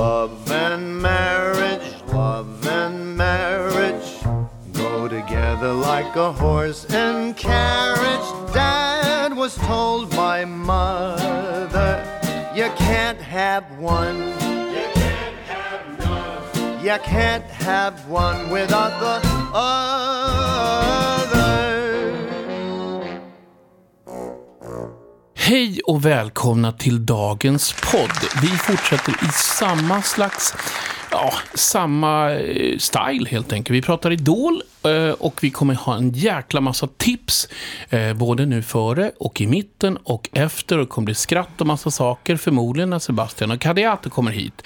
Love 0.00 0.50
and 0.50 1.02
marriage, 1.02 1.82
love 2.06 2.66
and 2.66 3.18
marriage 3.18 4.22
go 4.72 5.06
together 5.06 5.74
like 5.74 6.16
a 6.16 6.32
horse 6.32 6.86
and 6.86 7.36
carriage. 7.36 8.54
Dad 8.54 9.36
was 9.36 9.56
told 9.56 10.08
by 10.16 10.46
mother, 10.46 12.02
you 12.56 12.70
can't 12.76 13.20
have 13.20 13.64
one. 13.78 14.16
You 14.16 14.88
can't 14.94 15.36
have 15.52 15.98
none. 15.98 16.82
You 16.82 16.98
can't 17.04 17.44
have 17.44 18.08
one 18.08 18.48
without 18.48 18.98
the 19.00 19.20
other. 19.52 20.80
Hej 25.50 25.80
och 25.84 26.04
välkomna 26.04 26.72
till 26.72 27.06
dagens 27.06 27.74
podd. 27.92 28.42
Vi 28.42 28.48
fortsätter 28.48 29.12
i 29.12 29.28
samma 29.32 30.02
slags, 30.02 30.54
ja, 31.10 31.32
samma 31.54 32.30
eh, 32.32 32.78
style 32.78 33.28
helt 33.28 33.52
enkelt. 33.52 33.74
Vi 33.76 33.82
pratar 33.82 34.10
Idol 34.10 34.62
eh, 34.84 35.10
och 35.10 35.38
vi 35.42 35.50
kommer 35.50 35.74
ha 35.74 35.96
en 35.96 36.10
jäkla 36.10 36.60
massa 36.60 36.88
tips. 36.96 37.48
eh, 37.90 38.12
Både 38.12 38.46
nu 38.46 38.62
före 38.62 39.12
och 39.18 39.40
i 39.40 39.46
mitten 39.46 39.96
och 40.04 40.28
efter. 40.32 40.78
Och 40.78 40.84
det 40.84 40.88
kommer 40.90 41.04
bli 41.06 41.14
skratt 41.14 41.60
och 41.60 41.66
massa 41.66 41.90
saker 41.90 42.36
förmodligen 42.36 42.90
när 42.90 42.98
Sebastian 42.98 43.50
och 43.50 43.60
Kadiate 43.60 44.10
kommer 44.10 44.30
hit. 44.32 44.62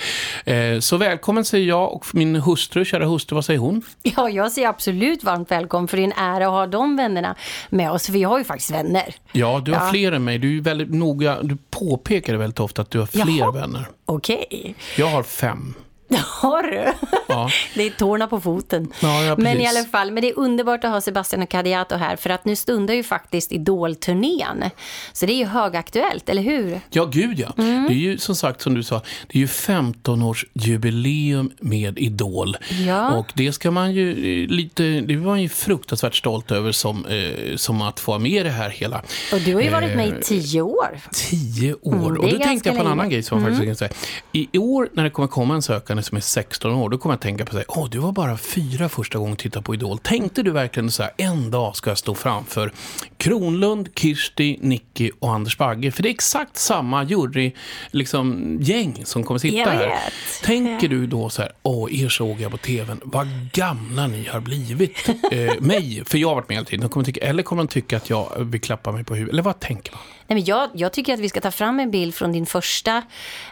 Så 0.84 0.96
välkommen 0.96 1.44
säger 1.44 1.68
jag 1.68 1.92
och 1.92 2.06
min 2.14 2.36
hustru, 2.36 2.84
kära 2.84 3.04
hustru, 3.06 3.34
vad 3.34 3.44
säger 3.44 3.60
hon? 3.60 3.82
Ja, 4.02 4.30
jag 4.30 4.52
säger 4.52 4.68
absolut 4.68 5.24
varmt 5.24 5.50
välkommen 5.50 5.88
för 5.88 5.96
det 5.96 6.02
är 6.02 6.04
en 6.04 6.12
ära 6.12 6.44
att 6.46 6.50
ha 6.52 6.66
de 6.66 6.96
vännerna 6.96 7.34
med 7.70 7.90
oss. 7.90 8.06
För 8.06 8.12
vi 8.12 8.22
har 8.22 8.38
ju 8.38 8.44
faktiskt 8.44 8.70
vänner. 8.70 9.14
Ja, 9.32 9.62
du 9.64 9.72
har 9.72 9.84
Ja. 9.86 9.90
fler 9.90 10.12
än 10.12 10.24
mig. 10.24 10.38
Du 10.38 10.58
är 10.58 10.62
väldigt 10.62 10.90
noga, 10.94 11.42
du 11.42 11.56
påpekar 11.70 12.34
väldigt 12.34 12.60
ofta 12.60 12.82
att 12.82 12.90
du 12.90 12.98
har 12.98 13.06
fler 13.06 13.38
Jaha. 13.38 13.50
vänner. 13.50 13.86
Okej, 14.06 14.74
Jag 14.98 15.06
har 15.06 15.22
fem. 15.22 15.74
har 16.40 16.62
du? 16.62 16.92
Ja. 17.26 17.50
Det 17.74 17.82
är 17.86 17.90
tårna 17.90 18.26
på 18.26 18.40
foten. 18.40 18.92
Ja, 19.00 19.24
ja, 19.24 19.34
men 19.38 19.60
i 19.60 19.66
alla 19.66 19.84
fall, 19.84 20.10
men 20.10 20.20
det 20.22 20.30
är 20.30 20.38
underbart 20.38 20.84
att 20.84 20.90
ha 20.90 21.00
Sebastian 21.00 21.42
och 21.42 21.48
Kadiato 21.48 21.96
här 21.96 22.16
för 22.16 22.30
att 22.30 22.44
nu 22.44 22.56
stundar 22.56 22.94
ju 22.94 23.02
faktiskt 23.02 23.52
Idol-turnén. 23.52 24.64
Så 25.12 25.26
det 25.26 25.32
är 25.32 25.36
ju 25.38 25.44
högaktuellt, 25.44 26.28
eller 26.28 26.42
hur? 26.42 26.80
Ja, 26.90 27.04
gud 27.04 27.38
ja. 27.38 27.52
Mm. 27.58 27.86
Det 27.88 27.94
är 27.94 27.96
ju 27.96 28.18
som 28.18 28.36
sagt, 28.36 28.60
som 28.60 28.74
du 28.74 28.82
sa, 28.82 29.02
det 29.26 29.38
är 29.38 29.40
ju 29.40 29.46
15-årsjubileum 29.46 31.50
med 31.60 31.98
Idol. 31.98 32.56
Ja. 32.86 33.14
Och 33.14 33.32
det 33.34 33.52
ska 33.52 33.70
man 33.70 33.92
ju 33.92 34.10
eh, 34.10 34.48
lite, 34.48 34.82
det 35.00 35.16
var 35.16 35.26
man 35.26 35.42
ju 35.42 35.48
fruktansvärt 35.48 36.14
stolt 36.14 36.50
över 36.50 36.72
som, 36.72 37.06
eh, 37.06 37.56
som 37.56 37.82
att 37.82 38.00
få 38.00 38.10
vara 38.12 38.18
med 38.18 38.30
i 38.32 38.42
det 38.42 38.50
här 38.50 38.70
hela 38.70 39.02
Och 39.32 39.40
du 39.40 39.54
har 39.54 39.62
ju 39.62 39.70
varit 39.70 39.96
med 39.96 40.04
Eh, 40.04 40.10
i 40.18 40.22
tio 40.22 40.62
år. 40.62 40.98
tio 41.12 41.74
år. 41.74 41.92
Mm, 41.94 42.04
och 42.04 42.14
då 42.30 42.38
tänkte 42.38 42.48
jag 42.48 42.62
på 42.62 42.68
en 42.68 42.74
länge. 42.74 42.80
Mm. 42.80 42.92
annan 42.92 43.10
grej 43.10 43.22
som 43.22 43.38
jag 43.38 43.46
faktiskt 43.48 43.66
kan 43.66 43.76
säga. 43.76 43.90
I 44.32 44.58
år 44.58 44.88
när 44.92 45.04
det 45.04 45.10
kommer 45.10 45.28
komma 45.28 45.54
en 45.54 45.62
sökande 45.62 46.02
som 46.04 46.16
är 46.16 46.20
16 46.20 46.72
år, 46.72 46.88
då 46.88 46.98
kommer 46.98 47.12
jag 47.14 47.20
tänka 47.20 47.44
på 47.44 47.52
sig, 47.52 47.64
åh, 47.68 47.88
du 47.90 47.98
var 47.98 48.12
bara 48.12 48.36
fyra 48.36 48.88
första 48.88 49.18
gången 49.18 49.36
titta 49.36 49.62
på 49.62 49.74
Idol. 49.74 49.98
Tänkte 49.98 50.42
du 50.42 50.50
verkligen 50.50 50.90
så 50.90 51.02
här, 51.02 51.12
en 51.16 51.50
dag 51.50 51.76
ska 51.76 51.90
jag 51.90 51.98
stå 51.98 52.14
framför 52.14 52.72
Kronlund, 53.16 53.88
Kirsti, 53.98 54.58
Nicky 54.60 55.10
och 55.20 55.32
Anders 55.32 55.58
Bagge? 55.58 55.90
För 55.90 56.02
det 56.02 56.08
är 56.08 56.10
exakt 56.10 56.56
samma 56.56 57.04
jury, 57.04 57.52
liksom, 57.90 58.56
gäng 58.60 59.00
som 59.04 59.24
kommer 59.24 59.38
sitta 59.38 59.70
här. 59.70 59.92
Tänker 60.44 60.88
du 60.94 61.06
då 61.06 61.28
så 61.28 61.42
här, 61.42 61.52
åh, 61.62 62.02
er 62.04 62.08
såg 62.08 62.40
jag 62.40 62.50
på 62.50 62.56
tvn, 62.56 63.00
vad 63.04 63.28
gamla 63.52 64.06
ni 64.06 64.24
har 64.24 64.40
blivit. 64.40 65.08
eh, 65.32 65.60
mig, 65.60 66.02
för 66.06 66.18
jag 66.18 66.28
har 66.28 66.34
varit 66.34 66.48
med 66.48 66.56
hela 66.56 66.66
tiden. 66.66 66.80
De 66.80 66.88
kommer 66.88 67.04
tycka, 67.06 67.20
eller 67.26 67.42
kommer 67.42 67.62
de 67.62 67.68
tycka 67.68 67.96
att 67.96 68.10
jag 68.10 68.30
vill 68.38 68.60
klappa 68.60 68.92
mig 68.92 69.04
på 69.04 69.14
huvudet? 69.14 69.32
Eller 69.32 69.42
vad 69.42 69.60
tänker 69.60 69.92
man? 69.92 70.02
Nej, 70.26 70.34
men 70.36 70.44
jag, 70.44 70.70
jag 70.74 70.92
tycker 70.92 71.14
att 71.14 71.20
vi 71.20 71.28
ska 71.28 71.40
ta 71.40 71.50
fram 71.50 71.80
en 71.80 71.90
bild 71.90 72.14
från 72.14 72.32
din 72.32 72.46
första 72.46 73.02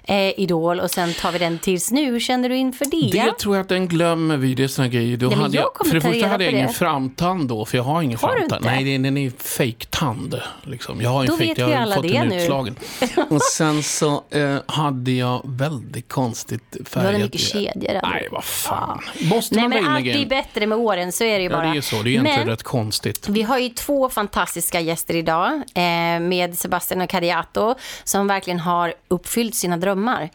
eh, 0.04 0.40
Idol 0.40 0.80
och 0.80 0.90
sen 0.90 1.12
tar 1.14 1.32
vi 1.32 1.38
den 1.38 1.58
tills 1.58 1.90
nu. 1.90 2.04
Hur 2.04 2.20
känner 2.20 2.48
du 2.48 2.56
inför 2.56 2.84
det? 2.84 3.10
Det 3.24 3.38
tror 3.38 3.56
jag 3.56 3.62
att 3.62 3.68
den 3.68 3.88
glömmer 3.88 4.36
vi, 4.36 4.54
det 4.54 4.64
är 4.64 4.68
såna 4.68 4.88
grejer. 4.88 5.16
Då 5.16 5.26
Nej, 5.28 5.38
hade 5.38 5.56
jag 5.56 5.70
för 5.86 5.94
det 5.94 6.00
ta 6.00 6.08
första 6.12 6.26
hade 6.26 6.44
jag 6.44 6.52
ingen 6.52 6.66
det. 6.66 6.72
framtand 6.72 7.48
då, 7.48 7.64
för 7.64 7.78
jag 7.78 7.84
har 7.84 8.02
ingen 8.02 8.18
Har 8.22 8.34
du 8.34 8.38
framtand. 8.38 8.64
Nej, 8.64 8.98
den 8.98 9.16
är 9.16 9.30
fejktand. 9.38 10.40
Liksom. 10.62 11.00
Jag 11.00 11.10
har 11.10 11.20
en 11.20 11.26
Då 11.26 11.32
fake, 11.32 11.48
vet 11.48 11.58
jag 11.58 11.66
har 11.68 11.94
fått 11.94 12.08
den 12.08 12.32
utslagen. 12.32 12.76
Och 13.30 13.42
sen 13.42 13.82
så 13.82 14.22
eh, 14.30 14.56
hade 14.66 15.10
jag 15.12 15.42
väldigt 15.44 16.08
konstigt 16.08 16.62
Du 16.70 16.84
färgat. 16.84 17.12
hade 17.12 17.18
mycket 17.24 17.40
kedjor. 17.40 18.00
Nej, 18.02 18.22
du? 18.22 18.28
vad 18.34 18.44
fan. 18.44 19.00
Måste 19.22 19.54
Nej, 19.54 19.68
man 19.68 19.82
men 19.82 19.92
allt 19.92 20.02
blir 20.02 20.26
bättre 20.26 20.66
med 20.66 20.78
åren, 20.78 21.12
så 21.12 21.24
är 21.24 21.38
det 21.38 21.44
ju 21.44 21.50
Ja, 21.50 21.56
bara. 21.56 21.72
det 21.72 21.76
är 21.76 21.80
så. 21.80 21.96
Det 21.96 22.08
är 22.08 22.10
egentligen 22.10 22.38
men, 22.40 22.48
rätt 22.48 22.62
konstigt. 22.62 23.28
Vi 23.28 23.42
har 23.42 23.58
ju 23.58 23.68
två 23.68 24.08
fantastiska 24.08 24.80
gäster 24.80 25.14
idag 25.16 25.52
eh, 25.74 26.20
med 26.20 26.58
Sebastian 26.62 27.00
och 27.00 27.10
Cariato 27.10 27.74
som 28.04 28.26
verkligen 28.26 28.60
har 28.60 28.94
uppfyllt 29.08 29.54
sina 29.54 29.76
drömmar. 29.76 30.30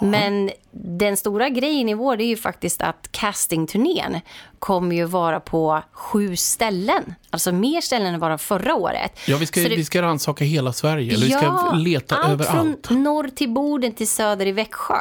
Men 0.00 0.50
den 0.72 1.16
stora 1.16 1.48
grejen 1.48 1.88
i 1.88 1.94
vår 1.94 2.20
är 2.20 2.24
ju 2.24 2.36
faktiskt 2.36 2.82
att 2.82 3.08
castingturnén 3.12 4.20
kommer 4.58 4.96
ju 4.96 5.04
vara 5.04 5.40
på 5.40 5.82
sju 5.92 6.36
ställen. 6.36 7.14
Alltså 7.30 7.52
mer 7.52 7.80
ställen 7.80 8.14
än 8.14 8.20
bara 8.20 8.38
förra 8.38 8.74
året. 8.74 9.20
Ja, 9.26 9.36
vi 9.36 9.46
ska, 9.46 9.60
det- 9.60 9.68
vi 9.68 9.84
ska 9.84 10.02
rannsaka 10.02 10.44
hela 10.44 10.72
Sverige. 10.72 11.14
Eller 11.14 11.26
vi 11.26 11.32
ska 11.32 11.72
leta 11.74 12.16
allt 12.16 12.30
överallt. 12.42 12.86
från 12.86 13.02
norr 13.02 13.28
till 13.34 13.48
Boden 13.48 13.92
till 13.92 14.08
söder 14.08 14.46
i 14.46 14.52
Växjö. 14.52 14.94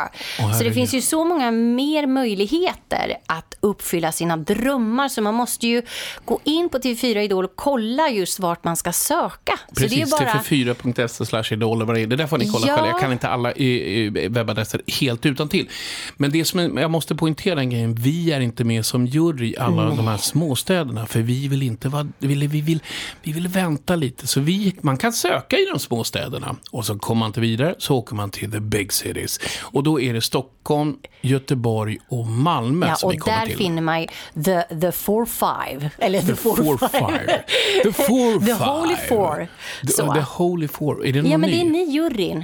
så 0.57 0.63
det 0.63 0.71
finns 0.73 0.93
ju 0.93 1.01
så 1.01 1.23
många 1.25 1.51
mer 1.51 2.07
möjligheter 2.07 3.17
att 3.25 3.55
uppfylla 3.59 4.11
sina 4.11 4.37
drömmar. 4.37 5.09
Så 5.09 5.21
man 5.21 5.35
måste 5.35 5.67
ju 5.67 5.81
gå 6.25 6.39
in 6.43 6.69
på 6.69 6.77
TV4 6.77 7.17
Idol 7.19 7.45
och 7.45 7.53
kolla 7.55 8.09
just 8.09 8.39
vart 8.39 8.63
man 8.63 8.77
ska 8.77 8.91
söka. 8.91 9.59
Precis, 9.75 10.11
bara... 10.11 10.19
tv4.se 10.29 11.25
slash 11.25 11.43
idol. 11.51 11.85
Det 11.87 12.05
där 12.15 12.27
får 12.27 12.37
ni 12.37 12.47
kolla 12.51 12.67
Ja. 12.67 12.75
själva. 12.75 12.89
Jag 12.91 12.99
kan 12.99 13.11
inte 13.11 13.27
alla 13.29 13.51
eh, 13.51 13.67
eh, 13.67 14.11
webbadresser 14.29 14.81
helt 14.99 15.25
utan 15.25 15.49
till. 15.49 15.58
Men 16.17 16.31
det 16.31 16.45
som 16.45 16.59
är, 16.59 16.81
jag 16.81 16.91
måste 16.91 17.15
poängtera 17.15 17.59
en 17.59 17.69
grej. 17.69 17.87
Vi 17.87 18.31
är 18.31 18.39
inte 18.39 18.63
med 18.63 18.85
som 18.85 19.05
jury 19.05 19.47
i 19.51 19.57
alla 19.57 19.83
de 19.85 20.07
här 20.07 20.17
småstäderna. 20.17 21.05
För 21.05 21.19
vi 21.19 21.47
vill 21.47 21.63
inte 21.63 21.89
vara, 21.89 22.07
vi 22.19 22.27
vill, 22.27 22.47
vi 22.47 22.61
vill, 22.61 22.79
vi 23.23 23.31
vill 23.31 23.47
vänta 23.47 23.95
lite. 23.95 24.27
Så 24.27 24.39
vi, 24.39 24.75
man 24.81 24.97
kan 24.97 25.13
söka 25.13 25.57
i 25.57 25.65
de 25.73 25.79
små 25.79 26.03
städerna. 26.03 26.55
Och 26.71 26.85
så 26.85 26.99
kommer 26.99 27.19
man 27.19 27.27
inte 27.27 27.41
vidare 27.41 27.75
så 27.77 27.95
åker 27.95 28.15
man 28.15 28.31
till 28.31 28.51
the 28.51 28.59
big 28.59 28.93
cities. 28.93 29.39
Och 29.61 29.83
då 29.83 30.01
är 30.01 30.13
det 30.13 30.21
Stockholm, 30.21 30.95
Göteborg 31.21 31.97
och 32.09 32.27
Malmö 32.27 32.87
Ja, 32.87 32.95
som 32.95 33.07
och 33.07 33.13
vi 33.13 33.17
kommer 33.17 33.37
där 33.39 33.45
till. 33.45 33.57
finner 33.57 33.81
man 33.81 34.07
the, 34.45 34.61
the 34.81 34.91
four 34.91 35.25
five. 35.25 35.89
Eller 35.97 36.21
the, 36.21 36.27
The 36.27 36.35
four, 36.35 36.55
four 36.55 36.77
five. 36.77 36.89
five. 36.99 37.43
The 37.83 37.91
four 38.03 38.39
The 38.45 38.45
five. 38.45 38.65
Holy 38.65 38.95
four. 39.09 39.47
The, 39.81 39.87
Så. 39.93 40.13
the 40.13 40.19
holy 40.21 40.67
four. 40.67 41.05
Är 41.05 41.13
det 41.13 41.21
någon 41.21 41.31
Ja, 41.31 41.37
men 41.37 41.49
ny? 41.49 41.55
det 41.55 41.61
är 41.61 41.69
ni 41.71 41.91
juryn. 41.93 42.43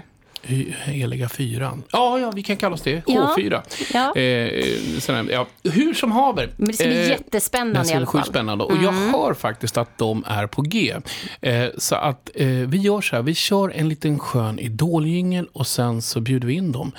Heliga 0.86 1.30
fyran. 1.30 1.84
Ja, 1.92 2.20
ja, 2.20 2.32
vi 2.36 2.44
kan 2.44 2.58
kalla 2.58 2.74
oss 2.76 2.82
det. 2.82 3.04
Ja. 3.08 3.36
H4. 3.38 3.62
Ja. 3.94 4.16
Eh, 4.16 5.00
sådär, 5.00 5.26
ja. 5.32 5.48
Hur 5.64 5.94
som 5.94 6.12
haver. 6.12 6.50
Men 6.58 6.68
det 6.68 6.74
ska 6.74 6.84
bli 6.84 7.02
Eh, 7.04 7.10
jättespännande 7.10 7.80
det 7.80 7.86
ska 7.86 7.94
i 7.94 7.98
alla 7.98 8.06
fall. 8.06 8.16
Mm. 8.16 8.26
spännande. 8.26 8.64
Och 8.64 8.78
jag 8.84 8.92
hör 8.92 9.34
faktiskt 9.34 9.78
att 9.78 9.98
de 9.98 10.24
är 10.28 10.48
på 10.48 10.62
G. 10.62 10.96
Eh, 11.42 11.66
så 11.78 11.96
att 11.96 12.30
eh, 12.36 12.48
vi 12.48 12.78
gör 12.78 13.02
så 13.02 13.16
här, 13.16 13.24
vi 13.24 13.34
kör 13.36 13.70
en 13.76 13.90
liten 13.90 14.20
skön 14.20 14.60
idoljingel 14.60 15.48
och 15.54 15.68
sen 15.68 16.02
så 16.02 16.20
bjuder 16.22 16.48
vi 16.48 16.54
in 16.54 16.72
dem. 16.72 16.92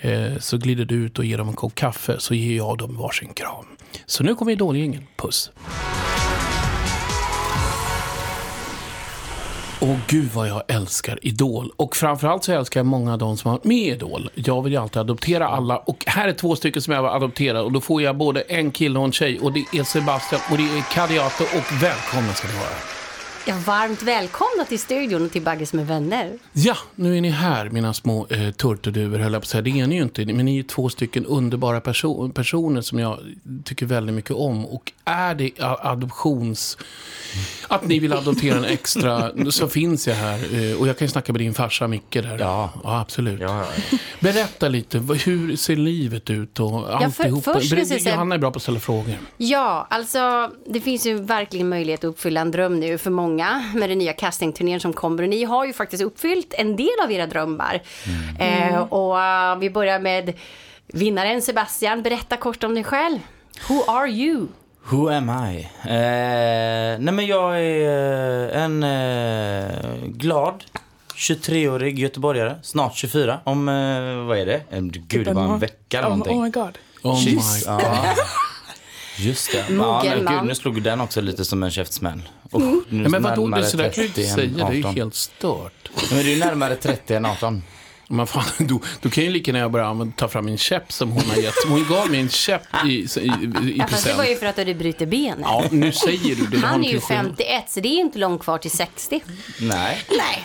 Eh, 0.00 0.38
så 0.38 0.56
glider 0.58 0.84
du 0.84 0.94
ut 0.94 1.18
och 1.18 1.24
ger 1.24 1.38
dem 1.38 1.48
en 1.48 1.54
kopp 1.54 1.74
kaffe 1.74 2.16
så 2.18 2.34
ger 2.34 2.56
jag 2.56 2.78
dem 2.78 2.96
varsin 2.96 3.34
kram. 3.34 3.64
Så 4.06 4.24
nu 4.24 4.34
kommer 4.34 4.52
idoljingeln. 4.52 5.06
Puss. 5.16 5.50
Åh 9.84 9.96
gud 10.06 10.30
vad 10.34 10.48
jag 10.48 10.62
älskar 10.68 11.18
Idol. 11.22 11.72
Och 11.76 11.96
framförallt 11.96 12.44
så 12.44 12.52
älskar 12.52 12.80
jag 12.80 12.86
många 12.86 13.12
av 13.12 13.18
de 13.18 13.36
som 13.36 13.50
har 13.50 13.58
varit 13.58 13.64
med 13.64 13.78
i 13.78 13.90
Idol. 13.90 14.30
Jag 14.34 14.62
vill 14.62 14.72
ju 14.72 14.78
alltid 14.78 15.00
adoptera 15.00 15.48
alla. 15.48 15.76
Och 15.76 16.04
här 16.06 16.28
är 16.28 16.32
två 16.32 16.56
stycken 16.56 16.82
som 16.82 16.94
jag 16.94 17.02
vill 17.02 17.10
adoptera. 17.10 17.62
Och 17.62 17.72
då 17.72 17.80
får 17.80 18.02
jag 18.02 18.16
både 18.16 18.40
en 18.40 18.70
kille 18.70 18.98
och 18.98 19.04
en 19.04 19.12
tjej. 19.12 19.38
Och 19.40 19.52
det 19.52 19.64
är 19.72 19.84
Sebastian 19.84 20.40
och 20.50 20.56
det 20.56 20.62
är 20.62 20.94
Kadiato. 20.94 21.44
Och 21.44 21.82
välkomna 21.82 22.32
ska 22.32 22.48
ni 22.48 22.54
vara. 22.54 23.01
Ja, 23.46 23.54
varmt 23.66 24.02
välkomna 24.02 24.64
till 24.68 24.78
studion 24.78 25.24
och 25.24 25.32
till 25.32 25.42
Bagges 25.42 25.72
med 25.72 25.86
vänner. 25.86 26.38
Ja, 26.52 26.76
nu 26.94 27.16
är 27.16 27.20
ni 27.20 27.30
här, 27.30 27.70
mina 27.70 27.94
små 27.94 28.26
eh, 28.30 28.50
turturduvor, 28.50 29.18
höll 29.18 29.32
jag 29.32 29.42
på 29.42 29.44
att 29.44 29.48
säga. 29.48 29.62
Det 29.62 29.70
är 29.80 29.86
ni 29.86 29.94
ju 29.96 30.02
inte, 30.02 30.24
men 30.26 30.44
ni 30.44 30.50
är 30.52 30.56
ju 30.56 30.62
två 30.62 30.88
stycken 30.88 31.26
underbara 31.26 31.80
perso- 31.80 32.32
personer 32.32 32.80
som 32.80 32.98
jag 32.98 33.18
tycker 33.64 33.86
väldigt 33.86 34.14
mycket 34.14 34.30
om. 34.30 34.66
Och 34.66 34.92
är 35.04 35.34
det 35.34 35.50
adoptions... 35.60 36.78
Att 37.68 37.86
ni 37.86 37.98
vill 37.98 38.12
adoptera 38.12 38.56
en 38.58 38.64
extra, 38.64 39.30
så 39.50 39.68
finns 39.68 40.08
jag 40.08 40.14
här. 40.14 40.38
Eh, 40.70 40.80
och 40.80 40.88
jag 40.88 40.98
kan 40.98 41.06
ju 41.06 41.10
snacka 41.12 41.32
med 41.32 41.40
din 41.40 41.54
farsa 41.54 41.88
Micke 41.88 42.12
där. 42.12 42.36
Ja. 42.40 42.70
ja 42.84 43.00
absolut. 43.00 43.40
Ja, 43.40 43.66
ja. 43.90 43.98
Berätta 44.20 44.68
lite, 44.68 44.98
hur 44.98 45.56
ser 45.56 45.76
livet 45.76 46.30
ut 46.30 46.60
och 46.60 46.70
för- 46.86 46.92
alltihopa? 46.92 47.54
först 47.54 47.72
vill 47.72 47.78
jag 47.78 47.88
Ber- 47.88 47.98
säga- 47.98 48.12
Johanna 48.14 48.34
är 48.34 48.38
bra 48.38 48.50
på 48.50 48.56
att 48.56 48.62
ställa 48.62 48.80
frågor. 48.80 49.14
Ja, 49.36 49.86
alltså 49.90 50.50
det 50.66 50.80
finns 50.80 51.06
ju 51.06 51.14
verkligen 51.22 51.68
möjlighet 51.68 52.00
att 52.04 52.08
uppfylla 52.08 52.40
en 52.40 52.50
dröm 52.50 52.80
nu 52.80 52.98
för 52.98 53.10
många 53.10 53.31
med 53.74 53.90
den 53.90 53.98
nya 53.98 54.12
castingturnén 54.12 54.80
som 54.80 54.92
kommer. 54.92 55.22
Och 55.22 55.28
ni 55.28 55.44
har 55.44 55.64
ju 55.66 55.72
faktiskt 55.72 56.02
uppfyllt 56.02 56.54
en 56.58 56.76
del 56.76 57.00
av 57.04 57.12
era 57.12 57.26
drömmar. 57.26 57.82
Eh, 58.38 58.78
och 58.82 59.20
eh, 59.20 59.56
vi 59.58 59.70
börjar 59.70 59.98
med 60.00 60.32
vinnaren 60.86 61.42
Sebastian. 61.42 62.02
Berätta 62.02 62.36
kort 62.36 62.64
om 62.64 62.74
dig 62.74 62.84
själv. 62.84 63.18
Who 63.68 63.82
are 63.90 64.08
you? 64.10 64.46
Who 64.90 65.08
am 65.08 65.30
I? 65.30 65.60
Eh, 65.84 66.98
nej 67.00 67.12
men 67.14 67.26
jag 67.26 67.60
är 67.60 68.48
eh, 68.56 68.62
en 68.62 68.82
eh, 68.82 70.06
glad 70.06 70.64
23-årig 71.16 71.98
göteborgare, 71.98 72.54
snart 72.62 72.96
24. 72.96 73.40
Om, 73.44 73.68
eh, 73.68 73.74
vad 74.26 74.38
är 74.38 74.46
det? 74.46 74.62
Eh, 74.70 74.80
Gud, 74.80 75.26
det 75.26 75.32
var 75.32 75.42
en 75.42 75.58
vecka 75.58 75.98
eller 75.98 76.08
någonting. 76.08 76.38
oh 76.38 76.42
my 76.44 76.50
god. 76.50 76.78
Oh 77.02 77.24
my 77.24 77.40
Ja. 77.66 77.80
Just 79.22 79.52
det. 79.52 79.58
Ja, 79.58 79.74
Mogen 79.74 80.14
men, 80.14 80.24
man. 80.24 80.34
gud, 80.38 80.48
nu 80.48 80.54
slog 80.54 80.82
den 80.82 81.00
också 81.00 81.20
lite 81.20 81.44
som 81.44 81.62
en 81.62 81.70
käftsmäll. 81.70 82.22
Usch, 82.54 82.62
nu 82.88 83.02
Nej, 83.02 83.10
men 83.10 83.22
vadå, 83.22 83.48
det, 83.48 83.64
så 83.64 83.76
där 83.76 83.90
kan 83.90 84.02
du 84.04 84.08
30 84.08 84.20
inte 84.20 84.34
säga. 84.34 84.66
Det 84.66 84.72
är 84.72 84.72
ju 84.72 84.80
18. 84.80 84.94
helt 84.94 85.14
stört. 85.14 85.90
Men 86.10 86.18
det 86.18 86.24
är 86.24 86.34
ju 86.34 86.38
närmare 86.38 86.76
30 86.76 87.14
än 87.14 87.26
18. 87.26 87.62
Men 88.08 88.26
fan, 88.26 88.44
du, 88.58 88.78
du 89.00 89.10
kan 89.10 89.24
ju 89.24 89.30
lika 89.30 89.52
gärna 89.52 89.68
börja 89.68 90.12
ta 90.16 90.28
fram 90.28 90.44
min 90.44 90.58
käpp 90.58 90.92
som 90.92 91.10
hon 91.10 91.22
har 91.30 91.36
gett. 91.36 91.54
Hon 91.68 91.86
gav 91.88 92.10
mig 92.10 92.20
en 92.20 92.28
käpp 92.28 92.62
i, 92.86 92.88
i, 92.88 92.92
i, 92.92 93.24
i 93.24 93.74
Ja, 93.78 93.86
fast 93.86 94.06
det 94.06 94.14
var 94.14 94.24
ju 94.24 94.36
för 94.36 94.46
att 94.46 94.56
du 94.56 94.74
bryter 94.74 95.06
benet. 95.06 95.38
Ja, 95.42 95.64
nu 95.70 95.92
säger 95.92 96.36
du 96.36 96.46
det. 96.46 96.58
Han 96.58 96.84
är 96.84 96.88
ju 96.88 96.94
inte 96.94 97.06
skillnad. 97.06 97.24
51, 97.26 97.70
så 97.70 97.80
det 97.80 97.88
är 97.88 98.00
inte 98.00 98.18
långt 98.18 98.42
kvar 98.42 98.58
till 98.58 98.70
60. 98.70 99.22
Nej. 99.60 99.98
Nej. 100.08 100.44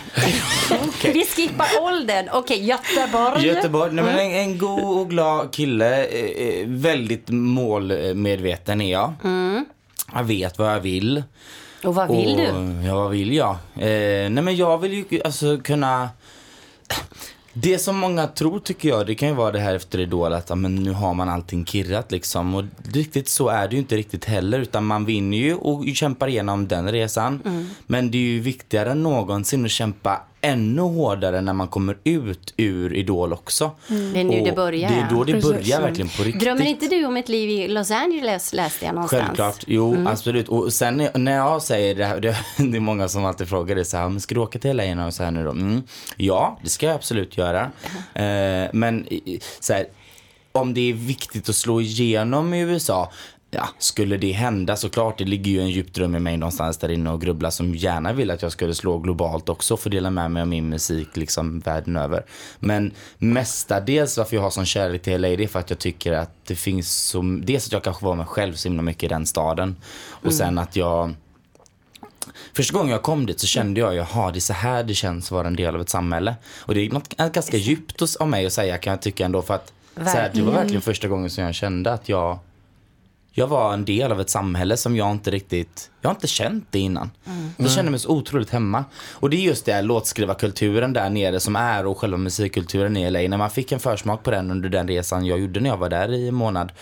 Vi 1.02 1.24
skippar 1.24 1.66
åldern. 1.80 2.28
Okej, 2.32 2.64
Göteborg. 2.64 3.46
Göteborg, 3.46 3.92
nej, 3.92 4.04
men 4.04 4.18
en, 4.18 4.32
en 4.32 4.58
god 4.58 5.00
och 5.00 5.10
glad 5.10 5.52
kille. 5.52 6.06
Eh, 6.06 6.46
eh, 6.46 6.66
väldigt 6.66 7.28
målmedveten 7.28 8.80
är 8.80 8.92
jag. 8.92 9.12
Jag 10.14 10.24
vet 10.24 10.58
vad 10.58 10.72
jag 10.72 10.80
vill. 10.80 11.22
Och 11.84 11.94
vad 11.94 12.08
vill 12.08 12.30
och, 12.30 12.36
du? 12.36 12.86
Ja, 12.86 12.94
vad 12.94 13.10
vill 13.10 13.32
jag? 13.34 13.56
Eh, 13.74 14.30
nej 14.30 14.42
men 14.42 14.56
jag 14.56 14.78
vill 14.78 14.92
ju 14.92 15.22
alltså 15.24 15.58
kunna... 15.58 16.08
Det 17.62 17.78
som 17.78 17.96
många 17.96 18.26
tror 18.26 18.58
tycker 18.58 18.88
jag, 18.88 19.06
det 19.06 19.14
kan 19.14 19.28
ju 19.28 19.34
vara 19.34 19.52
det 19.52 19.58
här 19.58 19.74
efter 19.74 19.98
Idol 19.98 20.32
att 20.32 20.58
men 20.58 20.74
nu 20.74 20.92
har 20.92 21.14
man 21.14 21.28
allting 21.28 21.64
kirrat 21.64 22.12
liksom. 22.12 22.54
Och 22.54 22.64
riktigt 22.92 23.28
så 23.28 23.48
är 23.48 23.68
det 23.68 23.74
ju 23.74 23.78
inte 23.78 23.96
riktigt 23.96 24.24
heller 24.24 24.58
utan 24.58 24.84
man 24.84 25.04
vinner 25.04 25.38
ju 25.38 25.54
och 25.54 25.84
kämpar 25.94 26.28
igenom 26.28 26.68
den 26.68 26.92
resan. 26.92 27.42
Mm. 27.44 27.66
Men 27.86 28.10
det 28.10 28.18
är 28.18 28.22
ju 28.22 28.40
viktigare 28.40 28.90
än 28.90 29.02
någonsin 29.02 29.64
att 29.64 29.70
kämpa 29.70 30.20
ännu 30.40 30.82
hårdare 30.82 31.40
när 31.40 31.52
man 31.52 31.68
kommer 31.68 31.98
ut 32.04 32.54
ur 32.56 32.94
Idol 32.94 33.32
också. 33.32 33.70
Det 33.88 33.94
är 34.20 34.24
nu 34.24 34.40
det 34.44 34.52
börjar, 34.56 34.90
Det 34.90 34.94
är 34.96 35.06
då 35.10 35.24
det 35.24 35.32
Precis. 35.32 35.50
börjar 35.50 35.80
verkligen 35.80 36.08
på 36.08 36.22
riktigt. 36.22 36.40
Drömmer 36.42 36.66
inte 36.66 36.86
du 36.86 37.04
om 37.04 37.16
ett 37.16 37.28
liv 37.28 37.50
i 37.50 37.68
Los 37.68 37.90
Angeles 37.90 38.52
läste 38.52 38.84
jag 38.84 38.94
någonstans? 38.94 39.22
Självklart, 39.24 39.64
jo 39.66 39.96
absolut. 40.08 40.48
Och 40.48 40.72
sen 40.72 41.08
när- 41.14 41.36
jag 41.36 41.62
säger 41.62 41.94
det 41.94 42.04
här, 42.04 42.20
det, 42.20 42.36
det 42.56 42.76
är 42.76 42.80
många 42.80 43.08
som 43.08 43.24
alltid 43.24 43.48
frågar 43.48 43.76
det 43.76 43.84
så 43.84 43.96
här, 43.96 44.08
men 44.08 44.20
ska 44.20 44.34
du 44.34 44.40
åka 44.40 44.58
till 44.58 44.76
LA 44.76 45.06
och 45.06 45.14
så 45.14 45.22
här 45.24 45.30
nu 45.30 45.44
då? 45.44 45.50
Mm, 45.50 45.82
ja, 46.16 46.58
det 46.62 46.68
ska 46.68 46.86
jag 46.86 46.94
absolut 46.94 47.36
göra. 47.38 47.70
Eh, 48.14 48.68
men 48.72 49.06
så 49.60 49.72
här, 49.72 49.86
om 50.52 50.74
det 50.74 50.80
är 50.90 50.92
viktigt 50.94 51.48
att 51.48 51.54
slå 51.54 51.80
igenom 51.80 52.54
i 52.54 52.60
USA, 52.60 53.12
ja, 53.50 53.68
skulle 53.78 54.16
det 54.16 54.32
hända 54.32 54.76
såklart, 54.76 55.18
det 55.18 55.24
ligger 55.24 55.52
ju 55.52 55.60
en 55.60 55.70
djup 55.70 55.94
dröm 55.94 56.14
i 56.14 56.18
mig 56.18 56.36
någonstans 56.36 56.78
där 56.78 56.88
inne 56.88 57.10
och 57.10 57.20
grubblar 57.20 57.50
som 57.50 57.74
gärna 57.74 58.12
vill 58.12 58.30
att 58.30 58.42
jag 58.42 58.52
skulle 58.52 58.74
slå 58.74 58.98
globalt 58.98 59.48
också 59.48 59.74
och 59.74 59.80
få 59.80 59.88
dela 59.88 60.10
med 60.10 60.30
mig 60.30 60.40
av 60.40 60.48
min 60.48 60.68
musik 60.68 61.16
liksom 61.16 61.60
världen 61.60 61.96
över. 61.96 62.24
Men 62.58 62.92
mestadels 63.18 64.18
varför 64.18 64.36
jag 64.36 64.42
har 64.42 64.50
sån 64.50 64.66
kärlek 64.66 65.02
till 65.02 65.20
LA 65.20 65.28
det 65.28 65.44
är 65.44 65.48
för 65.48 65.58
att 65.58 65.70
jag 65.70 65.78
tycker 65.78 66.12
att 66.12 66.30
det 66.46 66.54
finns 66.54 66.94
så, 66.94 67.22
dels 67.22 67.66
att 67.66 67.72
jag 67.72 67.84
kanske 67.84 68.04
var 68.04 68.14
mig 68.14 68.26
själv 68.26 68.54
så 68.54 68.68
himla 68.68 68.82
mycket 68.82 69.02
i 69.02 69.08
den 69.08 69.26
staden 69.26 69.76
och 70.08 70.32
sen 70.32 70.58
att 70.58 70.76
jag 70.76 71.14
Första 72.52 72.78
gången 72.78 72.92
jag 72.92 73.02
kom 73.02 73.26
dit 73.26 73.40
så 73.40 73.46
kände 73.46 73.80
jag, 73.80 73.94
jaha 73.94 74.30
det 74.30 74.38
är 74.38 74.40
så 74.40 74.52
här 74.52 74.84
det 74.84 74.94
känns 74.94 75.26
att 75.26 75.30
vara 75.30 75.46
en 75.46 75.56
del 75.56 75.74
av 75.74 75.80
ett 75.80 75.88
samhälle. 75.88 76.34
Och 76.58 76.74
det 76.74 76.80
är 76.80 76.90
något 76.90 77.16
ganska 77.16 77.56
djupt 77.56 78.16
av 78.20 78.28
mig 78.28 78.46
att 78.46 78.52
säga 78.52 78.78
kan 78.78 78.90
jag 78.90 79.02
tycka 79.02 79.24
ändå 79.24 79.42
för 79.42 79.54
att 79.54 79.72
så 79.94 80.02
här, 80.02 80.30
det 80.34 80.42
var 80.42 80.52
verkligen 80.52 80.82
första 80.82 81.08
gången 81.08 81.30
som 81.30 81.44
jag 81.44 81.54
kände 81.54 81.92
att 81.92 82.08
jag 82.08 82.38
jag 83.38 83.46
var 83.46 83.72
en 83.72 83.84
del 83.84 84.12
av 84.12 84.20
ett 84.20 84.30
samhälle 84.30 84.76
som 84.76 84.96
jag 84.96 85.10
inte 85.10 85.30
riktigt, 85.30 85.90
jag 86.00 86.08
har 86.10 86.14
inte 86.14 86.26
känt 86.26 86.66
det 86.70 86.78
innan. 86.78 87.10
Jag 87.56 87.70
kände 87.70 87.90
mig 87.90 88.00
så 88.00 88.08
otroligt 88.08 88.50
hemma. 88.50 88.84
Och 89.12 89.30
det 89.30 89.36
är 89.36 89.40
just 89.40 89.64
det 89.64 89.82
låtskrivarkulturen 89.82 90.92
där 90.92 91.10
nere 91.10 91.40
som 91.40 91.56
är 91.56 91.86
och 91.86 91.98
själva 91.98 92.16
musikkulturen 92.16 92.96
i 92.96 93.10
LA. 93.10 93.20
När 93.20 93.36
man 93.36 93.50
fick 93.50 93.72
en 93.72 93.80
försmak 93.80 94.22
på 94.22 94.30
den 94.30 94.50
under 94.50 94.68
den 94.68 94.88
resan 94.88 95.26
jag 95.26 95.38
gjorde 95.40 95.60
när 95.60 95.70
jag 95.70 95.76
var 95.76 95.88
där 95.88 96.12
i 96.12 96.28
en 96.28 96.34
månad. 96.34 96.72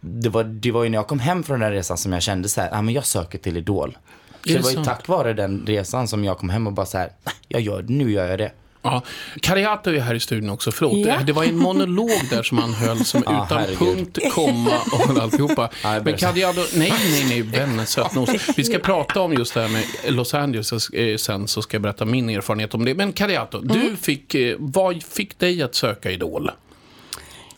Det 0.00 0.28
var, 0.28 0.44
det 0.44 0.70
var 0.72 0.84
ju 0.84 0.90
när 0.90 0.98
jag 0.98 1.06
kom 1.06 1.18
hem 1.20 1.42
från 1.42 1.60
den 1.60 1.72
resan 1.72 1.96
som 1.98 2.12
jag 2.12 2.22
kände 2.22 2.48
så 2.48 2.60
här, 2.60 2.68
ah, 2.72 2.82
men 2.82 2.94
jag 2.94 3.06
söker 3.06 3.38
till 3.38 3.56
Idol. 3.56 3.92
Så 3.92 4.48
det 4.48 4.54
det 4.54 4.60
var 4.60 4.70
ju 4.70 4.74
sant? 4.74 4.86
tack 4.86 5.08
vare 5.08 5.32
den 5.32 5.64
resan 5.66 6.08
som 6.08 6.24
jag 6.24 6.38
kom 6.38 6.50
hem 6.50 6.66
och 6.66 6.72
bara 6.72 6.86
så 6.86 6.98
här, 6.98 7.10
"Nej, 7.24 7.34
jag 7.48 7.60
gör 7.60 7.82
nu 7.88 8.12
gör 8.12 8.26
jag 8.28 8.38
det. 8.38 8.52
Ja. 8.86 9.02
Kariato 9.40 9.90
är 9.90 10.00
här 10.00 10.14
i 10.14 10.20
studion 10.20 10.50
också, 10.50 10.72
förlåt. 10.72 11.06
Ja. 11.06 11.16
Det 11.26 11.32
var 11.32 11.44
en 11.44 11.58
monolog 11.58 12.10
där 12.30 12.42
som 12.42 12.58
han 12.58 12.74
höll 12.74 13.04
som 13.04 13.22
Ja, 13.26 13.44
utan 13.46 13.58
herregud. 13.58 13.78
punkt, 13.78 14.18
komma 14.32 14.78
och 14.92 15.22
alltihopa. 15.22 15.70
Jag 15.82 16.04
Men 16.04 16.16
Kariato, 16.16 16.60
nej, 16.74 16.92
nej, 17.10 17.24
nej, 17.28 17.42
vän, 17.42 17.86
sötnos. 17.86 18.30
Vi 18.56 18.64
ska 18.64 18.78
prata 18.92 19.20
om 19.20 19.32
just 19.32 19.54
det 19.54 19.60
här 19.60 19.68
med 19.68 19.84
Los 20.08 20.34
Angeles 20.34 20.90
eh, 20.90 21.16
sen, 21.16 21.48
så 21.48 21.62
ska 21.62 21.74
jag 21.74 21.82
berätta 21.82 22.04
min 22.04 22.30
erfarenhet 22.30 22.74
om 22.74 22.84
det. 22.84 22.94
Men 22.94 23.12
Kariato, 23.12 23.60
du 23.60 23.96
fick, 23.96 24.34
eh, 24.34 24.56
vad 24.58 25.02
fick 25.02 25.38
dig 25.38 25.62
att 25.62 25.74
söka 25.74 26.10
Idol? 26.10 26.50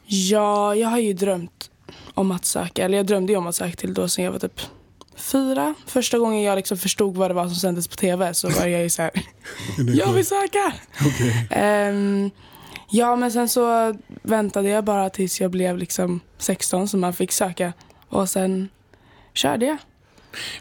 Ja, 0.06 0.74
jag 0.74 0.88
har 0.88 0.98
ju 0.98 1.12
drömt 1.12 1.70
om 2.14 2.30
att 2.30 2.44
söka. 2.44 2.84
Eller 2.84 2.96
jag 2.96 3.06
drömde 3.06 3.32
ju 3.32 3.38
om 3.38 3.46
att 3.46 3.54
söka 3.54 3.76
till 3.76 3.94
då 3.94 4.08
sen 4.08 4.24
jag 4.24 4.32
var 4.32 4.38
typ 4.38 4.60
fyra. 5.18 5.74
Första 5.86 6.18
gången 6.18 6.42
jag 6.42 6.56
liksom 6.56 6.78
förstod 6.78 7.16
vad 7.16 7.30
det 7.30 7.34
var 7.34 7.46
som 7.46 7.54
sändes 7.54 7.88
på 7.88 7.96
tv 7.96 8.34
så 8.34 8.48
var 8.48 8.66
jag 8.66 8.82
ju 8.82 8.90
så 8.90 9.02
här, 9.02 9.10
jag 9.94 10.12
vill 10.12 10.26
söka! 10.26 10.72
Ehm, 11.50 12.30
ja, 12.90 13.16
men 13.16 13.32
sen 13.32 13.48
så 13.48 13.94
väntade 14.22 14.68
jag 14.68 14.84
bara 14.84 15.10
tills 15.10 15.40
jag 15.40 15.50
blev 15.50 15.78
liksom 15.78 16.20
16 16.38 16.88
så 16.88 16.96
man 16.96 17.12
fick 17.12 17.32
söka. 17.32 17.72
Och 18.08 18.28
sen 18.30 18.68
körde 19.34 19.66
jag. 19.66 19.76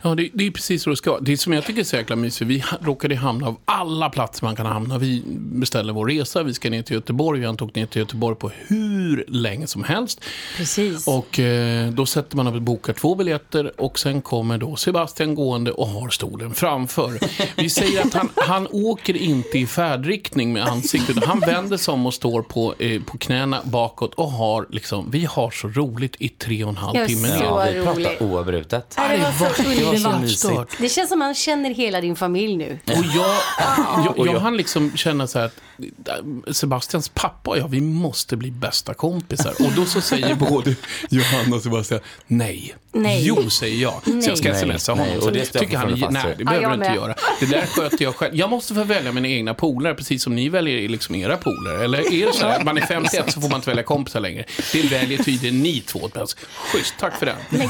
Ja, 0.01 0.15
det, 0.15 0.29
det 0.33 0.47
är 0.47 0.51
precis 0.51 0.83
så 0.83 0.89
det 0.89 0.95
ska. 0.95 1.19
Det 1.19 1.37
som 1.37 1.53
jag 1.53 1.65
tycker 1.65 1.79
är 1.79 1.85
så 1.85 1.95
jäkla 1.95 2.15
mysigt, 2.15 2.49
vi 2.49 2.63
råkade 2.81 3.15
hamna 3.15 3.47
av 3.47 3.57
alla 3.65 4.09
platser 4.09 4.45
man 4.45 4.55
kan 4.55 4.65
hamna. 4.65 4.97
Vi 4.97 5.23
beställde 5.35 5.93
vår 5.93 6.05
resa, 6.07 6.43
vi 6.43 6.53
ska 6.53 6.69
ner 6.69 6.81
till 6.81 6.95
Göteborg. 6.95 7.39
Vi 7.39 7.45
har 7.45 7.51
inte 7.51 7.63
åkt 7.63 7.75
ner 7.75 7.85
till 7.85 7.99
Göteborg 7.99 8.35
på 8.35 8.51
hur 8.67 9.25
länge 9.27 9.67
som 9.67 9.83
helst. 9.83 10.21
Precis. 10.57 11.07
Och 11.07 11.39
eh, 11.39 11.91
då 11.91 12.05
sätter 12.05 12.37
man 12.37 12.47
upp 12.47 12.55
och 12.55 12.61
bokar 12.61 12.93
två 12.93 13.15
biljetter 13.15 13.81
och 13.81 13.99
sen 13.99 14.21
kommer 14.21 14.57
då 14.57 14.75
Sebastian 14.75 15.35
gående 15.35 15.71
och 15.71 15.87
har 15.87 16.09
stolen 16.09 16.53
framför. 16.53 17.19
Vi 17.61 17.69
säger 17.69 18.01
att 18.01 18.13
han, 18.13 18.29
han 18.35 18.67
åker 18.71 19.17
inte 19.17 19.59
i 19.59 19.67
färdriktning 19.67 20.53
med 20.53 20.63
ansiktet. 20.63 21.25
Han 21.25 21.39
vänder 21.39 21.77
sig 21.77 21.91
om 21.91 22.05
och 22.05 22.13
står 22.13 22.41
på, 22.41 22.75
eh, 22.79 23.01
på 23.01 23.17
knäna 23.17 23.61
bakåt 23.63 24.13
och 24.13 24.31
har 24.31 24.67
liksom, 24.69 25.11
vi 25.11 25.25
har 25.25 25.51
så 25.51 25.67
roligt 25.67 26.15
i 26.19 26.29
tre 26.29 26.63
och 26.63 26.69
en 26.69 26.77
halv 26.77 27.07
timme. 27.07 27.27
så 27.27 27.63
vi 27.63 27.79
roligt. 27.79 27.85
pratar 27.85 28.23
oavbrutet. 28.23 28.97
Det 29.09 29.17
var 29.39 29.53
så 29.53 29.66
det 29.69 30.19
mysigt. 30.21 30.77
Det 30.79 30.89
känns 30.89 31.09
som 31.09 31.19
man 31.19 31.35
känner 31.35 31.69
hela 31.69 32.01
din 32.01 32.15
familj 32.15 32.55
nu. 32.57 32.79
Och 32.85 32.91
jag, 33.15 33.35
jag, 34.05 34.19
Och 34.19 34.27
jag 34.27 34.35
jag- 34.35 34.39
hann 34.39 34.57
liksom 34.57 34.97
känna 34.97 35.27
så 35.27 35.39
här 35.39 35.45
att 35.45 35.61
Sebastians 36.51 37.09
pappa 37.09 37.51
och 37.51 37.57
jag, 37.57 37.67
vi 37.67 37.81
måste 37.81 38.37
bli 38.37 38.51
bästa 38.51 38.93
kompisar. 38.93 39.53
Och 39.59 39.71
då 39.75 39.85
så 39.85 40.01
säger 40.01 40.35
både 40.49 40.75
Johanna 41.09 41.55
och 41.55 41.61
Sebastian 41.61 41.99
nej. 42.27 42.75
Nej. 42.91 43.25
Jo, 43.27 43.49
säger 43.49 43.81
jag. 43.81 44.01
Så 44.23 44.29
jag 44.29 44.37
ska 44.37 44.49
Nej. 44.51 44.79
smsa 44.79 44.95
Nej, 44.95 45.03
honom. 45.03 45.17
och 45.17 45.23
Så 45.23 45.29
det 45.31 45.45
tycker 45.45 45.77
han, 45.77 45.89
nej, 45.89 46.23
det 46.23 46.35
Ja, 46.37 46.45
behöver 46.45 46.61
jag 46.61 46.71
du 46.79 46.85
inte 46.85 46.95
göra. 46.95 47.15
Det 47.39 47.45
där 47.45 47.65
sköter 47.65 48.03
jag 48.03 48.15
själv. 48.15 48.35
Jag 48.35 48.49
måste 48.49 48.73
få 48.73 48.83
välja 48.83 49.11
mina 49.11 49.27
egna 49.27 49.53
polare, 49.53 49.95
precis 49.95 50.23
som 50.23 50.35
ni 50.35 50.49
väljer 50.49 50.89
liksom 50.89 51.15
era 51.15 51.37
polare. 51.37 51.83
Eller 51.83 52.13
är 52.13 52.25
det 52.25 52.33
så 52.33 52.47
här 52.47 52.59
att 52.59 52.65
man 52.65 52.77
är 52.77 52.81
51 52.81 53.31
så 53.33 53.41
får 53.41 53.49
man 53.49 53.55
inte 53.57 53.69
välja 53.69 53.83
kompisar 53.83 54.19
längre? 54.19 54.45
Det 54.73 54.81
väljer 54.83 55.23
tydligen 55.23 55.59
ni 55.63 55.81
två. 55.81 56.09
Schysst, 56.73 56.93
tack 56.99 57.19
för 57.19 57.25
den. 57.25 57.35
Men 57.49 57.69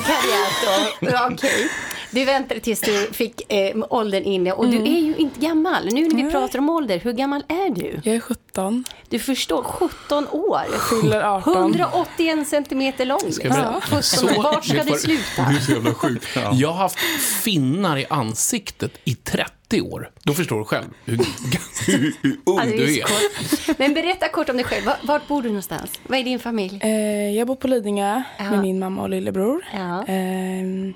ja, 1.00 1.30
okej. 1.34 1.70
Du 2.12 2.26
väntade 2.26 2.60
tills 2.60 2.82
du 2.82 3.10
fick 3.12 3.54
eh, 3.54 3.76
åldern 3.90 4.24
inne 4.24 4.52
och 4.52 4.70
du 4.70 4.78
är 4.78 5.00
ju 5.02 5.16
inte 5.16 5.40
gammal. 5.40 5.86
Nu 5.86 6.08
när 6.08 6.16
vi 6.16 6.24
Nej. 6.24 6.32
pratar 6.32 6.60
om 6.60 6.70
ålder, 6.70 7.00
hur 7.00 7.14
gammal 7.14 7.44
är 7.48 7.76
du? 7.76 7.97
Jag 8.04 8.16
är 8.16 8.20
17. 8.20 8.84
Du 9.10 9.20
förstår, 9.20 9.64
17 9.64 10.28
år. 10.28 10.62
Fyller 11.02 11.22
18. 11.22 11.58
181 11.58 12.48
centimeter 12.48 13.06
lång. 13.06 13.20
Ska 13.32 13.44
jag 13.48 13.54
berätta? 13.54 13.82
Ja. 13.92 14.02
Så- 14.02 14.28
17, 14.28 14.44
vart 14.44 14.66
ska 14.66 14.84
det 14.84 14.98
sluta? 15.00 15.24
Det 15.50 15.56
är 15.56 15.60
så 15.60 15.72
jävla 15.72 15.94
sjukt. 15.94 16.26
Jag 16.54 16.68
har 16.70 16.74
haft 16.78 17.00
finnar 17.44 17.98
i 17.98 18.06
ansiktet 18.10 18.92
i 19.06 19.16
30 19.16 19.82
år. 19.82 20.10
Då 20.24 20.34
förstår 20.34 20.58
du 20.60 20.64
själv 20.66 20.86
hur, 21.06 21.18
hur, 21.88 22.16
hur 22.22 22.40
ung 22.46 22.58
Ja, 22.60 22.66
det 22.66 22.78
du 22.78 23.00
är. 23.00 23.02
kort. 23.02 23.78
Men 23.80 23.94
berätta 23.94 24.28
kort 24.30 24.50
om 24.50 24.56
dig 24.58 24.66
själv. 24.66 24.86
Vart, 24.86 25.04
vart 25.04 25.28
bor 25.28 25.42
du 25.42 25.48
någonstans? 25.48 25.92
Vad 26.08 26.20
är 26.20 26.24
din 26.24 26.40
familj? 26.40 26.80
Eh, 26.84 27.32
jag 27.38 27.48
bor 27.48 27.56
på 27.56 27.68
Lidingö 27.68 28.22
Ja. 28.38 28.44
med 28.52 28.60
min 28.62 28.80
mamma 28.80 29.02
och 29.02 29.10
lillebror. 29.10 29.66
Ja. 29.74 30.04
Ehm, 30.08 30.94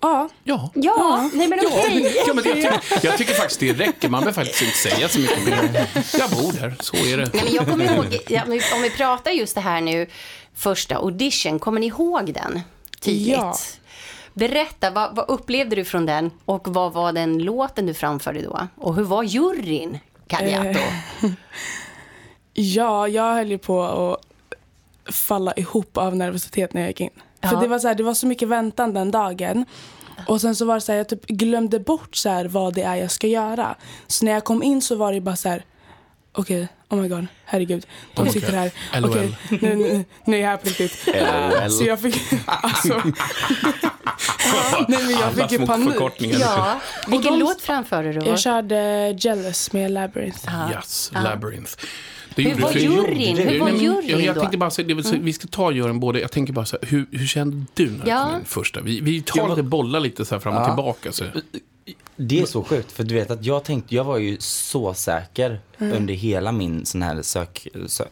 ja. 0.00 0.28
Ja. 0.44 0.70
Ja, 0.74 1.30
nej 1.32 1.48
men 1.48 1.58
okej. 1.66 2.22
Ja, 2.26 2.34
men 2.34 2.44
jag, 2.44 2.54
tycker, 2.54 3.06
jag 3.06 3.18
tycker 3.18 3.34
faktiskt 3.34 3.60
det 3.60 3.72
räcker. 3.72 4.08
Man 4.08 4.20
behöver 4.20 4.44
faktiskt 4.44 4.62
inte 4.62 4.76
säga 4.76 5.08
så 5.08 5.20
mycket. 5.20 5.38
Jag 6.18 6.30
bor 6.30 6.52
där, 6.52 6.76
så 6.80 6.96
är 6.96 7.16
det. 7.16 7.30
Nej, 7.34 7.42
men 7.44 7.52
jag 7.54 7.66
kommer 7.68 7.84
ihåg, 7.84 8.06
om 8.74 8.82
vi 8.82 8.90
pratar 8.90 9.30
just 9.30 9.54
det 9.54 9.60
här 9.60 9.80
nu, 9.80 10.06
första 10.54 10.96
audition, 10.96 11.58
kommer 11.58 11.80
ni 11.80 11.86
ihåg 11.86 12.34
den 12.34 12.60
tydligt? 13.00 13.28
Ja. 13.36 13.56
Berätta, 14.34 14.90
vad, 14.90 15.16
vad 15.16 15.30
upplevde 15.30 15.76
du 15.76 15.84
från 15.84 16.06
den 16.06 16.30
och 16.44 16.68
vad 16.68 16.92
var 16.92 17.12
den 17.12 17.38
låten 17.38 17.86
du 17.86 17.94
framförde 17.94 18.42
då? 18.42 18.66
Och 18.76 18.94
hur 18.94 19.02
var 19.04 19.22
juryn, 19.22 19.98
Kariato? 20.26 20.80
Ja, 22.58 23.08
jag 23.08 23.34
höll 23.34 23.50
ju 23.50 23.58
på 23.58 23.82
att 23.82 25.14
falla 25.14 25.52
ihop 25.52 25.96
av 25.96 26.16
nervositet 26.16 26.74
när 26.74 26.80
jag 26.80 26.90
gick 26.90 27.00
in. 27.00 27.10
Ja. 27.46 27.50
För 27.50 27.60
det 27.60 27.68
var, 27.68 27.78
så 27.78 27.88
här, 27.88 27.94
det 27.94 28.02
var 28.02 28.14
så 28.14 28.26
mycket 28.26 28.48
väntan 28.48 28.94
den 28.94 29.10
dagen. 29.10 29.64
Och 30.28 30.40
sen 30.40 30.56
så 30.56 30.64
var 30.64 30.74
det 30.74 30.80
så 30.80 30.92
här, 30.92 30.96
jag 30.98 31.08
typ 31.08 31.26
glömde 31.26 31.80
bort 31.80 32.16
så 32.16 32.28
här, 32.28 32.44
vad 32.44 32.74
det 32.74 32.82
är 32.82 32.94
jag 32.96 33.10
ska 33.10 33.26
göra. 33.26 33.74
Så 34.06 34.24
när 34.24 34.32
jag 34.32 34.44
kom 34.44 34.62
in 34.62 34.82
så 34.82 34.96
var 34.96 35.12
det 35.12 35.20
bara 35.20 35.36
så 35.36 35.48
här, 35.48 35.64
okej, 36.32 36.68
oh 36.88 36.98
my 36.98 37.08
god, 37.08 37.26
herregud. 37.44 37.86
De 38.14 38.20
Okej. 38.20 38.32
sitter 38.32 38.52
här. 38.52 38.70
LOL. 39.00 39.10
Okej, 39.10 39.38
nu, 39.48 39.74
nu, 39.76 40.04
nu 40.24 40.36
är 40.36 40.40
jag 40.40 40.48
här 40.48 40.56
på 40.56 40.66
riktigt. 40.68 41.06
LOL. 41.06 41.70
Så 41.70 41.84
jag 41.84 42.00
fick, 42.00 42.20
alltså. 42.46 43.02
Nej 44.88 45.02
men 45.02 45.10
jag 45.10 45.22
Alla 45.22 45.48
fick 45.48 45.60
ju 45.60 45.66
panik. 45.66 45.96
Ja. 46.18 46.80
Vilken 47.08 47.32
de- 47.32 47.38
låt 47.38 47.62
framförde 47.62 48.12
du? 48.12 48.26
Jag 48.26 48.38
körde 48.38 49.10
Jealous 49.18 49.72
med 49.72 49.90
Labyrinth. 49.90 50.48
Yes, 50.70 51.10
Labyrinth. 51.14 51.72
Det 52.36 52.54
var 52.54 52.72
du. 52.72 52.78
juryn? 52.80 53.36
Hur 53.36 53.58
var 53.58 53.66
men 53.66 53.78
juryn 53.78 54.24
jag, 54.24 54.36
tänkte 54.40 54.56
bara 54.56 54.70
säga, 54.70 55.02
säga, 55.02 55.20
vi 55.22 55.32
ska 55.32 55.48
ta 55.48 55.70
juryn 55.72 56.00
både, 56.00 56.20
jag 56.20 56.32
tänker 56.32 56.52
bara 56.52 56.64
så 56.66 56.76
här, 56.82 56.88
hur, 56.90 57.06
hur 57.10 57.26
kände 57.26 57.66
du 57.74 57.90
när 57.90 58.04
du 58.04 58.10
Ja. 58.10 58.24
kom 58.30 58.38
in 58.38 58.44
första? 58.44 58.80
Vi, 58.80 59.00
vi 59.00 59.22
tar 59.22 59.48
lite 59.48 59.62
bollar 59.62 60.00
lite 60.00 60.24
så 60.24 60.34
här 60.34 60.40
fram 60.40 60.54
och 60.54 60.60
Ja. 60.60 60.66
tillbaka. 60.66 61.12
Så. 61.12 61.24
Det 62.16 62.40
är 62.40 62.46
så 62.46 62.62
sjukt, 62.64 62.92
för 62.92 63.04
du 63.04 63.14
vet 63.14 63.30
att 63.30 63.44
jag 63.44 63.64
tänkte, 63.64 63.94
jag 63.94 64.04
var 64.04 64.18
ju 64.18 64.36
så 64.40 64.94
säker 64.94 65.60
under 65.78 66.14
hela 66.14 66.52
min 66.52 66.86
sån 66.86 67.02
här 67.02 67.22
sök, 67.22 67.68
sö, 67.86 68.04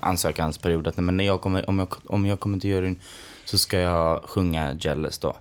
ansökansperiod 0.00 0.86
att 0.86 0.96
men 0.96 1.16
när 1.16 1.24
jag 1.24 1.40
kommer, 1.40 1.68
om, 1.70 1.78
jag, 1.78 1.88
om 2.06 2.26
jag 2.26 2.40
kommer 2.40 2.58
till 2.58 2.70
juryn 2.70 2.96
så 3.44 3.58
ska 3.58 3.78
jag 3.78 4.22
sjunga 4.24 4.76
Jealous 4.80 5.18
då. 5.18 5.36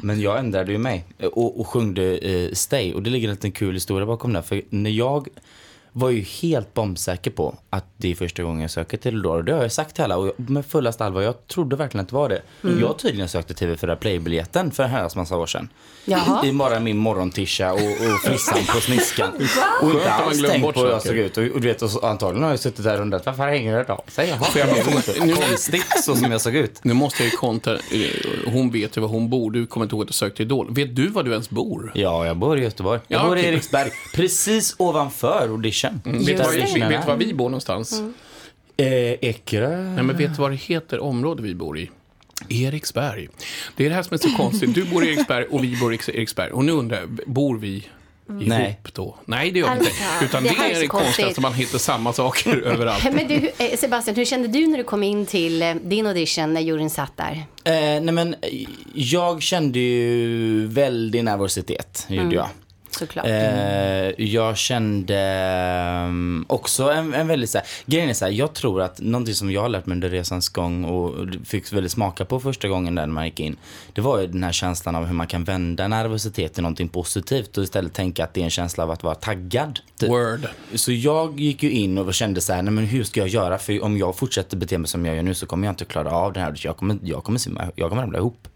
Men 0.00 0.20
jag 0.20 0.38
ändrade 0.38 0.72
ju 0.72 0.78
mig 0.78 1.04
och, 1.32 1.60
och 1.60 1.66
sjungde 1.68 2.16
eh, 2.18 2.52
Stay 2.52 2.94
och 2.94 3.02
det 3.02 3.10
ligger 3.10 3.28
en 3.28 3.34
liten 3.34 3.52
kul 3.52 3.74
historia 3.74 4.06
bakom 4.06 4.32
det. 4.32 4.42
För 4.42 4.62
när 4.70 4.90
jag 4.90 5.28
var 5.98 6.10
ju 6.10 6.20
helt 6.20 6.74
bombsäker 6.74 7.30
på 7.30 7.54
att 7.70 7.84
det 7.96 8.10
är 8.10 8.14
första 8.14 8.42
gången 8.42 8.60
jag 8.60 8.70
söker 8.70 8.96
till 8.96 9.14
Eldor. 9.14 9.42
Det 9.42 9.52
har 9.52 9.62
jag 9.62 9.72
sagt 9.72 9.94
till 9.94 10.04
alla 10.04 10.16
och 10.16 10.26
jag, 10.26 10.50
med 10.50 10.66
fullast 10.66 11.00
allvar, 11.00 11.22
jag 11.22 11.46
trodde 11.46 11.76
verkligen 11.76 12.02
att 12.02 12.08
det 12.08 12.14
var 12.14 12.28
det. 12.28 12.42
Jag 12.80 12.98
tydligen 12.98 13.28
sökte 13.28 13.54
TV4 13.54 13.96
Play-biljetten 13.96 14.70
för 14.70 14.82
en 14.82 14.90
herrans 14.90 15.16
massa 15.16 15.36
år 15.36 15.46
sedan. 15.46 15.68
Jaha. 16.04 16.46
I, 16.46 16.52
bara 16.52 16.80
min 16.80 16.96
morgontisha 16.96 17.72
och, 17.72 17.78
och 17.80 18.20
frissan 18.24 18.58
på 18.74 18.80
sniskan. 18.80 19.28
Och 19.82 19.90
inte 19.90 20.12
att 20.12 20.18
man 20.20 20.28
alls 20.28 20.38
glömmer 20.38 20.54
tänkt 20.54 20.74
på 20.74 20.80
hur 20.80 20.90
jag 20.90 21.02
såg 21.02 21.16
ut. 21.16 21.36
Och, 21.36 21.44
och 21.44 21.60
du 21.60 21.68
vet, 21.68 21.82
och 21.82 21.90
så, 21.90 22.06
antagligen 22.06 22.42
har 22.44 22.50
jag 22.50 22.60
suttit 22.60 22.84
där 22.84 22.94
och 22.96 23.02
undrat 23.02 23.26
varför 23.26 23.46
hänger 23.48 23.76
det 23.84 23.92
av 23.92 24.04
sig? 24.08 24.28
Jaha, 24.28 24.46
jag 24.54 24.68
nu- 25.26 25.34
konstigt 25.34 25.84
så 26.04 26.16
som 26.16 26.32
jag 26.32 26.40
såg 26.40 26.54
ut. 26.54 26.84
Nu 26.84 26.92
måste 26.92 27.22
jag 27.22 27.30
ju 27.32 27.36
kontra, 27.36 27.74
eh, 27.74 28.50
hon 28.52 28.70
vet 28.70 28.96
ju 28.96 29.00
var 29.00 29.08
hon 29.08 29.30
bor, 29.30 29.50
du 29.50 29.66
kommer 29.66 29.86
inte 29.86 29.94
ihåg 29.96 30.02
att 30.02 30.08
du 30.08 30.14
sökte 30.14 30.42
Idol. 30.42 30.74
Vet 30.74 30.96
du 30.96 31.08
var 31.08 31.22
du 31.22 31.30
ens 31.32 31.50
bor? 31.50 31.92
Ja, 31.94 32.26
jag 32.26 32.36
bor 32.36 32.58
i 32.58 32.62
Göteborg. 32.62 33.00
Jag 33.08 33.20
Ja, 33.20 33.28
bor 33.28 33.38
i. 33.38 33.44
Eriksberg, 33.46 33.90
precis 34.14 34.74
ovanför 34.78 35.48
audition. 35.50 35.85
Vet 36.04 36.26
du 36.26 36.32
Just 36.32 36.44
var, 36.44 36.52
vet, 36.52 36.90
vet 36.90 37.02
du 37.02 37.06
var 37.08 37.16
vi 37.16 37.34
bor 37.34 37.48
någonstans? 37.48 38.02
Eh, 38.76 38.86
Ekerö. 39.12 39.82
Nej, 39.82 40.04
men 40.04 40.16
vet 40.16 40.34
du 40.36 40.42
vad 40.42 40.50
det 40.50 40.56
heter 40.56 41.00
område 41.00 41.42
vi 41.42 41.54
bor 41.54 41.78
i? 41.78 41.90
Eriksberg. 42.48 43.28
Det 43.76 43.84
är 43.84 43.88
det 43.88 43.94
här 43.94 44.02
som 44.02 44.14
är 44.14 44.18
så 44.18 44.36
konstigt. 44.36 44.74
Du 44.74 44.84
bor 44.84 45.04
i 45.04 45.08
Eriksberg 45.08 45.44
och 45.44 45.64
vi 45.64 45.76
bor 45.76 45.94
i 45.94 45.98
Eriksberg. 46.08 46.50
Och 46.50 46.64
nu 46.64 46.72
undrar 46.72 47.00
jag, 47.00 47.08
bor 47.26 47.58
vi 47.58 47.74
ihop 48.28 48.48
Nej. 48.48 48.80
då? 48.92 49.16
Nej, 49.24 49.50
det 49.50 49.58
gör 49.58 49.66
vi 49.68 49.72
inte. 49.78 49.90
Alltså, 50.10 50.24
Utan 50.24 50.42
det 50.42 50.48
det, 50.48 50.54
är 50.74 50.80
det 50.80 50.86
konstigaste, 50.86 51.22
konstigt. 51.22 51.42
man 51.42 51.54
hittar 51.54 51.78
samma 51.78 52.12
saker 52.12 52.60
överallt. 52.64 53.04
Men 53.12 53.28
du, 53.28 53.50
eh, 53.58 53.76
Sebastian, 53.78 54.16
hur 54.16 54.24
kände 54.24 54.48
du 54.48 54.66
när 54.66 54.78
du 54.78 54.84
kom 54.84 55.02
in 55.02 55.26
till 55.26 55.62
eh, 55.62 55.74
din 55.74 56.06
audition 56.06 56.52
när 56.54 56.60
juryn 56.60 56.90
satt 56.90 57.16
där? 57.16 57.32
Eh, 57.64 57.72
nej 57.74 58.12
men, 58.12 58.34
eh, 58.34 58.38
jag 58.94 59.42
kände 59.42 59.78
ju 59.78 60.66
väldig 60.66 61.24
nervositet, 61.24 62.06
gjorde 62.08 62.34
jag. 62.34 62.48
Såklart. 62.98 63.26
Eh, 63.26 64.24
jag 64.24 64.56
kände 64.56 65.18
ehm, 65.18 66.44
också 66.48 66.90
en, 66.90 67.14
en 67.14 67.28
väldigt 67.28 67.50
så 67.50 67.58
här, 67.58 67.66
grejen 67.86 68.08
är 68.08 68.14
så 68.14 68.24
här, 68.24 68.32
jag 68.32 68.54
tror 68.54 68.82
att 68.82 69.00
någonting 69.00 69.34
som 69.34 69.50
jag 69.50 69.60
har 69.60 69.68
lärt 69.68 69.86
mig 69.86 69.94
under 69.94 70.10
resans 70.10 70.48
gång 70.48 70.84
och 70.84 71.14
fick 71.44 71.72
väldigt 71.72 71.92
smaka 71.92 72.24
på 72.24 72.40
första 72.40 72.68
gången 72.68 72.94
där 72.94 73.06
när 73.06 73.14
man 73.14 73.24
gick 73.24 73.40
in, 73.40 73.56
det 73.92 74.00
var 74.00 74.20
ju 74.20 74.26
den 74.26 74.42
här 74.42 74.52
känslan 74.52 74.96
av 74.96 75.04
hur 75.04 75.14
man 75.14 75.26
kan 75.26 75.44
vända 75.44 75.88
nervositet 75.88 76.54
till 76.54 76.62
någonting 76.62 76.88
positivt 76.88 77.58
och 77.58 77.64
istället 77.64 77.92
tänka 77.92 78.24
att 78.24 78.34
det 78.34 78.40
är 78.40 78.44
en 78.44 78.50
känsla 78.50 78.84
av 78.84 78.90
att 78.90 79.02
vara 79.02 79.14
taggad. 79.14 79.80
typ. 79.98 80.08
Word. 80.08 80.48
Så 80.74 80.92
jag 80.92 81.40
gick 81.40 81.62
ju 81.62 81.70
in 81.70 81.98
och 81.98 82.14
kände 82.14 82.40
så 82.40 82.52
här, 82.52 82.62
nej 82.62 82.72
men 82.72 82.84
hur 82.84 83.04
ska 83.04 83.20
jag 83.20 83.28
göra? 83.28 83.58
För 83.58 83.84
om 83.84 83.98
jag 83.98 84.16
fortsätter 84.16 84.56
bete 84.56 84.78
mig 84.78 84.88
som 84.88 85.06
jag 85.06 85.16
gör 85.16 85.22
nu 85.22 85.34
så 85.34 85.46
kommer 85.46 85.66
jag 85.66 85.72
inte 85.72 85.84
klara 85.84 86.10
av 86.10 86.32
det 86.32 86.40
här. 86.40 86.54
Jag 86.56 86.76
kommer, 86.76 86.98
jag 87.02 87.24
kommer, 87.24 87.38
simma, 87.38 87.68
jag 87.74 87.88
kommer 87.88 88.02
ramla 88.02 88.18
ihop. 88.18 88.48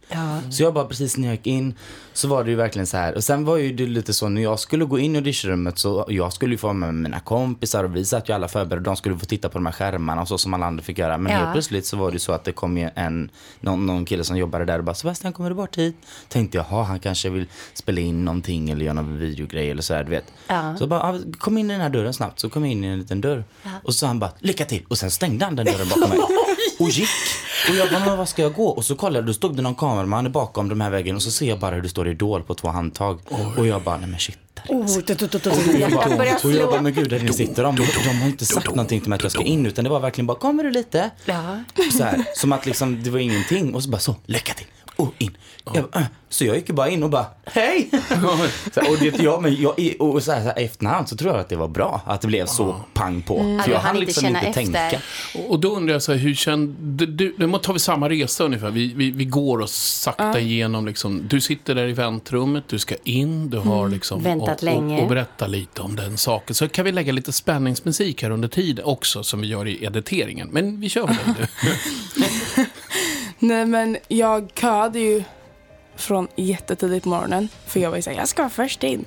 Så 0.50 0.62
jag 0.62 0.75
bara 0.75 0.85
precis 0.85 1.17
när 1.17 1.26
jag 1.29 1.35
gick 1.35 1.47
in 1.47 1.75
så 2.12 2.29
var 2.29 2.45
det 2.45 2.50
ju 2.50 2.57
verkligen 2.57 2.87
så 2.87 2.97
här. 2.97 3.14
Och 3.14 3.25
sen 3.25 3.45
var 3.45 3.57
ju 3.57 3.73
det 3.73 3.87
lite 3.87 4.12
så 4.14 4.29
när 4.29 4.43
jag 4.43 4.61
skulle 4.61 4.85
gå 4.85 4.99
in 4.99 5.14
i 5.14 5.19
auditionrummet 5.19 5.79
så 5.79 6.05
jag 6.09 6.33
skulle 6.33 6.55
ju 6.55 6.59
få 6.59 6.73
med 6.73 6.95
mina 6.95 7.21
kompisar 7.21 7.85
och 7.85 7.97
vi 7.97 8.05
satt 8.05 8.29
ju 8.29 8.33
alla 8.33 8.49
förberedda. 8.49 8.85
De 8.85 8.97
skulle 8.97 9.19
få 9.19 9.26
titta 9.26 9.49
på 9.49 9.59
de 9.59 9.67
här 9.67 9.73
skärmarna 9.73 10.23
och 10.23 10.29
så 10.29 10.38
som 10.38 10.55
alla 10.55 10.67
andra 10.67 10.83
fick 10.83 10.99
göra. 10.99 11.19
Men 11.19 11.33
Ja. 11.33 11.38
helt 11.38 11.52
plötsligt 11.52 11.87
så 11.87 11.97
var 11.97 12.11
det 12.11 12.19
så 12.19 12.33
att 12.33 12.45
det 12.45 12.52
kom 12.52 12.79
ju 12.79 12.90
en, 12.95 13.31
någon, 13.61 13.87
någon 13.87 14.05
kille 14.05 14.25
som 14.25 14.37
jobbade 14.37 14.64
där 14.64 14.79
och 14.79 14.85
bara 14.85 14.95
Sebastian 14.95 15.33
kommer 15.33 15.50
du 15.50 15.57
bort 15.57 15.76
hit? 15.79 15.97
Tänkte 16.29 16.57
jaha 16.59 16.83
han 16.83 17.00
kanske 17.00 17.31
vill 17.31 17.47
spela 17.75 18.00
in 18.00 18.25
någonting 18.25 18.71
eller 18.71 18.85
göra 18.85 18.95
någon 18.95 19.19
videogrej 19.19 19.71
eller 19.71 19.83
så 19.83 19.95
här 19.95 20.05
du 20.05 20.11
vet. 20.11 20.33
Ja. 20.49 20.76
Så 20.79 20.87
bara, 20.87 21.02
"Ah, 21.02 21.19
kom 21.38 21.59
in 21.59 21.71
i 21.71 21.73
den 21.73 21.83
här 21.83 21.90
dörren 21.90 22.14
snabbt. 22.14 22.40
Så 22.40 22.50
kom 22.50 22.64
jag 22.64 22.73
in 22.73 22.85
i 22.85 22.87
en 22.87 22.99
liten 22.99 23.21
dörr. 23.21 23.45
Och 23.85 23.95
så 23.95 23.99
sa 23.99 24.07
han 24.07 24.19
bara, 24.19 24.33
lycka 24.38 24.64
till. 24.64 24.85
Och 24.88 24.99
sen 24.99 25.11
stängde 25.11 25.45
han 25.45 25.57
den 25.57 25.67
dörren 25.67 25.88
bakom 25.88 26.09
mig. 26.11 26.19
Och 26.81 26.91
gick. 26.91 27.09
Och 27.69 27.75
jag 27.77 27.91
bara, 27.91 28.05
men 28.05 28.19
vad 28.19 28.29
ska 28.29 28.43
jag 28.43 28.55
gå? 28.55 28.69
Och 28.69 28.85
så 28.85 28.95
kollade 28.97 29.19
jag, 29.19 29.27
då 29.27 29.33
stod 29.33 29.57
det 29.57 29.63
någon 29.63 29.75
kameraman 29.75 30.33
bakom 30.33 30.69
de 30.69 30.81
här 30.81 30.91
väggen. 30.91 31.17
Och 31.17 31.23
så 31.23 31.31
ser 31.31 31.49
jag 31.49 31.59
bara 31.59 31.75
hur 31.75 31.83
det 31.83 31.89
står 31.89 32.09
Idol 32.09 32.43
på 32.43 32.55
två 32.55 32.69
handtag. 32.69 33.21
Och 33.57 33.67
jag 33.67 33.83
bara, 33.83 33.97
nej 33.97 34.09
men 34.09 34.19
shit. 34.21 34.39
Oh, 34.69 34.87
Hjärtat 35.79 36.19
börjar 36.19 36.39
och 36.45 36.53
jag 36.53 36.71
bara, 36.71 36.83
men 36.83 36.93
gud, 36.95 37.11
där 37.11 37.21
inne 37.21 37.33
sitter 37.33 37.63
de. 37.63 37.77
De 37.77 38.19
har 38.21 38.27
inte 38.27 38.47
sagt 38.47 38.69
någonting 38.69 39.01
till 39.01 39.09
mig 39.09 39.17
att 39.17 39.23
jag 39.23 39.33
ska 39.33 39.43
in. 39.43 39.67
Utan 39.67 39.85
det 39.85 39.91
var 39.91 40.01
verkligen 40.01 40.27
bara, 40.27 40.39
kommer 40.39 40.65
du 40.65 40.71
lite? 40.71 41.11
Ja. 41.25 41.63
Så 41.99 42.05
här, 42.05 42.25
som 42.35 42.53
att 42.53 42.67
liksom, 42.67 43.03
det 43.03 43.11
var 43.11 43.19
ingenting. 43.19 43.75
Och 43.75 43.83
så 43.83 43.91
bara 43.91 43.99
så, 43.99 44.17
lycka 44.27 44.55
till. 44.55 44.67
Och 45.02 45.14
in. 45.19 45.37
Jag 45.64 45.90
bara, 45.90 46.00
äh. 46.00 46.07
Så 46.33 46.45
jag 46.45 46.57
gick 46.57 46.69
ju 46.69 46.75
bara 46.75 46.88
in 46.88 47.02
och 47.02 47.11
bara, 47.11 47.26
hej! 47.45 47.90
så 48.75 48.80
och 48.80 48.99
det, 49.00 49.19
jag, 49.19 49.42
men 49.42 49.57
jag, 49.61 49.75
och 49.99 50.23
så 50.23 50.33
här, 50.33 50.40
så 50.40 50.47
här, 50.47 50.59
efterhand 50.59 51.09
så 51.09 51.16
tror 51.16 51.33
jag 51.33 51.40
att 51.40 51.49
det 51.49 51.57
var 51.57 51.69
bra. 51.69 52.00
Att 52.07 52.21
det 52.21 52.26
blev 52.26 52.47
så 52.47 52.80
pang 52.95 53.23
på. 53.23 53.57
Ja, 53.59 53.62
För 53.62 53.73
jag 53.73 53.78
hann 53.78 53.97
inte 53.97 54.07
liksom 54.07 54.26
inte 54.26 54.40
efter. 54.40 54.52
tänka. 54.52 55.00
Och 55.49 55.61
då 55.61 55.76
undrar 55.76 55.92
jag 55.92 56.02
så 56.02 56.12
här, 56.12 56.19
hur 56.19 56.35
kände 56.35 57.07
du? 57.07 57.35
Nu 57.38 57.59
tar 57.59 57.73
vi 57.73 57.78
samma 57.78 58.09
resa 58.09 58.45
ungefär. 58.45 58.71
Vi, 58.71 58.92
vi, 58.97 59.11
vi 59.11 59.25
går 59.25 59.59
och 59.59 59.71
sakta 59.71 60.40
igenom 60.40 60.87
liksom. 60.87 61.28
Du 61.28 61.40
sitter 61.40 61.75
där 61.75 61.88
i 61.88 61.92
väntrummet, 61.92 62.64
du 62.69 62.78
ska 62.78 62.95
in, 63.04 63.50
du 63.50 63.59
har 63.59 63.88
liksom... 63.88 64.23
Väntat 64.23 64.59
och, 64.59 64.62
länge. 64.62 64.97
Och, 64.97 65.02
och 65.02 65.09
berätta 65.09 65.47
lite 65.47 65.83
om 65.83 65.97
den 65.97 66.19
saken. 66.19 66.54
Så 66.54 66.69
kan 66.69 66.85
vi 66.85 66.92
lägga 66.92 67.12
lite 67.12 67.33
spänningsmusik 67.33 68.23
här 68.23 68.30
under 68.30 68.49
tiden 68.49 68.85
också, 68.85 69.23
som 69.23 69.40
vi 69.40 69.47
gör 69.47 69.69
i 69.69 69.85
editeringen. 69.85 70.49
Men 70.52 70.80
vi 70.80 70.88
kör 70.88 71.07
med 71.07 71.16
dig 71.16 71.49
nu. 71.64 71.73
Nej 73.43 73.67
men 73.67 73.97
jag 74.09 74.51
köade 74.55 74.99
ju 74.99 75.23
från 75.97 76.29
jättetidigt 76.37 77.03
på 77.05 77.09
morgonen. 77.09 77.49
För 77.67 77.81
jag 77.81 77.91
var 77.91 77.97
ju 77.97 78.03
såhär, 78.03 78.17
jag 78.17 78.29
ska 78.29 78.43
vara 78.43 78.51
först 78.51 78.83
in. 78.85 79.05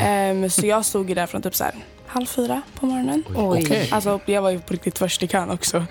Ehm, 0.00 0.50
så 0.50 0.66
jag 0.66 0.84
stod 0.84 1.08
ju 1.08 1.14
där 1.14 1.26
från 1.26 1.42
typ 1.42 1.54
så 1.54 1.64
här 1.64 1.74
halv 2.06 2.26
fyra 2.26 2.62
på 2.80 2.86
morgonen. 2.86 3.24
Oj. 3.36 3.62
Okej. 3.64 3.88
Alltså 3.92 4.20
jag 4.26 4.42
var 4.42 4.50
ju 4.50 4.60
på 4.60 4.72
riktigt 4.72 4.98
först 4.98 5.22
i 5.22 5.28
kön 5.28 5.50
också. 5.50 5.84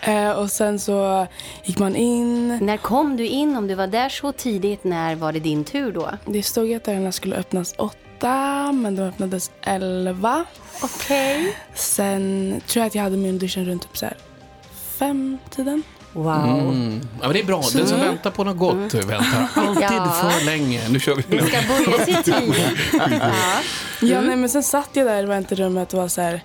Eh, 0.00 0.30
och 0.30 0.50
sen 0.50 0.78
så 0.78 1.26
gick 1.64 1.78
man 1.78 1.96
in. 1.96 2.58
När 2.62 2.76
kom 2.76 3.16
du 3.16 3.26
in? 3.26 3.56
Om 3.56 3.66
du 3.66 3.74
var 3.74 3.86
där 3.86 4.08
så 4.08 4.32
tidigt, 4.32 4.84
när 4.84 5.14
var 5.14 5.32
det 5.32 5.40
din 5.40 5.64
tur 5.64 5.92
då? 5.92 6.10
Det 6.26 6.42
stod 6.42 6.66
ju 6.66 6.74
att 6.74 6.84
dörrarna 6.84 7.12
skulle 7.12 7.36
öppnas 7.36 7.74
åtta 7.78 8.72
men 8.72 8.96
de 8.96 9.02
öppnades 9.02 9.50
elva. 9.62 10.44
Okej. 10.82 11.56
Sen 11.74 12.54
tror 12.66 12.80
jag 12.80 12.86
att 12.86 12.94
jag 12.94 13.02
hade 13.02 13.16
min 13.16 13.32
audition 13.32 13.64
runt 13.64 13.82
typ 13.82 13.96
så 13.96 14.06
här 14.06 14.16
fem 14.98 15.38
tiden. 15.50 15.82
Wow. 16.14 16.44
Mm. 16.44 17.00
Ja, 17.20 17.26
men 17.26 17.32
det 17.32 17.40
är 17.40 17.44
bra. 17.44 17.62
Den 17.72 17.86
som 17.86 18.00
väntar 18.00 18.30
på 18.30 18.44
något 18.44 18.58
gott 18.58 18.94
väntar 18.94 19.48
alltid 19.54 19.82
Ja. 19.82 20.12
för 20.38 20.44
länge. 20.44 20.88
Nu 20.88 21.00
kör 21.00 21.14
vi. 21.14 21.36
Det 21.36 21.46
ska 21.46 21.56
börja 21.90 22.04
sig 22.04 22.22
tid. 22.22 22.54
Ja. 22.92 23.30
Ja, 24.00 24.20
nej, 24.20 24.36
men 24.36 24.48
sen 24.48 24.62
satt 24.62 24.88
jag 24.92 25.06
där 25.06 25.22
i 25.22 25.26
väntrummet 25.26 25.92
och 25.94 26.00
var 26.00 26.08
så 26.08 26.20
här, 26.20 26.40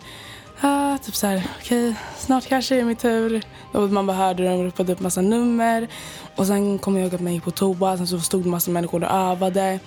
ah, 0.61 0.97
typ 0.97 1.15
så 1.15 1.27
här, 1.27 1.43
okej, 1.59 1.93
snart 2.17 2.47
kanske 2.47 2.75
är 2.75 2.79
det 2.79 2.85
min 2.85 2.95
tur. 2.95 3.41
Och 3.71 3.89
man 3.89 4.05
bara 4.05 4.17
hörde 4.17 4.43
dem 4.49 4.63
ropade 4.63 4.93
upp 4.93 4.99
massa 4.99 5.21
nummer. 5.21 5.87
Och 6.35 6.47
sen 6.47 6.79
kom 6.79 6.95
jag 6.95 7.03
ihåg 7.03 7.15
att 7.15 7.21
man 7.21 7.33
gick 7.33 7.43
på 7.43 7.51
toa, 7.51 7.97
sen 7.97 8.07
så 8.07 8.19
stod 8.19 8.43
det 8.43 8.49
massa 8.49 8.71
människor 8.71 9.03
och 9.03 9.11
övade. 9.11 9.79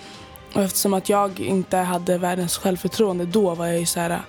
Och 0.55 0.63
eftersom 0.63 0.95
att 0.95 1.09
jag 1.09 1.41
inte 1.41 1.77
hade 1.77 2.19
världens 2.19 2.57
självförtroende 2.59 3.25
då 3.27 3.55
var 3.55 3.67
jag 3.67 3.79
ju 3.81 3.87
så 3.87 4.01
här, 4.01 4.21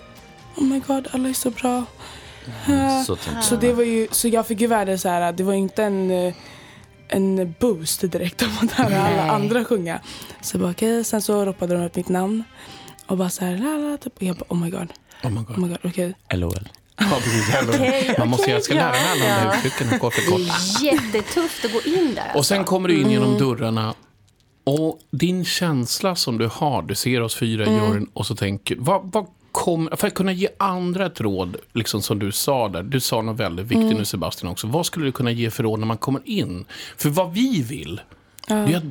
oh 0.55 0.63
my 0.63 0.81
god, 0.88 1.07
alla 1.12 1.29
är 1.29 1.33
så 1.33 1.50
bra. 1.50 1.83
Så 3.05 3.17
Så 3.41 3.55
det 3.55 3.73
var 3.73 3.83
ju, 3.83 4.07
så 4.12 4.27
jag 4.27 4.47
fick 4.47 4.62
ju 4.62 4.67
värde 4.67 4.97
så 4.97 5.09
här, 5.09 5.31
det 5.31 5.43
var 5.43 5.53
inte 5.53 5.83
en, 5.83 6.12
eh, 6.12 6.33
en 7.07 7.55
boost 7.59 8.12
direkt 8.12 8.41
om 8.41 8.51
att 8.62 8.71
höra 8.71 9.01
alla 9.01 9.31
andra 9.31 9.65
sjunga. 9.65 10.00
Så 10.41 10.55
jag 10.55 10.62
bara 10.62 10.71
okej, 10.71 11.03
sen 11.03 11.21
så 11.21 11.45
ropade 11.45 11.75
de 11.75 11.85
upp 11.85 11.95
mitt 11.95 12.09
namn. 12.09 12.43
Och 13.07 13.17
bara 13.17 13.29
så 13.29 13.45
här, 13.45 13.57
la, 13.57 13.97
typ. 13.97 14.15
Och 14.17 14.23
jag 14.23 14.35
bara 14.35 14.45
oh 14.50 14.57
my 14.57 14.69
god, 14.69 14.93
Oh 15.23 15.31
my 15.31 15.39
oh 15.39 15.43
God. 15.43 15.57
my 15.57 15.67
god, 15.67 15.77
okej. 15.83 16.13
LOL. 16.33 16.69
Ja, 16.97 17.05
precis. 17.23 17.55
Okej, 17.69 18.15
Man 18.19 18.27
måste, 18.27 18.43
okej, 18.43 18.53
jag 18.53 18.63
ska 18.63 18.73
lära 18.73 18.91
mig 18.91 19.12
alla 19.12 19.25
de 19.25 19.31
här 19.31 19.57
uttrycken 19.57 20.00
kort 20.00 20.13
för 20.13 20.31
kort. 20.31 20.39
Det 20.39 20.88
är 20.88 20.93
jättetufft 20.93 21.65
att 21.65 21.73
gå 21.73 21.81
in 21.81 22.15
där. 22.15 22.31
Och 22.35 22.45
sen 22.45 22.57
alltså. 22.59 22.69
kommer 22.69 22.89
du 22.89 23.01
in 23.01 23.09
genom 23.09 23.38
dörrarna. 23.38 23.93
Och 24.65 25.00
din 25.12 25.45
känsla 25.45 26.15
som 26.15 26.38
du 26.38 26.47
har, 26.47 26.81
du 26.81 26.95
ser 26.95 27.21
oss 27.21 27.35
fyra 27.35 27.65
i 27.65 27.69
juryn 27.69 28.07
och 28.13 28.25
så 28.25 28.35
tänker, 28.35 28.75
vad, 28.79 29.12
vad, 29.13 29.25
kom, 29.53 29.89
för 29.95 30.07
att 30.07 30.13
kunna 30.13 30.31
ge 30.31 30.48
andra 30.57 31.05
ett 31.05 31.22
råd, 31.22 31.57
liksom 31.74 32.01
som 32.01 32.19
du 32.19 32.31
sa 32.31 32.69
där. 32.69 32.83
Du 32.83 33.00
sa 33.00 33.22
något 33.22 33.39
väldigt 33.39 33.65
viktigt 33.65 33.83
Mm. 33.86 33.98
nu 33.98 34.05
Sebastian 34.05 34.51
också. 34.51 34.67
Vad 34.67 34.86
skulle 34.86 35.05
du 35.05 35.12
kunna 35.12 35.31
ge 35.31 35.50
för 35.51 35.63
råd 35.63 35.79
när 35.79 35.88
man 35.88 35.98
kommer 35.98 36.22
in? 36.25 36.65
För 36.98 37.10
vad 37.10 37.33
vi 37.33 37.62
vill, 37.62 38.01
det 38.48 38.53
är 38.53 38.77
att 38.77 38.83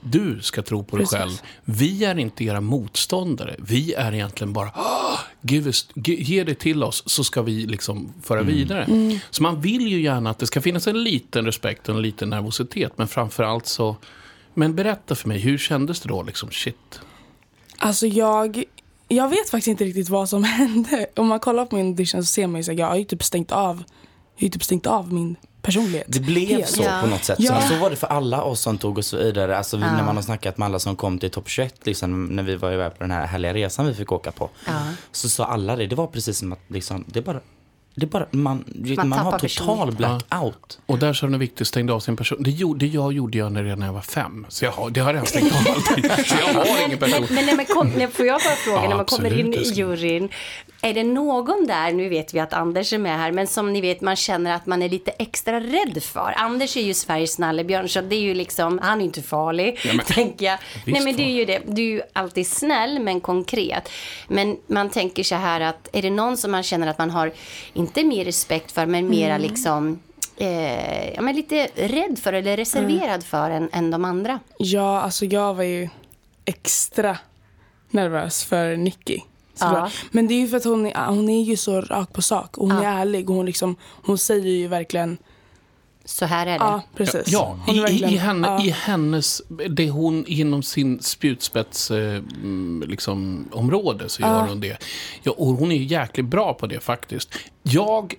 du 0.00 0.40
ska 0.42 0.62
tro 0.62 0.84
på 0.84 0.96
dig 0.96 1.06
Precis. 1.06 1.18
själv. 1.18 1.32
Vi 1.64 2.04
är 2.04 2.18
inte 2.18 2.44
era 2.44 2.60
motståndare. 2.60 3.54
Vi 3.58 3.94
är 3.94 4.14
egentligen 4.14 4.52
bara, 4.52 4.68
"Ah, 4.74 5.18
give 5.40 5.66
us, 5.66 5.88
ge, 5.94 6.14
ge 6.14 6.44
det 6.44 6.54
till 6.54 6.82
oss 6.82 7.02
så 7.06 7.24
ska 7.24 7.42
vi 7.42 7.66
liksom 7.66 8.12
föra 8.22 8.42
vidare. 8.42 8.84
Mm. 8.84 9.18
Så 9.30 9.42
man 9.42 9.60
vill 9.60 9.88
ju 9.88 10.00
gärna 10.02 10.30
att 10.30 10.38
det 10.38 10.46
ska 10.46 10.60
finnas 10.60 10.86
en 10.86 11.02
liten 11.02 11.44
respekt 11.46 11.88
och 11.88 11.94
en 11.94 12.02
liten 12.02 12.30
nervositet. 12.30 12.92
Men 12.98 13.08
framför 13.08 13.42
allt 13.42 13.66
så, 13.66 13.96
men 14.54 14.74
berätta 14.74 15.14
för 15.14 15.28
mig, 15.28 15.38
hur 15.38 15.58
kändes 15.58 16.00
det 16.00 16.08
då? 16.08 16.22
Liksom, 16.22 16.50
shit. 16.50 17.00
Alltså 17.78 18.06
jag, 18.06 18.64
jag 19.08 19.28
vet 19.28 19.50
faktiskt 19.50 19.68
inte 19.68 19.84
riktigt 19.84 20.08
vad 20.08 20.28
som 20.28 20.44
hände. 20.58 21.06
Om 21.16 21.26
man 21.28 21.40
kollar 21.40 21.64
på 21.66 21.76
min 21.76 21.86
audition 21.86 22.22
så 22.22 22.26
ser 22.26 22.46
man 22.46 22.60
ju 22.60 22.64
så 22.64 22.70
här, 22.72 22.78
jag 22.78 22.86
har 22.86 22.96
ju 22.96 23.04
typ 23.04 23.22
stängt 23.24 23.52
av, 23.52 23.76
jag 23.76 24.40
har 24.40 24.46
ju 24.46 24.48
typ 24.48 24.62
stängt 24.64 24.86
av 24.86 25.12
min 25.12 25.36
personlighet. 25.62 26.06
Det 26.08 26.20
blev 26.20 26.48
Helt. 26.48 26.68
så 26.68 26.82
Ja. 26.82 27.00
på 27.02 27.06
något 27.10 27.24
sätt. 27.24 27.38
Ja. 27.40 27.60
Så, 27.62 27.68
så 27.68 27.74
var 27.80 27.90
det 27.90 27.96
för 27.96 28.06
alla 28.06 28.42
oss 28.42 28.60
som 28.60 28.78
tog 28.78 28.98
oss 28.98 29.14
vidare. 29.14 29.58
Alltså 29.58 29.76
vi, 29.76 29.82
när 29.82 30.04
man 30.04 30.16
har 30.16 30.22
snackat 30.22 30.58
med 30.58 30.66
alla 30.66 30.78
som 30.78 30.96
kom 30.96 31.18
till 31.18 31.30
topp 31.30 31.48
21, 31.48 31.86
liksom, 31.86 32.26
när 32.26 32.42
vi 32.42 32.56
var 32.56 32.72
iväg 32.72 32.92
på 32.92 32.98
den 33.04 33.10
här 33.10 33.26
härliga 33.26 33.54
resan 33.54 33.86
vi 33.86 33.94
fick 33.94 34.12
åka 34.12 34.32
på. 34.32 34.50
Så 35.12 35.28
sa 35.28 35.44
alla 35.44 35.76
det, 35.76 35.86
det 35.86 35.94
var 35.96 36.06
precis 36.06 36.38
som 36.38 36.52
att 36.52 36.60
liksom, 36.68 37.04
det 37.06 37.22
bara, 37.22 37.40
det 37.98 38.06
är 38.06 38.08
bara 38.08 38.26
man, 38.30 38.64
man, 38.96 39.08
Man 39.08 39.18
har 39.18 39.38
total 39.38 39.92
blackout. 39.92 40.78
Och 40.86 40.98
där 40.98 41.12
sa 41.12 41.26
du 41.26 41.32
något 41.32 41.40
viktigt, 41.40 41.66
stängde 41.66 41.92
av 41.92 42.00
sin 42.00 42.16
person. 42.16 42.42
Det, 42.42 42.50
gjorde, 42.50 42.86
det 42.86 42.92
jag 42.92 43.12
gjorde 43.12 43.38
jag 43.38 43.52
när 43.52 43.62
redan 43.64 43.78
när 43.78 43.86
jag 43.86 43.92
var 43.92 44.00
fem. 44.00 44.46
Så 44.48 44.64
jag 44.64 44.72
har, 44.72 44.90
det 44.90 45.00
har 45.00 45.08
jag 45.08 45.14
redan 45.14 45.26
stängt 45.26 45.52
av 45.52 45.74
allting. 45.74 46.04
Så 46.24 46.34
jag 46.40 46.54
har 46.54 46.86
ingen 46.86 46.98
person. 46.98 47.26
Men 47.30 47.46
när 47.46 47.56
man 47.56 47.64
kom, 47.64 47.88
när, 47.88 48.06
får 48.06 48.26
jag 48.26 48.40
bara 48.40 48.54
fråga, 48.54 48.82
Ja, 48.82 48.88
när 48.88 48.96
man 48.96 49.04
kommer 49.04 49.38
in 49.38 49.54
i 49.54 49.62
juryn, 49.62 50.28
är 50.82 50.94
det 50.94 51.04
någon 51.04 51.66
där, 51.66 51.92
nu 51.92 52.08
vet 52.08 52.34
vi 52.34 52.38
att 52.38 52.52
Anders 52.52 52.92
är 52.92 52.98
med 52.98 53.18
här, 53.18 53.32
men 53.32 53.46
som 53.46 53.72
ni 53.72 53.80
vet 53.80 54.00
man 54.00 54.16
känner 54.16 54.54
att 54.54 54.66
man 54.66 54.82
är 54.82 54.88
lite 54.88 55.10
extra 55.10 55.60
rädd 55.60 56.02
för? 56.02 56.34
Anders 56.36 56.76
är 56.76 56.80
ju 56.82 56.94
Sveriges 56.94 57.38
nallebjörn, 57.38 57.88
så 57.88 58.00
det 58.00 58.16
är 58.16 58.20
ju 58.20 58.34
liksom, 58.34 58.78
han 58.82 59.00
är 59.00 59.04
inte 59.04 59.22
farlig, 59.22 59.78
men- 59.86 59.98
tänker 59.98 60.46
jag. 60.46 60.58
Nej 60.86 61.00
men 61.04 61.16
det 61.16 61.22
är 61.22 61.32
ju 61.32 61.44
det, 61.44 61.60
du 61.66 61.82
är 61.82 61.86
ju 61.86 62.02
alltid 62.12 62.46
snäll 62.46 62.98
men 63.00 63.20
konkret. 63.20 63.88
Men 64.28 64.56
man 64.66 64.90
tänker 64.90 65.22
så 65.22 65.34
här 65.34 65.60
att, 65.60 65.88
är 65.92 66.02
det 66.02 66.10
någon 66.10 66.36
som 66.36 66.50
man 66.50 66.62
känner 66.62 66.86
att 66.86 66.98
man 66.98 67.10
har, 67.10 67.32
inte 67.72 67.87
mer 67.96 68.24
respekt 68.24 68.72
för, 68.72 68.86
men 68.86 69.08
mera 69.08 69.38
liksom, 69.38 69.98
eh, 70.36 71.14
ja 71.14 71.22
men 71.22 71.36
lite 71.36 71.68
rädd 71.74 72.18
för 72.18 72.32
eller 72.32 72.56
reserverad 72.56 73.24
för 73.24 73.50
än, 73.50 73.68
än 73.72 73.90
de 73.90 74.04
andra? 74.04 74.40
Ja, 74.58 75.00
alltså 75.00 75.24
jag 75.24 75.54
var 75.54 75.64
ju 75.64 75.88
extra 76.44 77.18
nervös 77.90 78.44
för 78.44 78.76
Nicky. 78.76 79.20
såklart. 79.54 79.92
Men 80.10 80.26
det 80.26 80.34
är 80.34 80.40
ju 80.40 80.48
för 80.48 80.56
att 80.56 80.64
hon 80.64 80.86
är, 80.86 81.06
hon 81.06 81.28
är 81.28 81.42
ju 81.42 81.56
så 81.56 81.80
rak 81.80 82.12
på 82.12 82.22
sak 82.22 82.58
och 82.58 82.68
hon 82.68 82.84
är 82.84 83.00
ärlig 83.00 83.30
och 83.30 83.36
hon, 83.36 83.46
liksom, 83.46 83.76
hon 84.04 84.18
säger 84.18 84.50
ju 84.50 84.68
verkligen, 84.68 85.18
Så 86.08 86.24
här 86.24 86.46
är 86.46 86.58
det. 86.58 86.64
ja 86.64 86.82
precis. 86.96 87.22
Ja, 87.26 87.58
i, 87.68 87.80
verkligen- 87.80 88.10
i, 88.10 88.16
henne, 88.16 88.46
ja. 88.48 88.64
i 88.64 88.70
hennes, 88.70 89.42
det 89.68 89.90
hon 89.90 90.26
inom 90.26 90.62
sin 90.62 91.02
spjutspets 91.02 91.90
eh, 91.90 92.16
mm, 92.16 92.84
liksom, 92.88 93.48
område 93.52 94.08
så 94.08 94.22
gör 94.22 94.46
hon 94.48 94.60
det. 94.60 94.78
Ja, 95.22 95.32
och 95.32 95.46
hon 95.46 95.72
är 95.72 95.76
ju 95.76 95.84
jäkligt 95.84 96.26
bra 96.26 96.54
på 96.54 96.66
det 96.66 96.80
faktiskt. 96.80 97.34
Jag 97.62 98.14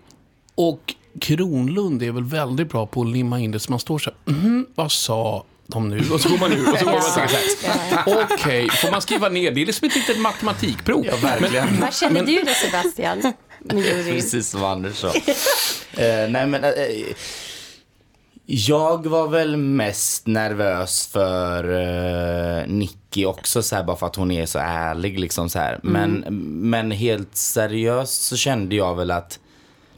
och 0.56 0.96
Kronlund 1.22 2.04
är 2.04 2.12
väl 2.12 2.24
väldigt 2.24 2.70
bra 2.70 2.86
på 2.86 3.02
att 3.02 3.08
limma 3.08 3.40
in 3.40 3.52
det 3.52 3.60
så 3.60 3.72
man 3.72 3.80
står 3.80 4.00
så 4.00 4.10
här, 4.10 4.34
mhm, 4.34 4.66
vad 4.76 4.92
sa 4.92 5.46
de 5.68 5.90
nu? 5.90 6.04
Och 6.14 6.22
så 6.22 6.30
går 6.30 6.38
man 6.38 6.52
ur 6.52 6.72
och 6.72 6.80
så 6.80 6.86
går 6.86 6.92
man 6.92 7.02
så 7.02 7.20
här. 7.20 8.24
Okej, 8.34 8.70
får 8.70 8.92
man 8.92 9.02
skriva 9.02 9.30
ner? 9.30 9.52
Det 9.52 9.62
är 9.62 9.66
liksom 9.66 9.88
ett 9.88 9.96
litet 9.96 10.20
matematikprov. 10.20 11.06
Ja, 11.06 11.16
verkligen. 11.22 11.80
Vad 11.82 11.94
känner 11.94 12.24
du 12.26 12.44
då 12.44 12.52
Sebastian? 12.54 13.34
Precis 14.06 14.50
som 14.50 14.64
Anders 14.64 14.96
sa. 14.96 15.08
eh, 15.98 16.30
nej 16.30 16.48
men, 16.48 16.64
eh, 16.64 16.72
jag 18.52 19.08
var 19.08 19.28
väl 19.28 19.58
mest 19.58 20.28
nervös 20.28 21.08
för 21.08 21.64
eh, 21.64 22.68
Nicky 22.68 23.26
också, 23.26 23.64
så 23.64 23.76
här, 23.76 23.84
bara 23.84 23.98
för 23.98 24.08
att 24.08 24.16
hon 24.16 24.32
är 24.32 24.46
så 24.46 24.60
ärlig. 24.60 25.20
Liksom, 25.20 25.50
så 25.50 25.60
här. 25.60 25.80
Men, 25.84 26.26
men 26.70 26.92
helt 26.92 27.36
seriöst 27.36 28.22
så 28.22 28.38
kände 28.38 28.76
jag 28.76 28.96
väl 28.96 29.12
att 29.12 29.40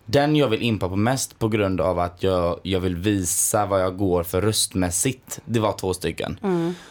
den 0.05 0.35
jag 0.35 0.47
vill 0.47 0.61
impa 0.61 0.89
på 0.89 0.95
mest 0.95 1.39
på 1.39 1.47
grund 1.47 1.81
av 1.81 1.99
att 1.99 2.23
jag, 2.23 2.59
jag 2.63 2.79
vill 2.79 2.95
visa 2.95 3.65
vad 3.65 3.81
jag 3.81 3.97
går 3.97 4.23
för 4.23 4.41
röstmässigt. 4.41 5.39
Det 5.45 5.59
var 5.59 5.73
två 5.73 5.93
stycken. 5.93 6.39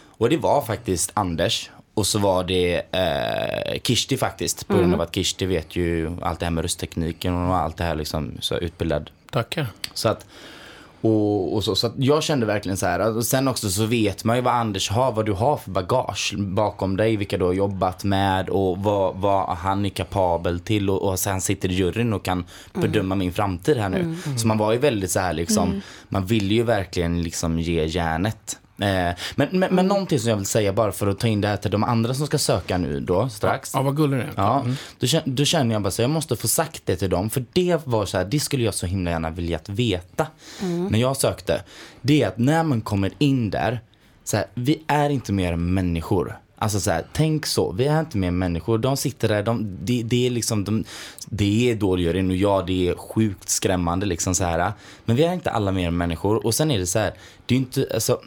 Och 0.09 0.29
det 0.29 0.37
var 0.37 0.62
faktiskt 0.62 1.11
Anders. 1.14 1.70
Och 1.94 2.07
så 2.07 2.18
var 2.18 2.44
det 2.44 2.83
eh, 2.92 3.81
Kishti 3.83 4.16
faktiskt. 4.16 4.68
På 4.68 4.77
grund 4.77 4.94
av 4.94 5.01
att 5.01 5.14
Kishti 5.14 5.46
vet 5.46 5.77
ju 5.77 6.16
allt 6.23 6.40
det 6.40 6.46
här 6.46 6.51
med 6.51 6.62
rösttekniken 6.62 7.35
och 7.35 7.57
allt 7.57 7.77
det 7.77 7.85
här 7.85 7.94
liksom 7.94 8.33
så 8.40 8.57
utbildad. 8.57 9.11
Tackar. 9.31 9.66
Så 9.94 10.09
att, 10.09 10.27
och, 11.01 11.55
och 11.55 11.65
så, 11.65 11.75
så 11.75 11.91
jag 11.97 12.23
kände 12.23 12.47
verkligen 12.47 12.77
så 12.77 12.87
här. 12.87 13.17
Och 13.17 13.25
sen 13.25 13.49
också 13.49 13.71
så 13.71 13.85
vet 13.85 14.25
man 14.25 14.37
ju 14.37 14.43
vad 14.43 14.55
Anders 14.55 14.91
har, 14.91 15.13
vad 15.13 15.27
du 15.27 15.33
har 15.33 15.57
för 15.57 15.71
bagage 15.71 16.35
bakom 16.39 16.97
dig, 16.97 17.17
vilka 17.17 17.39
du 17.39 17.45
har 17.45 17.53
jobbat 17.53 18.05
med 18.05 18.49
och 18.49 18.79
vad, 18.79 19.17
vad 19.17 19.57
han 19.57 19.85
är 19.87 19.89
kapabel 19.89 20.61
till. 20.61 20.91
Och, 20.91 21.09
och 21.09 21.19
sen 21.19 21.41
sitter 21.41 21.71
i 21.71 21.75
juryn 21.75 22.13
och 22.13 22.25
kan 22.25 22.45
bedöma 22.73 23.15
min 23.15 23.33
framtid 23.33 23.77
här 23.77 23.89
nu. 23.89 24.17
Så 24.37 24.47
man 24.47 24.59
var 24.59 24.73
ju 24.73 24.79
väldigt 24.79 25.11
så 25.11 25.21
här 25.21 25.33
liksom, 25.33 25.83
man 26.09 26.27
vill 26.27 26.53
ju 26.53 26.63
verkligen 26.63 27.23
liksom 27.23 27.59
ge 27.61 27.85
järnet. 27.85 28.59
Eh, 28.81 29.14
men, 29.35 29.49
men, 29.51 29.75
men 29.75 29.87
någonting 29.87 30.19
som 30.19 30.31
jag 30.31 30.37
vill 30.37 30.47
säga 30.47 30.73
bara 30.73 30.93
för 30.93 31.07
att 31.07 31.19
ta 31.19 31.27
in 31.27 31.40
det 31.40 31.49
här 31.49 31.57
till 31.57 31.71
de 31.71 31.85
andra 31.85 32.14
som 32.14 32.27
ska 32.27 32.38
söka 32.38 32.79
nu 32.79 33.01
då 33.01 33.29
strax. 33.29 33.71
Ja, 33.75 33.83
vad 33.83 33.97
gullig 33.97 34.19
du 34.19 34.23
är. 34.23 34.33
Ja, 34.37 34.64
då, 34.99 35.07
känner, 35.07 35.27
då 35.27 35.45
känner 35.45 35.75
jag 35.75 35.83
bara 35.83 35.90
så 35.90 36.03
jag 36.03 36.11
måste 36.11 36.37
få 36.37 36.49
sagt 36.49 36.83
det 36.87 36.97
till 36.97 37.11
dem. 37.11 37.31
För 37.31 37.45
det 37.53 37.87
var 37.87 38.07
så 38.07 38.19
här, 38.19 38.25
det 38.25 38.40
skulle 38.40 38.64
jag 38.64 38.75
så 38.75 38.87
himla 38.87 39.11
gärna 39.11 39.31
vilja 39.31 39.61
veta 39.66 40.27
när 40.90 40.99
jag 40.99 41.16
sökte. 41.16 41.62
Det 42.03 42.23
är 42.23 42.29
att 42.29 42.38
när 42.38 42.62
man 42.62 42.81
kommer 42.81 43.11
in 43.19 43.51
där, 43.51 43.81
så 44.25 44.37
här, 44.37 44.47
vi 44.55 44.83
är 44.87 45.11
inte 45.11 45.33
mer 45.33 45.53
än 45.53 45.75
människor. 45.75 46.38
Alltså 46.62 46.81
så 46.81 46.90
här, 46.90 47.05
tänk 47.12 47.47
så, 47.47 47.73
vi 47.73 47.87
är 47.87 48.01
inte 48.01 48.19
mer 48.19 48.29
än 48.29 48.38
människor. 48.38 48.79
De 48.79 48.97
sitter 48.97 49.29
där, 49.29 49.43
de, 49.43 49.77
det, 49.81 50.03
det 50.03 50.27
är 50.27 50.31
liksom, 50.31 50.64
de, 50.64 50.85
det 51.27 51.71
är 51.71 51.75
dåliggöring 51.75 52.31
och 52.31 52.37
ja, 52.37 52.64
det 52.66 52.88
är 52.88 52.95
sjukt 52.95 53.49
skrämmande 53.49 54.07
liksom 54.07 54.35
så 54.35 54.45
här. 54.45 54.73
Men 55.05 55.16
vi 55.16 55.25
är 55.25 55.33
inte 55.33 55.51
alla 55.51 55.73
mer 55.73 55.88
än 55.88 55.97
människor. 55.97 56.47
Och 56.47 56.55
sen 56.55 56.71
är 56.71 56.79
det 56.79 56.87
så 56.87 56.99
här, 56.99 57.12
det 57.47 57.55
är 57.55 57.59
inte, 57.59 57.87
alltså 57.95 58.21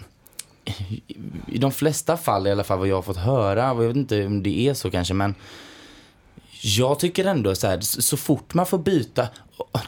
i 1.47 1.57
de 1.57 1.71
flesta 1.71 2.17
fall 2.17 2.47
i 2.47 2.51
alla 2.51 2.63
fall 2.63 2.79
vad 2.79 2.87
jag 2.87 2.95
har 2.95 3.01
fått 3.01 3.17
höra, 3.17 3.71
och 3.71 3.83
jag 3.83 3.87
vet 3.87 3.97
inte 3.97 4.25
om 4.25 4.43
det 4.43 4.69
är 4.69 4.73
så 4.73 4.91
kanske 4.91 5.13
men 5.13 5.35
jag 6.61 6.99
tycker 6.99 7.25
ändå 7.25 7.55
så 7.55 7.67
här, 7.67 7.79
så 7.81 8.17
fort 8.17 8.53
man 8.53 8.65
får 8.65 8.77
byta, 8.77 9.27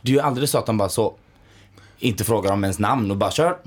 det 0.02 0.12
är 0.12 0.14
ju 0.14 0.20
aldrig 0.20 0.50
så 0.50 0.58
att 0.58 0.66
de 0.66 0.78
bara 0.78 0.90
så 0.90 1.14
inte 2.00 2.24
frågar 2.24 2.52
om 2.52 2.64
ens 2.64 2.80
namn 2.80 3.12
och 3.12 3.18
bara 3.18 3.32
kör. 3.32 3.58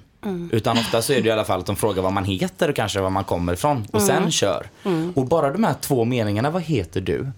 Utan 0.51 0.79
ofta 0.79 1.03
så 1.03 1.12
är 1.12 1.23
det 1.23 1.29
i 1.29 1.31
alla 1.31 1.44
fall 1.44 1.61
att 1.61 1.66
de 1.66 1.77
frågar 1.77 2.03
vad 2.03 2.12
man 2.12 2.25
heter 2.25 2.68
och 2.68 2.77
kanske 2.77 3.01
var 3.01 3.11
man 3.11 3.25
kommer 3.25 3.53
ifrån 3.53 3.87
och 3.92 4.03
sen 4.03 4.31
kör. 4.31 4.66
Och 5.14 5.27
bara 5.27 5.53
de 5.53 5.64
här 5.64 5.75
två 5.81 6.05
meningarna, 6.05 6.51
vad 6.51 6.62
heter 6.62 7.01
du? 7.01 7.29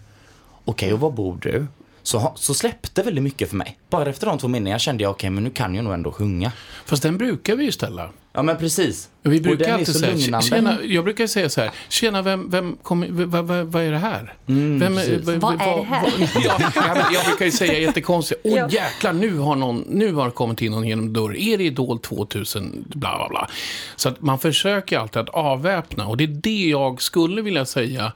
Okej, 0.65 0.93
och 0.93 1.01
var 1.01 1.11
bor 1.11 1.39
du? 1.43 1.67
Så, 2.03 2.33
så 2.37 2.55
släppte 2.55 3.03
väldigt 3.03 3.25
mycket 3.25 3.49
för 3.49 3.57
mig. 3.57 3.79
Bara 3.91 4.11
efter 4.11 4.27
de 4.27 4.39
två 4.39 4.49
meningarna 4.49 4.79
kände 4.79 5.03
jag, 5.03 5.11
okej 5.11 5.31
men 5.31 5.45
nu 5.45 5.51
kan 5.51 5.75
jag 5.75 5.85
nog 5.85 5.95
ändå 5.95 6.13
sjunga. 6.13 6.53
Fast 6.85 7.03
den 7.03 7.19
brukar 7.19 7.57
vi 7.57 7.65
ju 7.65 7.73
ställa. 7.73 8.11
Ja 8.33 8.43
men 8.43 8.57
precis. 8.57 9.09
Vi 9.23 9.39
Och 9.39 9.43
brukar 9.43 9.57
den 9.65 9.69
är 9.69 9.73
alltid 9.75 9.87
så 9.95 9.99
säga, 9.99 10.15
lugnande. 10.15 10.47
tjena, 10.47 10.79
jag 10.85 11.05
brukar 11.05 11.27
säga 11.27 11.49
så 11.49 11.61
här, 11.61 11.71
tjena, 11.89 12.23
vem, 12.23 12.51
vem 12.51 12.77
kom, 12.83 13.07
vad, 13.31 13.47
vad, 13.47 13.67
vad 13.67 13.83
är 13.83 13.93
det 13.93 13.99
här? 13.99 14.35
vem, 14.47 14.83
Mm, 14.83 14.97
precis. 14.97 15.27
Vad 15.27 15.55
är 15.55 15.59
det 15.77 15.83
här? 15.85 16.03
vad- 16.35 16.45
ja, 16.45 17.11
jag 17.13 17.27
brukar 17.27 17.45
ju 17.45 17.51
säga 17.51 17.79
jättekonstigt, 17.79 18.41
åh 18.45 18.57
Ja. 18.57 18.69
jäklar, 18.71 19.13
nu 19.13 19.39
har, 19.39 19.57
någon, 19.57 19.85
nu 19.89 20.13
har 20.13 20.25
det 20.25 20.31
kommit 20.31 20.63
in 20.63 20.73
någon 20.73 20.87
genom 20.89 21.13
dörren, 21.13 21.37
är 21.37 21.59
det 21.59 21.65
Idol 21.65 21.99
2000, 21.99 22.85
bla 22.89 23.17
bla 23.17 23.29
bla. 23.29 23.49
Så 23.97 24.09
att 24.09 24.21
man 24.21 24.39
försöker 24.39 24.99
alltid 24.99 25.21
att 25.23 25.29
avväpna, 25.29 26.07
och 26.07 26.17
det 26.17 26.25
är 26.25 26.41
det 26.43 26.69
jag 26.69 27.03
skulle 27.03 27.43
vilja 27.43 27.65
säga, 27.67 28.13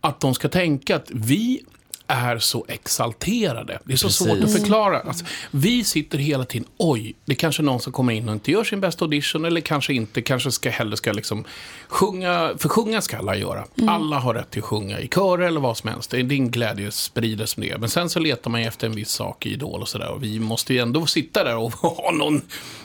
att 0.00 0.20
de 0.20 0.34
ska 0.34 0.48
tänka 0.48 0.96
att 0.96 1.10
vi 1.14 1.60
är 2.06 2.38
så 2.38 2.64
exalterade. 2.68 3.78
Det 3.84 3.92
är 3.92 3.96
så 3.96 4.10
svårt 4.10 4.30
att 4.30 4.40
Precis. 4.40 4.60
förklara. 4.60 5.00
Alltså, 5.00 5.24
vi 5.50 5.84
sitter 5.84 6.18
hela 6.18 6.44
tiden, 6.44 6.68
oj, 6.76 7.14
det 7.24 7.32
är 7.32 7.36
kanske 7.36 7.62
någon 7.62 7.80
som 7.80 7.92
kommer 7.92 8.12
in 8.12 8.28
och 8.28 8.34
inte 8.34 8.50
gör 8.50 8.64
sin 8.64 8.80
bästa 8.80 9.04
audition, 9.04 9.44
eller 9.44 9.60
kanske 9.60 9.94
inte, 9.94 10.22
kanske 10.22 10.52
ska 10.52 10.70
hellre 10.70 10.96
ska 10.96 11.12
liksom 11.12 11.44
sjunga, 11.88 12.50
för 12.58 12.68
sjunga 12.68 13.00
ska 13.00 13.18
alla 13.18 13.36
göra. 13.36 13.64
Alla 13.88 14.18
har 14.18 14.34
rätt 14.34 14.50
till 14.50 14.62
att 14.62 14.64
sjunga 14.64 15.00
i 15.00 15.08
körer 15.08 15.46
eller 15.46 15.60
vad 15.60 15.76
som 15.76 15.90
helst. 15.90 16.10
Det 16.10 16.18
är 16.18 16.22
din 16.22 16.50
glädje 16.50 16.90
sprider 16.90 17.46
som 17.46 17.62
det 17.62 17.70
är. 17.70 17.78
Men 17.78 17.88
sen 17.88 18.10
så 18.10 18.18
letar 18.20 18.50
man 18.50 18.60
ju 18.60 18.66
efter 18.66 18.86
en 18.86 18.94
viss 18.94 19.10
sak 19.10 19.46
i 19.46 19.52
Idol 19.52 19.80
och 19.80 19.88
sådär. 19.88 20.10
Och 20.10 20.22
vi 20.22 20.40
måste 20.40 20.74
ju 20.74 20.80
ändå 20.80 21.06
sitta 21.06 21.44
där 21.44 21.56
och 21.56 21.72
ha 21.80 22.10
någon, 22.10 22.42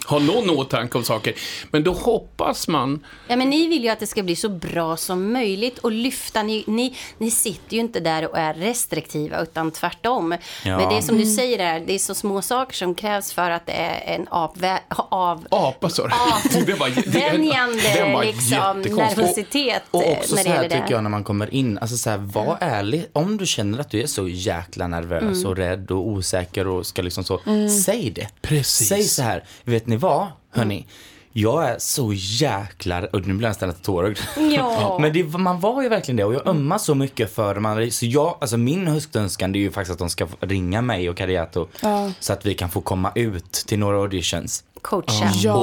ha 0.08 0.20
någon 0.20 0.50
åtanke 0.50 0.98
om 0.98 1.04
saker. 1.04 1.34
Men 1.72 1.84
då 1.84 1.94
hoppas 1.94 2.68
man... 2.68 3.06
Ja, 3.28 3.36
men 3.36 3.50
ni 3.50 3.68
vill 3.68 3.84
ju 3.84 3.90
att 3.90 4.00
det 4.00 4.08
ska 4.08 4.24
bli 4.24 4.36
så 4.36 4.50
bra 4.50 4.98
som 4.98 5.34
möjligt 5.34 5.78
och 5.78 5.92
lyfta. 5.92 6.44
Ni, 6.44 6.64
ni, 6.68 6.98
ni 7.18 7.32
sitter 7.32 7.74
ju 7.74 7.80
inte 7.80 8.00
där 8.00 8.28
och 8.28 8.38
är 8.38 8.54
restriktiva, 8.54 9.11
utan 9.16 9.72
tvärtom. 9.72 10.32
Ja. 10.66 10.78
Men 10.78 10.90
det 10.90 10.98
är 10.98 11.02
som 11.02 11.18
du 11.18 11.26
säger 11.26 11.58
där, 11.58 11.80
det 11.88 11.94
är 11.94 12.00
så 12.00 12.14
små 12.16 12.42
saker 12.42 12.74
som 12.76 12.96
krävs 12.96 13.34
för 13.34 13.52
att 13.52 13.66
det 13.66 13.72
är 13.72 14.16
en 14.16 14.28
apvä- 14.28 14.80
av... 15.10 15.48
Apa, 15.52 15.90
sa 15.90 16.04
du? 16.08 16.12
Det 16.66 16.74
var- 16.74 16.90
det- 16.90 17.02
den 17.02 17.12
Vänjande 17.12 18.12
var 18.14 18.24
liksom, 18.24 18.82
nervositet 18.82 19.84
Och 19.92 20.04
eh, 20.04 20.18
också 20.18 20.36
när 20.36 20.44
så 20.44 20.50
det 20.50 20.56
här 20.56 20.64
tycker 20.64 20.86
det. 20.88 20.92
jag 20.94 21.04
när 21.04 21.10
man 21.10 21.24
kommer 21.24 21.54
in, 21.54 21.78
alltså 21.78 21.98
så 21.98 22.10
här, 22.10 22.18
var 22.18 22.58
ärlig. 22.62 23.06
Om 23.14 23.38
du 23.38 23.46
känner 23.46 23.80
att 23.80 23.90
du 23.90 24.02
är 24.02 24.08
så 24.08 24.28
jäkla 24.28 24.88
nervös 24.88 25.46
och 25.46 25.56
rädd 25.58 25.92
och 25.92 26.08
osäker 26.08 26.68
och 26.68 26.86
ska 26.86 27.02
liksom 27.02 27.24
så, 27.24 27.40
säg 27.86 28.10
det. 28.12 28.28
Precis. 28.42 28.88
Säg 28.88 29.04
så 29.04 29.22
här, 29.22 29.44
vet 29.64 29.88
ni 29.88 29.96
vad, 29.96 30.28
hörni? 30.54 30.86
Jag 31.34 31.70
är 31.70 31.76
så 31.80 32.14
jäkla, 32.14 33.06
och 33.14 33.28
nu 33.28 33.34
blir 33.34 33.48
jag 33.48 33.50
nästan 33.50 33.74
tårögd. 33.74 34.18
Ja. 34.56 34.98
Men 35.02 35.14
det, 35.14 35.24
man 35.24 35.60
var 35.60 35.82
ju 35.82 35.90
verkligen 35.90 36.18
det 36.18 36.24
och 36.24 36.34
jag 36.34 36.48
ömmar 36.48 36.78
så 36.78 36.96
mycket 36.96 37.36
för 37.36 37.56
man, 37.56 37.92
så 37.92 38.06
jag, 38.06 38.38
alltså 38.42 38.58
min 38.58 38.88
höstönskan 38.88 39.56
är 39.56 39.60
ju 39.60 39.72
faktiskt 39.72 39.92
att 39.92 40.00
de 40.00 40.10
ska 40.10 40.28
ringa 40.40 40.82
mig 40.82 41.10
och 41.10 41.18
Kariato 41.18 41.68
så 42.20 42.34
att 42.34 42.46
vi 42.46 42.54
kan 42.54 42.70
få 42.70 42.82
komma 42.82 43.12
ut 43.16 43.52
till 43.52 43.80
några 43.80 43.98
auditions. 43.98 44.64
Coacha. 44.82 45.32
Ja. 45.36 45.54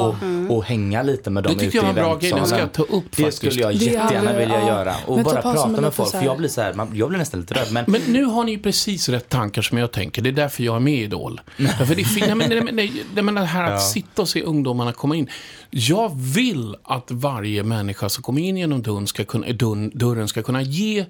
Och, 0.49 0.57
och 0.57 0.65
hänga 0.65 1.03
lite 1.03 1.31
med 1.31 1.43
dem 1.43 1.53
Det 1.53 1.59
tycker 1.59 1.69
ute 1.69 1.77
jag 1.77 1.83
i 1.83 1.87
var 1.87 1.89
en 1.89 1.95
bra 2.09 2.17
grej, 2.19 2.21
det 2.21 2.27
ska 2.29 2.37
eventsalen. 2.37 2.61
jag 2.61 2.73
ta 2.73 2.97
upp 2.97 3.05
Det 3.11 3.23
faktiskt. 3.23 3.37
skulle 3.37 3.61
jag 3.61 3.71
Det 3.79 3.85
jättegärna 3.85 4.33
vilja 4.39 4.61
ja. 4.61 4.67
göra. 4.69 4.95
Och 5.07 5.17
Men 5.17 5.25
bara 5.25 5.43
prata 5.43 5.69
med 5.69 5.95
folk, 5.95 6.11
för 6.11 6.23
jag 6.23 6.39
blir 6.39 6.49
så 6.49 6.61
här, 6.61 6.75
man, 6.75 6.91
jag 6.95 7.09
blir 7.09 7.19
nästan 7.19 7.41
lite 7.41 7.55
rädd. 7.55 7.73
Men, 7.73 7.85
Men 7.89 8.01
nu 8.09 8.25
har 8.25 8.45
ni 8.45 8.53
ju 8.53 8.59
precis 8.59 9.09
rätt 9.09 9.29
tankar 9.29 9.63
som 9.63 9.79
jag 9.79 9.93
tänker. 9.93 10.23
Det 10.23 10.29
är 10.31 10.33
därför 10.33 10.63
jag 10.63 10.77
är 10.77 10.81
med 10.81 10.95
i 10.95 11.03
Idol. 11.03 11.41
Därför 11.57 11.95
det, 11.95 12.03
är 12.03 12.05
fin- 12.05 12.25
nej, 12.27 12.35
men, 12.49 12.65
men, 12.65 12.77
nej, 12.77 12.93
nej, 13.15 13.25
men 13.25 13.35
det 13.35 13.45
här 13.45 13.73
att 13.73 13.83
sitta 13.83 14.23
och 14.23 14.29
se 14.29 14.43
ungdomarna 14.43 14.93
komma 14.93 15.17
in. 15.17 15.29
Jag 15.71 16.17
vill 16.17 16.77
att 16.83 17.11
varje 17.11 17.63
människa 17.63 18.09
som 18.09 18.23
kommer 18.23 18.43
in 18.43 18.57
genom 18.57 18.83
dörren 18.83 19.07
ska 19.07 19.25
kunna, 19.25 19.47
dörren, 19.53 19.91
dörren 19.95 20.29
ska 20.29 20.43
kunna 20.43 20.63
ge 20.63 21.05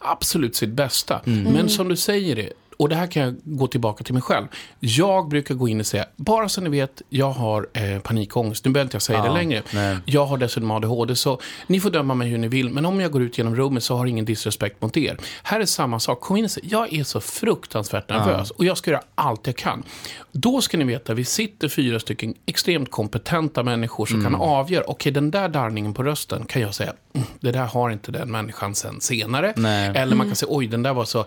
absolut 0.00 0.56
sitt 0.56 0.70
bästa. 0.70 1.20
Men 1.24 1.68
som 1.68 1.88
du 1.88 1.96
säger 1.96 2.36
det, 2.36 2.52
och 2.78 2.88
det 2.88 2.94
här 2.96 3.06
kan 3.06 3.22
jag 3.22 3.34
gå 3.44 3.66
tillbaka 3.66 4.04
till 4.04 4.14
mig 4.14 4.22
själv. 4.22 4.46
Jag 4.80 5.28
brukar 5.28 5.54
gå 5.54 5.68
in 5.68 5.80
och 5.80 5.86
säga, 5.86 6.04
bara 6.16 6.48
så 6.48 6.60
ni 6.60 6.70
vet, 6.70 7.02
jag 7.08 7.30
har 7.30 7.68
eh, 7.72 7.98
panikångest. 7.98 8.64
Nu 8.64 8.70
behöver 8.70 8.86
inte 8.86 8.94
jag 8.94 9.02
säga 9.02 9.20
det 9.22 9.26
Ja, 9.28 9.34
längre. 9.34 9.62
nej. 9.74 9.96
Jag 10.04 10.26
har 10.26 10.36
dessutom 10.36 10.70
ADHD, 10.70 11.16
så 11.16 11.40
ni 11.66 11.80
får 11.80 11.90
döma 11.90 12.14
mig 12.14 12.28
hur 12.28 12.38
ni 12.38 12.48
vill. 12.48 12.70
Men 12.70 12.86
om 12.86 13.00
jag 13.00 13.10
går 13.12 13.22
ut 13.22 13.38
genom 13.38 13.56
rummet 13.56 13.82
så 13.82 13.96
har 13.96 14.06
ingen 14.06 14.24
disrespekt 14.24 14.82
mot 14.82 14.96
er. 14.96 15.16
Här 15.42 15.60
är 15.60 15.64
samma 15.66 16.00
sak. 16.00 16.20
Kom 16.20 16.36
in 16.36 16.44
och 16.44 16.50
säg, 16.50 16.62
jag 16.66 16.92
är 16.92 17.04
så 17.04 17.20
fruktansvärt 17.20 18.08
nervös 18.08 18.50
och 18.50 18.64
jag 18.64 18.78
ska 18.78 18.90
göra 18.90 19.02
allt 19.14 19.46
jag 19.46 19.56
kan. 19.56 19.82
Då 20.32 20.60
ska 20.60 20.78
ni 20.78 20.84
veta, 20.84 21.14
vi 21.14 21.24
sitter 21.24 21.68
fyra 21.68 22.00
stycken 22.00 22.34
extremt 22.46 22.90
kompetenta 22.90 23.62
människor 23.62 24.06
som 24.06 24.20
Mm. 24.20 24.32
kan 24.32 24.40
avgöra, 24.40 24.84
okej 24.86 25.12
den 25.12 25.30
där 25.30 25.48
darrningen 25.48 25.94
på 25.94 26.02
rösten 26.02 26.44
kan 26.46 26.62
jag 26.62 26.74
säga, 26.74 26.92
"Mm, 27.14 27.26
det 27.40 27.52
där 27.52 27.66
har 27.66 27.90
inte 27.90 28.12
den 28.12 28.30
människan 28.30 28.74
sen 28.74 29.00
senare. 29.00 29.52
Nej. 29.56 29.92
Eller 29.94 30.16
man 30.16 30.26
kan 30.26 30.36
säga, 30.36 30.48
oj 30.50 30.66
den 30.66 30.82
där 30.82 30.94
var 30.94 31.04
så, 31.04 31.24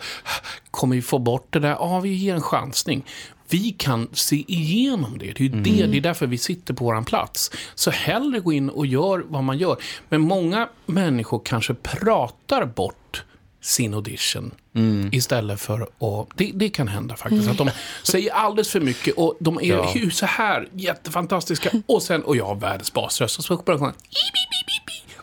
kommer 0.72 0.96
vi 0.96 1.02
få 1.02 1.20
bort 1.20 1.35
det 1.50 1.60
där? 1.60 1.70
Ja, 1.70 2.00
vi 2.00 2.10
ger 2.14 2.36
en 2.36 2.42
chansning. 2.42 3.06
Vi 3.50 3.72
kan 3.72 4.08
se 4.14 4.44
igenom 4.48 5.18
det. 5.18 5.26
Det 5.26 5.40
är, 5.40 5.44
ju 5.44 5.50
det, 5.50 5.88
det 5.88 5.98
är 5.98 6.02
därför 6.02 6.28
vi 6.28 6.38
sitter 6.38 6.74
på 6.74 6.84
vår 6.86 7.02
plats. 7.04 7.52
Så 7.76 7.92
hellre 7.92 8.40
gå 8.40 8.54
in 8.54 8.70
och 8.70 8.86
gör 8.86 9.24
vad 9.28 9.44
man 9.44 9.58
gör. 9.58 9.78
Men 10.10 10.22
många 10.22 10.70
människor 10.86 11.42
kanske 11.46 11.74
pratar 11.74 12.66
bort 12.66 13.24
sin 13.62 13.94
audition 13.94 14.52
istället 15.12 15.62
för 15.62 15.82
att... 15.82 16.28
Det, 16.38 16.52
det 16.54 16.70
kan 16.70 16.88
hända 16.88 17.16
faktiskt. 17.16 17.50
Att 17.50 17.58
de 17.58 17.70
säger 18.04 18.34
alldeles 18.34 18.70
för 18.70 18.80
mycket 18.80 19.14
och 19.18 19.38
de 19.40 19.58
är 19.58 19.64
Ja. 19.64 19.92
ju 19.96 20.12
så 20.12 20.26
här 20.26 20.68
jättefantastiska. 20.74 21.70
Och 21.88 22.04
sen, 22.04 22.24
och 22.24 22.36
jag 22.36 22.46
har 22.46 22.56
världens 22.56 22.94
basröst. 22.94 23.38
Och 23.40 23.46
så 23.46 23.58
börjar 23.58 23.80
de. 23.80 23.94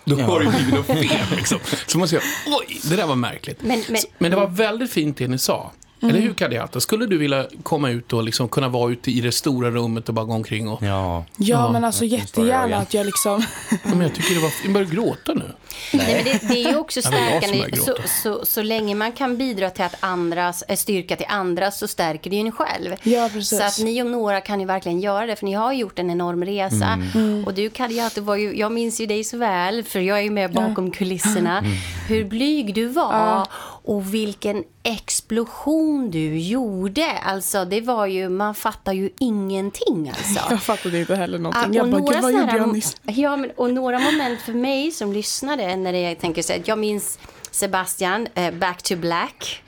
Då 0.05 0.17
har 0.23 0.41
det 0.41 0.51
blivit 0.51 0.75
något 0.75 0.87
fel. 0.87 1.37
Liksom. 1.37 1.59
Så 1.87 1.99
man 1.99 2.09
säger, 2.09 2.25
oj, 2.47 2.81
det 2.91 2.97
där 2.97 3.07
var 3.07 3.17
märkligt. 3.17 3.63
Men- 3.63 3.83
men- 3.89 3.97
Så- 4.01 4.09
men 4.19 4.31
det 4.31 4.37
var 4.37 4.47
väldigt 4.47 4.93
fint 4.93 5.17
det 5.17 5.29
ni 5.29 5.39
sa. 5.39 5.73
Eller 6.03 6.21
hur 6.21 6.35
Kadiata? 6.35 6.81
Skulle 6.81 7.07
du 7.07 7.19
vilja 7.19 7.47
komma 7.63 7.91
ut 7.91 8.13
och 8.13 8.23
liksom 8.23 8.49
kunna 8.49 8.69
vara 8.69 8.93
ute 8.93 9.11
i 9.11 9.21
det 9.21 9.33
stora 9.33 9.71
rummet 9.71 10.09
och 10.09 10.15
bara 10.15 10.25
gå 10.25 10.33
omkring 10.33 10.69
och... 10.69 10.83
ja. 10.83 11.25
Ja, 11.37 11.73
men 11.73 11.85
alltså 11.85 12.05
jag 12.05 12.21
jättegärna 12.21 12.77
att 12.77 12.95
jag 12.95 13.07
liksom... 13.07 13.43
Ja, 13.71 13.77
men 13.85 14.01
jag 14.01 14.15
tycker 14.15 14.35
det 14.35 14.41
var... 14.41 14.51
Jag 14.65 14.73
börjar 14.73 14.89
gråta 14.89 15.35
nu. 15.35 15.45
Nej, 15.93 16.15
men 16.15 16.25
det, 16.25 16.55
det 16.55 16.65
är 16.65 16.71
ju 16.71 16.77
också 16.77 17.01
Ja, 17.05 17.09
stärkande. 17.09 17.77
Så, 17.77 17.97
så, 18.23 18.47
så 18.47 18.63
länge 18.63 18.95
man 18.95 19.13
kan 19.13 19.37
bidra 19.37 19.71
till 19.71 19.85
att 19.85 19.97
andras, 20.01 20.63
eh, 20.63 20.77
styrka 20.77 21.17
till 21.17 21.27
andra 21.29 21.71
så 21.71 21.89
stärker 21.89 22.31
det 22.31 22.37
ju 22.37 22.43
en 22.43 22.53
själv. 22.53 22.95
Ja, 23.03 23.31
precis. 23.33 23.59
Så 23.59 23.65
att 23.65 23.79
ni 23.79 24.03
om 24.03 24.13
några 24.13 24.41
kan 24.41 24.61
ju 24.61 24.67
verkligen 24.67 25.01
göra 25.01 25.27
det, 25.27 25.37
för 25.37 25.47
ni 25.47 25.53
har 25.53 25.73
gjort 25.73 25.99
en 25.99 26.11
enorm 26.11 26.45
resa. 26.45 26.99
Och 27.47 27.55
du 27.55 27.71
Kadiatou 27.71 28.21
var 28.25 28.37
ju, 28.37 28.59
jag 28.59 28.73
minns 28.73 29.01
ju 29.01 29.07
dig 29.07 29.25
så 29.25 29.37
väl, 29.37 29.85
för 29.85 30.01
jag 30.01 30.19
är 30.19 30.23
ju 30.23 30.31
med 30.31 30.53
bakom 30.53 30.91
kulisserna. 30.91 31.65
Hur 32.09 32.25
blyg 32.25 32.75
du 32.75 32.87
var 32.87 33.47
och 33.85 34.15
vilken 34.15 34.65
explosion 34.83 36.11
du 36.11 36.39
gjorde. 36.39 37.13
Alltså 37.13 37.65
det 37.65 37.81
var 37.81 38.07
ju, 38.07 38.29
man 38.29 38.55
fattar 38.55 38.93
ju 38.93 39.11
ingenting 39.19 40.09
alltså. 40.09 40.41
Jag 40.51 40.63
fattade 40.63 40.99
inte 41.01 41.17
heller 41.17 41.39
någonting. 41.39 41.75
Jag 41.75 41.91
bara, 41.91 42.01
gud 42.01 42.23
vad 42.23 42.33
gjorde 42.33 42.57
jag 42.57 42.73
nyss? 42.73 42.97
Ja, 43.03 43.37
men, 43.37 43.51
och 43.57 43.71
några 43.75 43.99
moment 43.99 44.41
för 44.41 44.53
mig 44.53 44.91
som 44.91 45.13
lyssnade 45.13 45.77
när 45.77 45.93
jag 45.93 46.19
tänker 46.19 46.43
så 46.43 46.53
här, 46.53 46.63
jag 46.65 46.79
minns 46.79 47.19
Sebastian, 47.51 48.29
eh, 48.35 48.55
Back 48.55 48.83
to 48.83 48.97
Black. 48.97 49.63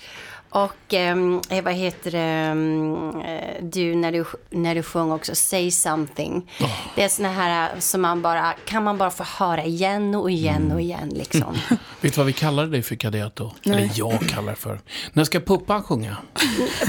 Och 0.55 0.95
ehm, 0.95 1.41
eh, 1.51 1.65
vad 1.65 1.75
heter 1.75 2.11
det, 2.11 2.19
ehm, 2.19 3.21
eh, 3.21 3.63
du 3.63 3.95
när, 3.95 4.13
du 4.13 4.25
när 4.51 4.75
du 4.75 4.83
sjöng 4.83 5.13
också 5.13 5.35
Say 5.35 5.71
something. 5.71 6.51
Det 6.95 7.03
är 7.03 7.09
såna 7.09 7.29
här 7.29 7.71
eh, 7.75 7.79
som 7.79 8.01
man 8.03 8.23
bara, 8.23 8.53
kan 8.65 8.85
man 8.85 8.99
bara 8.99 9.11
få 9.11 9.25
höra 9.25 9.65
igen 9.65 10.15
och 10.15 10.31
igen 10.31 10.73
och 10.73 10.81
igen 10.81 11.09
liksom. 11.15 11.55
Vet 12.01 12.13
du 12.15 12.19
vad 12.19 12.27
vi 12.27 12.33
kallade 12.33 12.69
dig 12.71 12.83
för 12.83 12.97
Kadiato? 12.97 13.53
Eller 13.65 13.91
jag 13.95 14.29
kallar 14.29 14.51
det 14.51 14.57
för. 14.59 14.81
När 15.13 15.25
ska 15.25 15.41
Puppan 15.41 15.83
sjunga? 15.83 16.17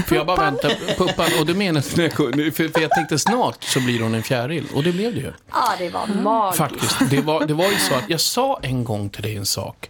För 0.06 0.16
jag 0.16 0.26
bara 0.26 0.40
väntar. 0.40 0.96
Puppan, 0.96 1.26
och 1.40 1.48
jag 1.50 2.12
sjunger- 2.12 2.50
för, 2.50 2.68
för 2.68 2.80
jag 2.80 2.90
tänkte 2.90 3.18
snart 3.18 3.64
så 3.64 3.80
blir 3.80 4.00
hon 4.00 4.14
en 4.14 4.22
fjäril. 4.22 4.66
Och 4.74 4.82
det 4.82 4.92
blev 4.92 5.14
det 5.14 5.20
ju. 5.20 5.32
Ja, 5.52 5.72
det 5.78 5.90
var 5.90 6.06
magiskt. 6.06 6.58
Faktiskt. 6.58 7.10
Det 7.10 7.20
var, 7.20 7.46
det 7.46 7.54
var 7.54 7.68
ju 7.68 7.76
så 7.76 7.94
att 7.94 8.10
jag 8.10 8.20
sa 8.20 8.58
en 8.62 8.84
gång 8.84 9.10
till 9.10 9.22
dig 9.22 9.36
en 9.36 9.46
sak 9.46 9.88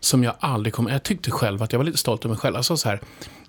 som 0.00 0.24
jag 0.24 0.34
aldrig 0.40 0.74
kommer... 0.74 0.90
Jag 0.90 1.02
tyckte 1.02 1.30
själv 1.30 1.62
att 1.62 1.72
jag 1.72 1.78
var 1.78 1.84
lite 1.84 1.98
stolt 1.98 2.24
över 2.24 2.34
mig 2.34 2.40
själv. 2.40 2.56
Jag 2.56 2.64
sa 2.64 2.76
så 2.76 2.88
här. 2.88 3.00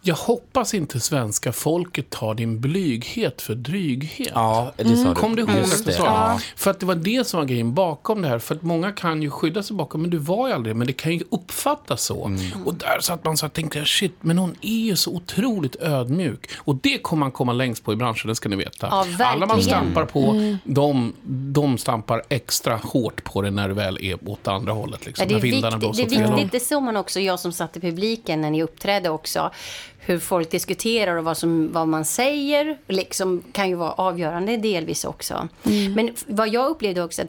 Jag 0.09 0.15
hoppas 0.15 0.73
inte 0.73 0.99
svenska 0.99 1.51
folket 1.51 2.09
tar 2.09 2.33
din 2.35 2.59
blyghet 2.59 3.41
för 3.41 3.55
dryghet. 3.55 4.31
Ja, 4.33 4.71
det 4.77 4.97
sa 4.97 5.09
du. 5.09 5.15
Kom 5.15 5.35
du 5.35 5.41
ihåg 5.41 5.49
att 5.51 5.85
du 5.85 5.91
sa 5.91 6.05
Ja. 6.05 6.33
det? 6.37 6.61
För 6.61 6.71
att 6.71 6.79
det 6.79 6.85
var 6.85 6.95
det 6.95 7.27
som 7.27 7.37
var 7.39 7.45
grejen 7.45 7.73
bakom 7.73 8.21
det 8.21 8.27
här. 8.27 8.39
För 8.39 8.55
att 8.55 8.61
många 8.61 8.91
kan 8.91 9.21
ju 9.21 9.29
skydda 9.29 9.63
sig 9.63 9.75
bakom, 9.75 10.01
men 10.01 10.09
du 10.09 10.17
var 10.17 10.47
ju 10.47 10.53
aldrig 10.53 10.75
det. 10.75 10.77
Men 10.77 10.87
det 10.87 10.93
kan 10.93 11.11
ju 11.13 11.23
uppfattas 11.29 12.03
så. 12.03 12.25
Mm. 12.25 12.39
Och 12.65 12.73
där 12.75 12.99
satt 13.01 13.23
man 13.25 13.37
så 13.37 13.45
och 13.45 13.53
tänkte, 13.53 13.85
shit, 13.85 14.13
men 14.21 14.37
hon 14.37 14.55
är 14.61 14.85
ju 14.85 14.95
så 14.95 15.11
otroligt 15.15 15.75
ödmjuk. 15.75 16.49
Och 16.57 16.75
det 16.75 16.97
kommer 16.97 17.19
man 17.19 17.31
komma 17.31 17.53
längst 17.53 17.83
på 17.83 17.93
i 17.93 17.95
branschen, 17.95 18.27
det 18.27 18.35
ska 18.35 18.49
ni 18.49 18.55
veta. 18.55 18.87
Ja, 18.91 19.25
Alla 19.25 19.45
man 19.45 19.61
stampar 19.61 20.05
på, 20.05 20.35
de, 20.63 21.13
de 21.25 21.77
stampar 21.77 22.23
extra 22.29 22.75
hårt 22.83 23.23
på 23.23 23.41
det 23.41 23.51
när 23.51 23.67
det 23.67 23.73
väl 23.73 23.97
är 24.01 24.29
åt 24.29 24.47
andra 24.47 24.71
hållet. 24.73 25.05
Liksom, 25.05 25.23
Ja, 25.23 25.27
det, 25.27 25.33
när 25.33 25.39
är 25.47 25.51
vindarna 25.51 25.77
viktigt, 25.77 26.07
blåser 26.09 26.23
det 26.23 26.31
är 26.31 26.35
viktigt, 26.35 26.51
det 26.51 26.59
såg 26.59 26.83
man 26.83 26.97
också, 26.97 27.19
jag 27.19 27.39
som 27.39 27.51
satt 27.51 27.77
i 27.77 27.79
publiken 27.79 28.41
när 28.41 28.51
ni 28.51 28.63
uppträdde 28.63 29.09
också. 29.09 29.51
Hur 29.99 30.19
folk 30.19 30.51
diskuterar 30.51 31.15
och 31.15 31.23
vad, 31.23 31.37
som, 31.37 31.71
vad 31.71 31.87
man 31.87 32.05
säger 32.05 32.77
liksom, 32.87 33.43
kan 33.51 33.69
ju 33.69 33.75
vara 33.75 33.91
avgörande 33.91 34.57
delvis 34.57 35.05
också. 35.05 35.47
Men 35.95 36.09
f- 36.09 36.23
vad 36.27 36.49
jag 36.49 36.69
upplevde 36.69 37.03
också 37.03 37.21
att 37.21 37.27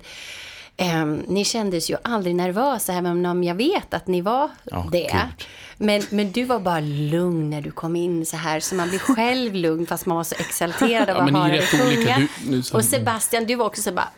ehm, 0.76 1.22
ni 1.28 1.44
kändes 1.44 1.90
ju 1.90 1.96
aldrig 2.04 2.34
nervösa, 2.36 2.92
även 2.94 3.26
om 3.26 3.44
jag 3.44 3.54
vet 3.54 3.94
att 3.94 4.06
ni 4.06 4.20
var 4.20 4.48
Ja, 4.64 4.88
det. 4.92 4.98
gud. 4.98 5.46
Men, 5.76 6.02
men 6.10 6.32
du 6.32 6.44
var 6.44 6.60
bara 6.60 6.80
lugn 6.80 7.50
när 7.50 7.60
du 7.62 7.70
kom 7.70 7.96
in 7.96 8.26
så 8.26 8.36
här, 8.36 8.60
så 8.60 8.74
man 8.74 8.88
blir 8.88 8.98
själv 8.98 9.54
lugn 9.54 9.86
fast 9.86 10.06
man 10.06 10.16
var 10.16 10.24
så 10.24 10.34
exalterad 10.38 11.10
av 11.10 11.16
Ja, 11.16 11.22
att 11.22 11.32
men 11.32 11.36
är 11.36 11.40
höra 11.40 11.52
dig 11.52 11.66
sjunga. 11.66 12.28
Du- 12.44 12.62
Och 12.72 12.84
Sebastian, 12.84 13.44
du 13.46 13.54
var 13.54 13.66
också 13.66 13.82
så 13.82 13.92
bara 13.92 14.08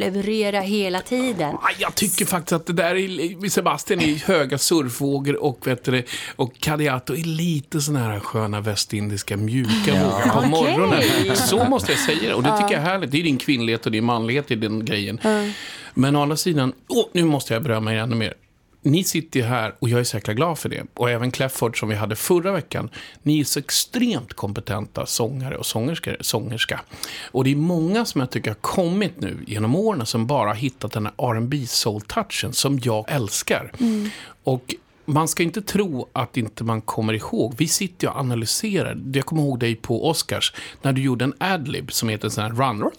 leverera 0.00 0.60
hela 0.60 1.00
tiden. 1.00 1.54
Ah, 1.54 1.70
Jag 1.78 1.94
tycker 1.94 2.24
faktiskt 2.24 2.52
att 2.52 2.66
det 2.66 2.72
där 2.72 2.94
är, 2.94 3.48
Sebastian 3.48 4.00
är 4.00 4.14
höga 4.26 4.58
surfvågor 4.58 5.42
och, 5.42 5.66
vet 5.66 5.84
du, 5.84 6.02
och 6.36 6.58
Kadiato 6.60 7.14
är 7.14 7.24
lite 7.24 7.80
såna 7.80 7.98
här 7.98 8.20
sköna 8.20 8.60
västindiska 8.60 9.36
mjuka 9.36 9.70
vågor 10.04 10.30
på 10.32 10.38
Okej. 10.38 10.50
morgonen. 10.50 11.02
Så 11.36 11.64
måste 11.64 11.92
jag 11.92 12.00
säga 12.00 12.28
det. 12.28 12.34
Och 12.34 12.42
det 12.42 12.56
tycker 12.56 12.72
jag 12.74 12.82
är 12.82 12.86
härligt. 12.90 13.10
Det 13.10 13.18
är 13.18 13.22
din 13.22 13.38
kvinnlighet 13.38 13.86
och 13.86 13.92
din 13.92 14.04
manlighet 14.04 14.50
i 14.50 14.54
den 14.54 14.84
grejen. 14.84 15.20
Men 15.94 16.16
å 16.16 16.22
andra 16.22 16.36
sidan, 16.36 16.72
åh, 16.88 17.06
nu 17.12 17.24
måste 17.24 17.52
jag 17.54 17.62
berömma 17.62 17.92
er 17.94 17.98
ännu 17.98 18.16
mer. 18.16 18.34
Ni 18.82 19.04
sitter 19.04 19.40
ju 19.40 19.46
här 19.46 19.74
och 19.78 19.88
jag 19.88 20.00
är 20.00 20.04
så 20.04 20.16
jäkla 20.16 20.34
glad 20.34 20.58
för 20.58 20.68
det. 20.68 20.82
Och 20.94 21.10
även 21.10 21.30
Clefford 21.30 21.80
som 21.80 21.88
vi 21.88 21.94
hade 21.94 22.16
förra 22.16 22.52
veckan. 22.52 22.90
Ni 23.22 23.40
är 23.40 23.44
så 23.44 23.58
extremt 23.58 24.34
kompetenta 24.34 25.06
sångare 25.06 25.56
och 25.56 25.66
sångerskor, 25.66 26.16
sångerska. 26.20 26.80
Och 27.30 27.44
det 27.44 27.50
är 27.50 27.56
många 27.56 28.04
som 28.04 28.20
jag 28.20 28.30
tycker 28.30 28.50
har 28.50 28.54
kommit 28.54 29.20
nu 29.20 29.44
genom 29.46 29.76
åren 29.76 30.06
som 30.06 30.26
bara 30.26 30.48
har 30.48 30.54
hittat 30.54 30.92
den 30.92 31.06
här 31.06 31.14
R&B 31.18 31.66
soul 31.66 32.00
touchen 32.00 32.52
som 32.52 32.80
jag 32.82 33.04
älskar. 33.08 33.72
Och 34.44 34.74
man 35.04 35.28
ska 35.28 35.42
inte 35.42 35.62
tro 35.62 36.08
att 36.12 36.36
inte 36.36 36.64
man 36.64 36.80
kommer 36.80 37.12
ihåg. 37.12 37.54
Vi 37.58 37.68
sitter 37.68 38.06
ju 38.06 38.10
och 38.10 38.18
analyserar. 38.18 39.02
Jag 39.12 39.26
kommer 39.26 39.42
ihåg 39.42 39.58
dig 39.58 39.76
på 39.76 40.08
Oscars 40.08 40.52
när 40.82 40.92
du 40.92 41.02
gjorde 41.02 41.24
en 41.24 41.34
adlib 41.38 41.92
som 41.92 42.08
heter 42.08 42.28
sån 42.28 42.44
här 42.44 42.50
run. 42.50 42.82
Och 42.82 42.92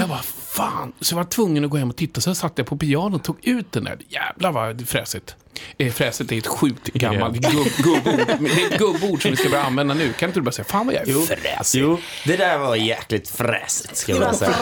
jag 0.00 0.08
bara, 0.08 0.20
fan. 0.56 0.92
Så 1.00 1.12
jag 1.12 1.16
var 1.16 1.24
tvungen 1.24 1.64
att 1.64 1.70
gå 1.70 1.76
hem 1.76 1.90
och 1.90 1.96
titta. 1.96 2.20
Så 2.20 2.30
jag 2.30 2.36
satt 2.36 2.52
jag 2.56 2.66
på 2.66 2.76
pianot 2.76 3.20
och 3.20 3.24
tog 3.24 3.36
ut 3.42 3.72
den 3.72 3.84
där. 3.84 3.98
Jävlar 4.08 4.52
vad 4.52 4.88
fräsigt. 4.88 5.36
Eh, 5.78 5.92
fräsigt 5.92 6.32
är 6.32 6.38
ett 6.38 6.46
sjukt 6.46 6.92
gammalt 6.92 7.36
gubb, 7.36 7.66
gubbord. 7.78 8.26
Det 8.40 8.62
är 8.62 8.72
ett 8.72 8.78
gubbord 8.78 9.22
som 9.22 9.30
vi 9.30 9.36
ska 9.36 9.48
börja 9.48 9.64
använda 9.64 9.94
nu. 9.94 10.12
Kan 10.12 10.28
inte 10.28 10.40
du 10.40 10.44
bara 10.44 10.52
säga, 10.52 10.64
fan 10.64 10.86
vad 10.86 10.94
jag 10.94 11.08
är 11.08 11.36
fräsig? 11.36 11.80
Jo, 11.80 11.98
det 12.24 12.36
där 12.36 12.58
var 12.58 12.76
jäkligt 12.76 13.28
fräsigt 13.28 13.96
ska 13.96 14.12
jag 14.12 14.34
säga. 14.34 14.54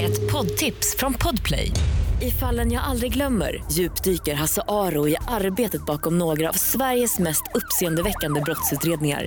Ett 0.00 0.32
poddtips 0.32 0.96
från 0.98 1.14
Podplay. 1.14 1.70
I 2.22 2.30
fallen 2.30 2.72
jag 2.72 2.84
aldrig 2.84 3.12
glömmer 3.12 3.64
djupdyker 3.72 4.34
Hasse 4.34 4.62
Aro 4.68 5.08
i 5.08 5.16
arbetet 5.28 5.86
bakom 5.86 6.18
några 6.18 6.48
av 6.48 6.52
Sveriges 6.52 7.18
mest 7.18 7.42
uppseendeväckande 7.54 8.40
brottsutredningar. 8.40 9.26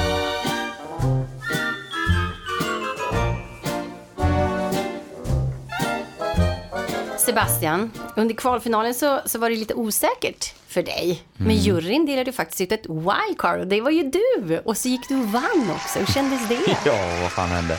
Sebastian, 7.21 7.91
under 8.15 8.35
kvalfinalen 8.35 8.93
så, 8.93 9.21
så 9.25 9.39
var 9.39 9.49
det 9.49 9.55
lite 9.55 9.73
osäkert 9.73 10.53
för 10.67 10.83
dig. 10.83 11.23
Men 11.37 11.55
juryn 11.55 12.05
delade 12.05 12.29
ju 12.29 12.31
faktiskt 12.33 12.61
ut 12.61 12.71
ett 12.71 12.85
wildcard 12.85 13.59
och 13.59 13.67
det 13.67 13.81
var 13.81 13.91
ju 13.91 14.03
du. 14.11 14.59
Och 14.65 14.77
så 14.77 14.89
gick 14.89 15.09
du 15.09 15.15
och 15.15 15.27
vann 15.27 15.71
också. 15.75 15.99
Hur 15.99 16.05
kändes 16.05 16.49
det? 16.49 16.59
Ja, 16.85 17.19
vad 17.21 17.31
fan 17.31 17.49
hände? 17.49 17.73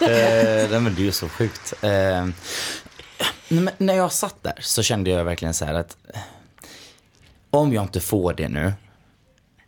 eh, 0.00 0.70
nej, 0.70 0.80
men 0.80 0.94
det 0.94 1.00
är 1.02 1.04
ju 1.04 1.12
så 1.12 1.28
sjukt. 1.28 1.74
Eh, 1.82 2.26
när 3.78 3.94
jag 3.94 4.12
satt 4.12 4.42
där 4.42 4.58
så 4.60 4.82
kände 4.82 5.10
jag 5.10 5.24
verkligen 5.24 5.54
så 5.54 5.64
här 5.64 5.74
att 5.74 5.96
eh, 6.14 6.20
om 7.50 7.72
jag 7.72 7.84
inte 7.84 8.00
får 8.00 8.32
det 8.32 8.48
nu 8.48 8.72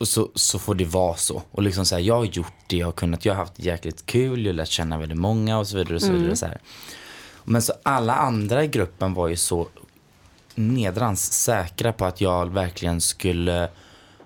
så, 0.01 0.31
så 0.35 0.59
får 0.59 0.75
det 0.75 0.85
vara 0.85 1.17
så. 1.17 1.43
Och 1.51 1.63
liksom 1.63 1.87
så 1.87 1.95
här, 1.95 2.03
jag 2.03 2.17
har 2.17 2.25
gjort 2.25 2.53
det, 2.67 2.77
jag 2.77 2.87
har 2.87 2.93
kunnat, 2.93 3.25
jag 3.25 3.35
har 3.35 3.39
haft 3.45 3.59
jäkligt 3.59 4.07
kul, 4.07 4.45
jag 4.45 4.53
har 4.53 4.57
lärt 4.57 4.69
känna 4.69 4.99
väldigt 4.99 5.19
många 5.19 5.59
och 5.59 5.69
så 5.69 5.77
vidare. 5.77 5.95
Och 5.95 6.03
så 6.03 6.13
vidare 6.13 6.37
så 6.37 6.47
här. 6.47 6.59
Men 7.49 7.63
så 7.63 7.73
alla 7.83 8.15
andra 8.15 8.65
i 8.65 8.69
gruppen 8.69 9.15
var 9.15 9.29
ju 9.29 9.37
så 9.37 9.69
nedrans 10.55 11.33
säkra 11.33 11.93
på 11.93 12.05
att 12.05 12.21
jag 12.21 12.53
verkligen 12.53 13.01
skulle 13.01 13.69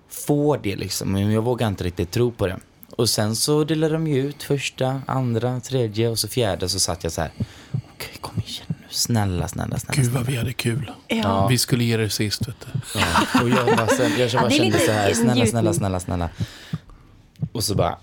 få 0.09 0.57
det 0.57 0.77
liksom. 0.77 1.13
Men 1.13 1.33
jag 1.33 1.43
vågade 1.43 1.69
inte 1.69 1.85
riktigt 1.85 2.11
tro 2.11 2.31
på 2.33 2.47
det. 2.47 2.59
Och 2.97 3.09
sen 3.09 3.37
så 3.37 3.65
delade 3.65 3.93
de 3.93 4.07
ju 4.07 4.29
ut 4.29 4.43
första, 4.43 5.03
andra, 5.07 5.61
tredje 5.61 6.09
och 6.09 6.19
så 6.19 6.29
fjärde 6.29 6.69
så 6.69 6.81
satt 6.81 7.05
jag 7.05 7.13
så 7.13 7.21
här. 7.21 7.31
Okej, 7.73 8.17
kom 8.21 8.43
igen 8.47 8.67
nu. 8.69 8.87
Snälla, 8.91 9.49
snälla, 9.49 9.79
snälla. 9.79 10.03
Gud 10.03 10.13
vad 10.13 10.27
vi 10.27 10.37
hade 10.37 10.53
kul. 10.53 10.91
Vi 11.49 11.59
skulle 11.59 11.85
ge 11.85 11.97
det 11.97 12.11
sist, 12.11 12.49
vet 12.49 12.57
du. 12.61 13.01
Ja, 13.01 13.43
och 13.43 13.49
jag 13.49 13.77
bara, 13.77 13.87
sen, 13.87 14.19
jag 14.19 14.33
bara 14.33 14.51
kände 14.51 14.79
så 14.79 14.93
här, 14.93 15.15
snälla, 15.15 15.47
snälla, 15.47 15.73
snälla, 15.73 16.01
snälla. 16.01 16.29
Och 17.53 17.65
så 17.65 17.75
bara, 17.75 17.99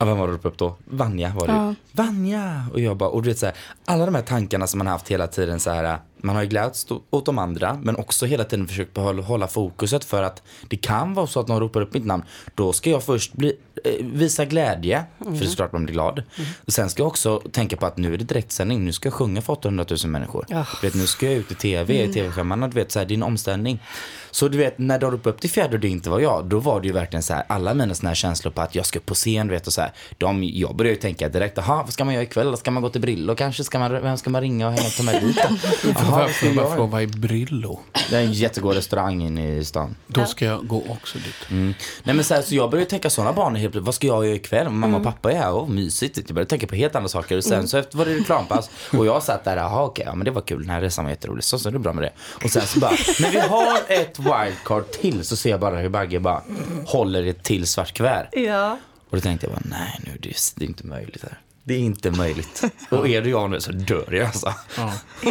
ja, 0.00 0.06
vem 0.06 0.18
var 0.18 0.28
det 0.28 0.34
uppe 0.34 0.48
upp 0.48 0.58
då? 0.58 0.74
Vanja 0.84 1.32
var 1.34 1.46
det 1.46 1.52
Ja. 1.52 1.74
Vanja! 1.92 2.66
Och 2.72 2.80
jag 2.80 2.96
bara, 2.96 3.10
och 3.10 3.22
du 3.22 3.28
vet 3.28 3.38
så 3.38 3.46
här, 3.46 3.54
alla 3.84 4.06
de 4.06 4.14
här 4.14 4.22
tankarna 4.22 4.66
som 4.66 4.78
man 4.78 4.86
har 4.86 4.92
haft 4.92 5.08
hela 5.08 5.26
tiden 5.26 5.60
så 5.60 5.70
här, 5.70 5.98
man 6.22 6.36
har 6.36 6.42
ju 6.42 6.48
glädts 6.48 6.86
åt 7.10 7.26
de 7.26 7.38
andra, 7.38 7.78
men 7.82 7.96
också 7.96 8.26
hela 8.26 8.44
tiden 8.44 8.68
försökt 8.68 8.96
hålla 8.96 9.48
fokuset 9.48 10.04
för 10.04 10.22
att 10.22 10.42
det 10.68 10.76
kan 10.76 11.14
vara 11.14 11.26
så 11.26 11.40
att 11.40 11.48
någon 11.48 11.60
ropar 11.60 11.80
upp 11.80 11.94
mitt 11.94 12.06
namn, 12.06 12.22
då 12.54 12.72
ska 12.72 12.90
jag 12.90 13.02
först 13.02 13.32
bli, 13.32 13.56
eh, 13.84 14.06
visa 14.06 14.44
glädje, 14.44 15.04
för 15.18 15.30
det 15.30 15.44
är 15.44 15.48
såklart 15.48 15.72
man 15.72 15.84
blir 15.84 15.92
glad. 15.92 16.22
Och 16.66 16.72
sen 16.72 16.90
ska 16.90 17.02
jag 17.02 17.08
också 17.08 17.42
tänka 17.52 17.76
på 17.76 17.86
att 17.86 17.96
nu 17.96 18.14
är 18.14 18.18
det 18.18 18.24
direktsändning, 18.24 18.84
nu 18.84 18.92
ska 18.92 19.06
jag 19.06 19.14
sjunga 19.14 19.42
för 19.42 19.52
800 19.52 19.84
000 19.90 19.98
människor. 20.10 20.44
Du 20.80 20.86
vet, 20.86 20.94
nu 20.94 21.06
ska 21.06 21.26
jag 21.26 21.34
ut 21.34 21.52
i 21.52 21.54
tv, 21.54 22.04
i 22.04 22.12
tv-skärmarna, 22.12 22.68
du 22.68 22.74
vet, 22.74 22.92
så 22.92 22.98
här, 22.98 23.06
det 23.06 23.14
är 23.14 23.16
en 23.16 23.22
omställning. 23.22 23.82
Så 24.30 24.48
du 24.48 24.58
vet, 24.58 24.78
när 24.78 24.98
de 24.98 25.10
ropade 25.10 25.34
upp 25.34 25.40
till 25.40 25.50
fjärde 25.50 25.74
och 25.74 25.80
det 25.80 25.88
inte 25.88 26.10
var 26.10 26.20
jag, 26.20 26.44
då 26.44 26.58
var 26.58 26.80
det 26.80 26.86
ju 26.86 26.92
verkligen 26.92 27.22
så 27.22 27.34
här, 27.34 27.44
alla 27.48 27.74
mina 27.74 27.94
såna 27.94 28.10
här 28.10 28.14
känslor 28.14 28.52
på 28.52 28.60
att 28.60 28.74
jag 28.74 28.86
ska 28.86 28.98
upp 28.98 29.06
på 29.06 29.14
scen, 29.14 29.46
du 29.46 29.54
vet, 29.54 29.66
och 29.66 29.72
så 29.72 29.80
här, 29.80 29.92
de, 30.18 30.44
jag 30.44 30.76
började 30.76 30.94
ju 30.94 31.00
tänka 31.00 31.28
direkt, 31.28 31.56
jaha, 31.56 31.82
vad 31.82 31.92
ska 31.92 32.04
man 32.04 32.14
göra 32.14 32.22
ikväll? 32.24 32.56
Ska 32.56 32.70
man 32.70 32.82
gå 32.82 32.88
till 32.88 33.00
Brillo 33.00 33.34
kanske? 33.34 33.64
Ska 33.64 33.78
man, 33.78 33.92
vem 33.92 34.16
ska 34.16 34.30
man 34.30 34.40
ringa 34.40 34.66
och 34.66 34.72
hänga 34.72 34.88
ta 34.90 35.02
med 35.02 35.22
dit? 35.22 35.38
Jaha, 36.10 36.30
jag 36.42 36.54
bara 36.54 36.64
göra? 36.64 36.74
fråga, 36.76 36.90
vad 36.90 37.02
är 37.02 37.06
Brillo? 37.06 37.80
Det 38.10 38.16
är 38.16 38.20
en 38.20 38.32
jättegod 38.32 38.74
restaurang 38.74 39.22
inne 39.22 39.56
i 39.56 39.64
stan. 39.64 39.96
Då 40.06 40.24
ska 40.26 40.44
jag 40.44 40.66
gå 40.66 40.82
också 40.88 41.18
dit. 41.18 41.50
Mm. 41.50 41.74
Nej 42.02 42.14
men 42.14 42.24
så, 42.24 42.34
här, 42.34 42.42
så 42.42 42.54
jag 42.54 42.70
började 42.70 42.90
tänka 42.90 43.10
sådana 43.10 43.32
banor 43.32 43.56
helt 43.58 43.72
plötsligt. 43.72 43.86
Vad 43.86 43.94
ska 43.94 44.06
jag 44.06 44.26
göra 44.26 44.34
ikväll? 44.34 44.68
Mamma 44.68 44.96
och 44.96 45.04
pappa 45.04 45.32
är 45.32 45.36
här, 45.36 45.52
och 45.52 45.68
mysigt. 45.70 46.16
Jag 46.16 46.26
började 46.34 46.48
tänka 46.48 46.66
på 46.66 46.74
helt 46.74 46.96
andra 46.96 47.08
saker. 47.08 47.36
Och 47.36 47.44
sen 47.44 47.68
så 47.68 47.78
efter 47.78 47.98
var 47.98 48.04
det 48.04 48.14
reklampass. 48.14 48.70
Och 48.92 49.06
jag 49.06 49.22
satt 49.22 49.44
där, 49.44 49.56
jaha 49.56 49.84
okej, 49.84 50.04
ja 50.06 50.14
men 50.14 50.24
det 50.24 50.30
var 50.30 50.42
kul. 50.42 50.60
Den 50.60 50.70
här 50.70 50.80
resan 50.80 51.04
var 51.04 51.10
jätterolig. 51.10 51.44
Så, 51.44 51.58
så 51.58 51.68
är 51.68 51.72
det 51.72 51.78
bra 51.78 51.92
med 51.92 52.04
det. 52.04 52.12
Och 52.44 52.50
sen 52.50 52.62
så 52.66 52.80
bara, 52.80 52.92
men 53.20 53.30
vi 53.30 53.38
har 53.38 53.78
ett 53.88 54.18
wildcard 54.18 54.90
till. 54.90 55.24
Så 55.24 55.36
ser 55.36 55.50
jag 55.50 55.60
bara 55.60 55.78
hur 55.78 55.88
Bagge 55.88 56.20
bara 56.20 56.42
håller 56.86 57.26
ett 57.26 57.42
till 57.42 57.66
svart 57.66 57.92
kuvert. 57.92 58.28
Ja. 58.32 58.78
Och 59.10 59.16
då 59.16 59.20
tänkte 59.20 59.46
jag 59.46 59.54
bara, 59.54 59.62
nej 59.64 60.00
nu, 60.06 60.18
det 60.20 60.28
är, 60.28 60.36
det 60.54 60.64
är 60.64 60.68
inte 60.68 60.86
möjligt 60.86 61.22
här. 61.22 61.38
Det 61.70 61.74
är 61.74 61.78
inte 61.78 62.10
möjligt. 62.10 62.62
Och 62.90 63.08
är 63.08 63.22
det 63.22 63.28
jag 63.30 63.50
nu 63.50 63.60
så 63.60 63.72
dör 63.72 64.12
jag 64.12 64.26
alltså. 64.26 64.54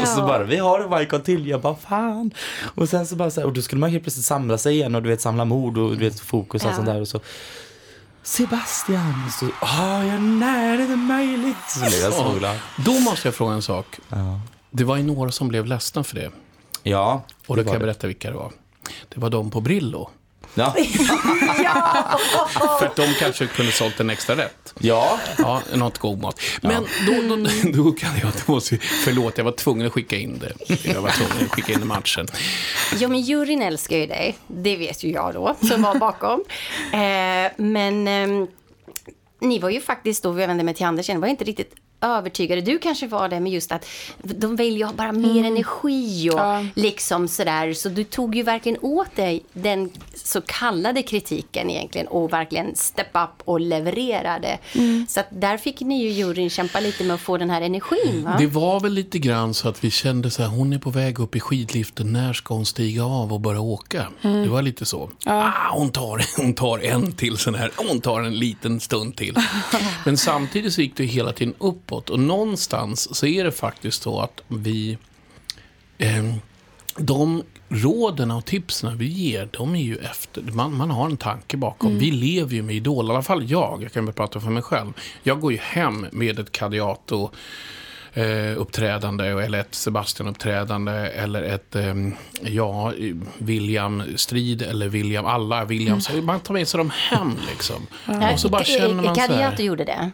Och 0.02 0.08
så 0.08 0.22
bara, 0.22 0.44
vi 0.44 0.58
har 0.58 0.80
en 0.80 0.90
wildcard 0.98 1.24
till. 1.24 1.48
Jag 1.48 1.62
bara, 1.62 1.76
fan. 1.76 2.32
Och 2.76 2.90
sen 2.90 3.08
så 3.08 3.16
bara 3.16 3.32
så 3.32 3.40
här, 3.42 3.48
och 3.48 3.54
då 3.54 3.62
skulle 3.62 3.80
man 3.80 3.90
helt 3.90 4.04
plötsligt 4.04 4.26
samla 4.26 4.58
sig 4.58 4.74
igen 4.76 4.96
och 4.96 5.04
du 5.04 5.10
vet 5.10 5.22
samla 5.22 5.46
mod 5.46 5.78
och 5.78 5.90
du 5.92 5.98
vet 5.98 6.20
fokus 6.20 6.64
och 6.64 6.72
Ja. 6.72 6.76
sånt 6.76 6.86
där. 6.88 7.02
Och 7.02 7.08
så, 7.08 7.20
Sebastian. 8.24 9.24
Och 9.28 9.34
så, 9.34 9.46
ah, 9.60 10.04
ja, 10.04 10.18
nej 10.20 10.78
det 10.78 10.84
är 10.84 10.86
inte 10.86 10.96
möjligt. 10.96 11.58
Så 11.70 11.80
blev 11.80 12.00
jag 12.02 12.14
så 12.14 12.34
glad. 12.40 12.58
Då 12.86 13.00
måste 13.00 13.28
jag 13.28 13.36
fråga 13.36 13.54
en 13.54 13.62
sak. 13.62 13.86
Det 14.72 14.84
var 14.84 14.98
ju 14.98 15.04
några 15.04 15.32
som 15.32 15.48
blev 15.48 15.66
ledsna 15.66 16.04
för 16.04 16.16
det. 16.16 16.32
Ja. 16.84 17.24
Och 17.48 17.58
då 17.58 17.64
kan 17.64 17.74
jag 17.74 17.82
berätta 17.82 18.08
vilka 18.08 18.30
det 18.30 18.36
var. 18.38 18.52
Det 19.10 19.20
var 19.20 19.30
de 19.30 19.52
på 19.52 19.62
Brillo. 19.62 20.10
Ja. 21.64 22.20
För 22.80 22.86
att 22.86 22.96
de 22.96 23.14
kanske 23.20 23.48
kunde 23.48 23.72
sålt 23.72 24.00
en 24.00 24.10
extra 24.10 24.36
rätt. 24.36 24.74
ja. 24.80 25.20
Ja, 25.38 25.62
något 25.74 25.98
god 25.98 26.22
mat. 26.22 26.42
Men 26.62 26.86
då, 27.08 27.36
då, 27.36 27.36
då 27.84 27.92
kan 27.92 28.10
jag, 28.22 28.32
då 28.46 28.52
måste, 28.54 28.78
förlåt, 28.78 29.38
jag 29.38 29.46
var 29.46 29.52
tvungen 29.52 29.88
att 29.88 29.94
skicka 29.94 30.16
in 30.16 30.40
det. 30.40 30.76
Jag 30.94 31.02
var 31.02 31.10
tvungen 31.10 31.46
att 31.46 31.52
skicka 31.52 31.74
in 31.74 31.88
matchen. 31.88 32.28
Ja, 33.00 33.08
men 33.08 33.22
juryn 33.22 33.62
älskar 33.62 33.98
ju 33.98 34.06
dig. 34.06 34.38
Det 34.48 34.76
vet 34.78 35.04
ju 35.04 35.12
jag 35.12 35.34
då, 35.34 35.56
som 35.68 35.82
var 35.82 35.96
bakom. 35.96 36.44
Eh, 36.94 37.52
men 37.58 38.08
ehm, 38.08 38.48
ni 39.42 39.60
var 39.60 39.70
ju 39.70 39.82
faktiskt 39.82 40.24
då, 40.24 40.30
jag 40.40 40.48
vänder 40.48 40.64
mig 40.64 40.74
till 40.74 40.86
Anders 40.86 41.10
igen, 41.10 41.22
var 41.22 41.28
inte 41.28 41.44
riktigt 41.44 41.76
övertygade. 42.02 42.62
Du 42.62 42.78
kanske 42.80 43.08
var 43.08 43.30
det 43.30 43.40
med 43.40 43.52
just 43.52 43.72
att 43.72 43.86
de 44.22 44.56
väljer 44.56 44.86
att 44.86 44.92
ha 44.92 44.98
bara 44.98 45.12
mer 45.12 45.44
energi 45.44 46.30
och 46.30 46.40
Ja. 46.40 46.66
liksom 46.76 47.28
sådär. 47.28 47.74
Så 47.74 47.90
du 47.90 48.04
tog 48.04 48.36
ju 48.36 48.44
verkligen 48.44 48.78
åt 48.82 49.16
dig 49.16 49.44
den 49.54 49.90
så 50.16 50.42
kallade 50.42 51.04
kritiken 51.04 51.70
egentligen 51.70 52.08
och 52.08 52.34
verkligen 52.34 52.76
step 52.76 53.08
up 53.14 53.42
och 53.46 53.60
levererade. 53.60 54.58
Så 55.08 55.20
att 55.20 55.28
där 55.32 55.58
fick 55.58 55.80
ni 55.82 56.04
ju 56.04 56.10
juryn 56.10 56.50
kämpa 56.50 56.80
lite 56.80 57.04
med 57.04 57.14
att 57.14 57.22
få 57.22 57.38
den 57.38 57.50
här 57.50 57.62
energin. 57.62 58.24
Va? 58.24 58.36
Det 58.40 58.48
var 58.48 58.80
väl 58.80 58.94
lite 58.94 59.20
grann 59.20 59.54
så 59.54 59.70
att 59.70 59.84
vi 59.84 59.92
kände 59.92 60.32
så 60.32 60.42
här, 60.44 60.50
hon 60.50 60.74
är 60.74 60.78
på 60.80 60.90
väg 60.90 61.20
upp 61.20 61.36
i 61.36 61.40
skidliften, 61.40 62.14
när 62.14 62.34
ska 62.34 62.54
hon 62.54 62.66
stiga 62.66 63.06
av 63.06 63.34
och 63.34 63.40
börja 63.42 63.60
åka? 63.62 64.08
Det 64.22 64.48
var 64.50 64.62
lite 64.62 64.86
så. 64.86 65.10
Ah, 65.26 65.52
hon, 65.72 65.90
tar, 65.92 66.22
hon 66.42 66.54
tar 66.54 66.80
en 66.80 67.12
till 67.12 67.38
sån 67.38 67.56
här, 67.56 67.72
hon 67.76 68.02
tar 68.02 68.22
en 68.22 68.34
liten 68.36 68.80
stund 68.80 69.16
till. 69.18 69.36
Men 70.06 70.18
samtidigt 70.18 70.74
så 70.74 70.82
gick 70.82 70.98
det 70.98 71.04
hela 71.06 71.32
tiden 71.34 71.54
uppåt 71.90 72.10
och 72.10 72.20
någonstans 72.20 73.16
så 73.16 73.26
är 73.26 73.44
det 73.44 73.52
faktiskt 73.52 74.04
så 74.04 74.20
att 74.20 74.42
vi, 74.48 74.98
eh, 75.98 76.34
de 76.98 77.44
råden 77.70 78.32
och 78.32 78.46
tipsen 78.46 78.98
vi 78.98 79.08
ger, 79.08 79.50
de 79.52 79.76
är 79.76 79.82
ju 79.82 79.98
efter, 79.98 80.42
man, 80.42 80.78
man 80.78 80.92
har 80.92 81.06
en 81.06 81.18
tanke 81.18 81.58
bakom. 81.58 81.98
Vi 81.98 82.12
lever 82.12 82.54
ju 82.54 82.62
med 82.62 82.76
Idol, 82.76 83.08
i 83.08 83.10
alla 83.10 83.22
fall 83.22 83.52
jag, 83.52 83.84
jag 83.84 83.92
kan 83.92 84.06
bara 84.06 84.12
prata 84.12 84.40
för 84.40 84.50
mig 84.50 84.64
själv. 84.64 84.94
Jag 85.24 85.40
går 85.40 85.52
ju 85.52 85.58
hem 85.58 86.06
med 86.12 86.40
ett 86.40 86.52
Cadiato 86.52 87.30
eh, 88.14 88.58
uppträdande 88.58 89.26
eller 89.26 89.60
ett 89.60 89.76
Sebastian-uppträdande 89.76 90.92
eller 91.12 91.44
ett 91.44 91.76
eh, 91.76 91.96
ja, 92.42 92.94
William-strid 93.38 94.62
eller 94.62 94.90
William, 94.90 95.26
alla 95.26 95.66
Williams. 95.66 96.10
Man 96.24 96.40
tar 96.40 96.54
med 96.54 96.68
sig 96.68 96.78
dem 96.78 96.92
hem 96.96 97.36
liksom. 97.50 97.88
Och 98.34 98.40
så 98.40 98.50
bara 98.50 98.64
känner 98.64 99.04
man 99.04 99.16
så 99.16 99.22
här. 99.22 99.62
gjorde 99.62 99.84
det. 99.84 100.12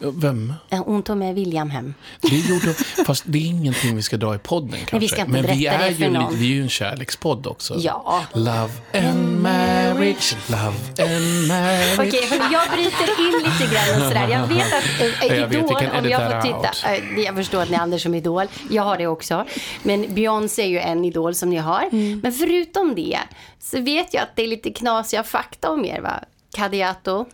Vem? 0.00 0.54
Hon 0.70 1.02
tog 1.02 1.16
med 1.16 1.34
William 1.34 1.70
hem. 1.70 1.94
Det 2.20 2.36
gjorde, 2.36 2.74
fast 3.06 3.24
det 3.26 3.38
är 3.38 3.46
ingenting 3.46 3.96
vi 3.96 4.02
ska 4.02 4.16
dra 4.16 4.34
i 4.34 4.38
podden 4.38 4.78
kanske. 4.78 4.98
vi 4.98 5.08
ska 5.08 5.20
inte 5.20 5.32
Men 5.32 5.42
vi 5.42 5.48
berätta 5.48 5.84
är 5.84 5.88
det 5.88 5.94
för 5.94 6.04
ju, 6.04 6.10
någon. 6.10 6.36
vi 6.36 6.50
är 6.50 6.54
ju 6.54 6.62
en 6.62 6.68
kärlekspodd 6.68 7.46
också. 7.46 7.74
Ja. 7.78 8.22
Love 8.32 8.70
and 8.94 9.42
marriage, 9.42 10.36
love 10.48 11.04
and 11.14 11.48
marriage. 11.48 11.98
Okej, 11.98 12.26
hörni, 12.30 12.52
jag 12.52 12.70
bryter 12.70 13.28
in 13.28 13.50
lite 13.50 13.74
grann 13.74 14.02
och 14.02 14.08
sådär. 14.08 14.28
Jag 14.28 14.46
vet 14.46 14.72
att 14.74 15.30
äh, 15.30 15.36
Jag 15.36 15.54
Idol, 15.54 15.68
kan 15.68 16.04
om 16.04 16.08
jag 16.10 16.32
får 16.32 16.40
titta. 16.42 16.94
Äh, 16.94 17.20
jag 17.24 17.34
förstår 17.36 17.62
att 17.62 17.70
ni 17.70 17.76
är 17.76 17.80
Anders 17.80 18.02
som 18.02 18.14
Idol. 18.14 18.46
Jag 18.70 18.82
har 18.82 18.98
det 18.98 19.06
också. 19.06 19.44
Men 19.82 20.14
Beyoncé 20.14 20.62
är 20.62 20.66
ju 20.66 20.78
en 20.78 21.04
Idol 21.04 21.34
som 21.34 21.50
ni 21.50 21.56
har. 21.56 21.88
Mm. 21.92 22.20
Men 22.22 22.32
förutom 22.32 22.94
det 22.94 23.18
så 23.60 23.80
vet 23.80 24.14
jag 24.14 24.22
att 24.22 24.36
det 24.36 24.42
är 24.42 24.48
lite 24.48 24.70
knasiga 24.70 25.22
fakta 25.22 25.70
om 25.70 25.84
er 25.84 26.00
va? 26.00 26.24
Kadiato. 26.56 27.26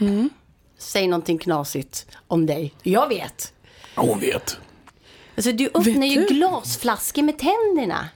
Mm. 0.00 0.30
Säg 0.80 1.06
någonting 1.08 1.38
knasigt 1.38 2.06
om 2.26 2.46
dig. 2.46 2.74
Jag 2.82 3.08
vet. 3.08 3.52
Ja, 3.94 4.02
Hon 4.02 4.20
vet. 4.20 4.56
Alltså 5.36 5.52
du 5.52 5.66
öppnar 5.66 6.06
ju 6.06 6.20
du? 6.20 6.26
glasflaskor 6.34 7.22
med 7.22 7.38
tänderna. 7.38 8.08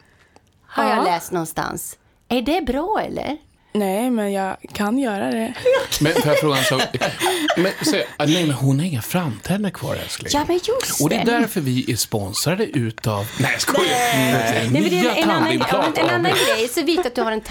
Har 0.67 0.85
jag 0.89 0.99
Ja. 0.99 1.05
läst 1.05 1.33
någonstans. 1.33 1.99
Är 2.29 2.43
det 2.43 2.61
bra 2.61 3.01
eller? 3.07 3.37
Nej, 3.77 4.11
men 4.11 4.33
jag 4.33 4.57
kan 4.73 4.99
göra 4.99 5.31
det. 5.31 5.55
Men 6.01 6.13
får 6.13 6.27
jag 6.27 6.39
fråga 6.39 6.59
en 6.59 6.65
sak? 6.65 6.83
Men, 7.57 7.73
så, 7.83 7.97
nej, 8.19 8.47
men 8.47 8.51
hon 8.51 8.79
har 8.79 8.87
inga 8.87 9.03
framtänder 9.03 9.71
kvar 9.71 9.95
älskling. 9.95 10.31
Ja, 10.33 10.45
men 10.49 10.57
just 10.57 11.01
Och 11.03 11.09
det 11.09 11.17
är 11.17 11.25
därför 11.25 11.61
vi 11.61 11.93
är 11.93 11.97
sponsrade 11.97 12.67
utav... 12.67 13.27
Nej, 13.41 13.51
jag 13.53 13.61
skojar. 13.61 13.91
Nej. 13.91 14.53
Nej, 14.55 14.71
men 14.71 14.83
det 14.83 14.91
Nya 14.91 15.15
är 15.15 15.23
en, 15.23 15.31
annan, 15.31 15.53
en 15.97 16.11
annan 16.11 16.33
grej. 16.33 16.69
Så 16.69 16.83
vet 16.83 17.07
att 17.07 17.15
du 17.15 17.23
har 17.23 17.33
en 17.33 17.43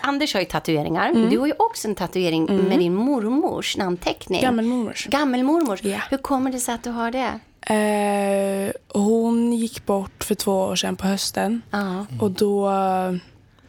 Anders 0.00 0.34
har 0.34 0.40
ju 0.40 0.46
tatueringar. 0.46 1.12
men 1.12 1.30
Du 1.30 1.38
har 1.38 1.46
ju 1.46 1.54
också 1.58 1.88
en 1.88 1.94
tatuering 1.94 2.44
med 2.68 2.78
din 2.78 2.94
mormors 2.94 3.76
namnteckning. 3.76 4.42
Gammelmormors. 4.42 5.06
Gammelmormors. 5.06 5.82
Ja. 5.82 5.98
Hur 6.10 6.16
kommer 6.18 6.52
det 6.52 6.58
sig 6.58 6.74
att 6.74 6.82
du 6.84 6.90
har 6.90 7.10
det? 7.10 7.40
Eh, 7.74 8.72
hon 9.00 9.52
gick 9.52 9.86
bort 9.86 10.24
för 10.24 10.34
två 10.34 10.52
år 10.52 10.76
sedan 10.76 10.96
på 10.96 11.06
hösten. 11.06 11.62
Ja. 11.70 12.06
Och 12.20 12.30
då 12.30 12.70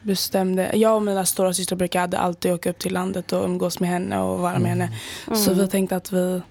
bestämde... 0.02 0.72
Jag 0.74 0.96
och 0.96 1.02
mina 1.02 1.26
stora 1.26 1.54
systrar 1.54 1.78
brukade 1.78 2.20
alltid 2.20 2.54
åka 2.54 2.70
upp 2.70 2.80
till 2.80 2.94
landet 2.94 3.34
och 3.34 3.46
umgås 3.46 3.80
med 3.80 3.90
henne 3.90 4.20
och 4.20 4.40
vara 4.40 4.60
med 4.60 4.70
henne. 4.70 4.90
Så 5.36 5.54
vi 5.54 5.68
tänkte 5.68 5.96
att 5.96 6.12
vi... 6.12 6.42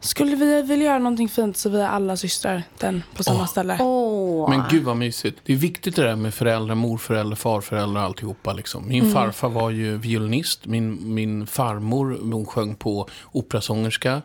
Skulle 0.00 0.36
vi 0.36 0.62
vilja 0.62 0.86
göra 0.86 0.98
någonting 0.98 1.28
fint 1.28 1.56
så 1.56 1.68
vi 1.68 1.80
är 1.80 1.88
alla 1.88 2.16
systrar 2.16 2.62
den 2.78 3.02
på 3.16 3.24
samma 3.24 3.46
ställe. 3.46 3.78
Åh. 3.80 4.50
Men 4.50 4.62
gud 4.70 4.82
vad 4.82 4.96
mysigt. 4.96 5.40
Det 5.44 5.52
är 5.52 5.56
viktigt 5.56 5.96
det 5.96 6.02
där 6.02 6.16
med 6.16 6.34
föräldrar, 6.34 6.74
morföräldrar, 6.74 7.36
farföräldrar 7.36 8.00
och 8.00 8.06
alltihopa. 8.06 8.52
Liksom. 8.52 8.88
Min 8.88 9.12
farfar 9.12 9.48
var 9.48 9.70
ju 9.70 9.96
violinist. 9.96 10.66
Min, 10.66 11.14
min 11.14 11.46
farmor 11.46 12.18
hon 12.32 12.46
sjöng 12.46 12.74
på 12.74 13.08
operasångerska. 13.32 14.22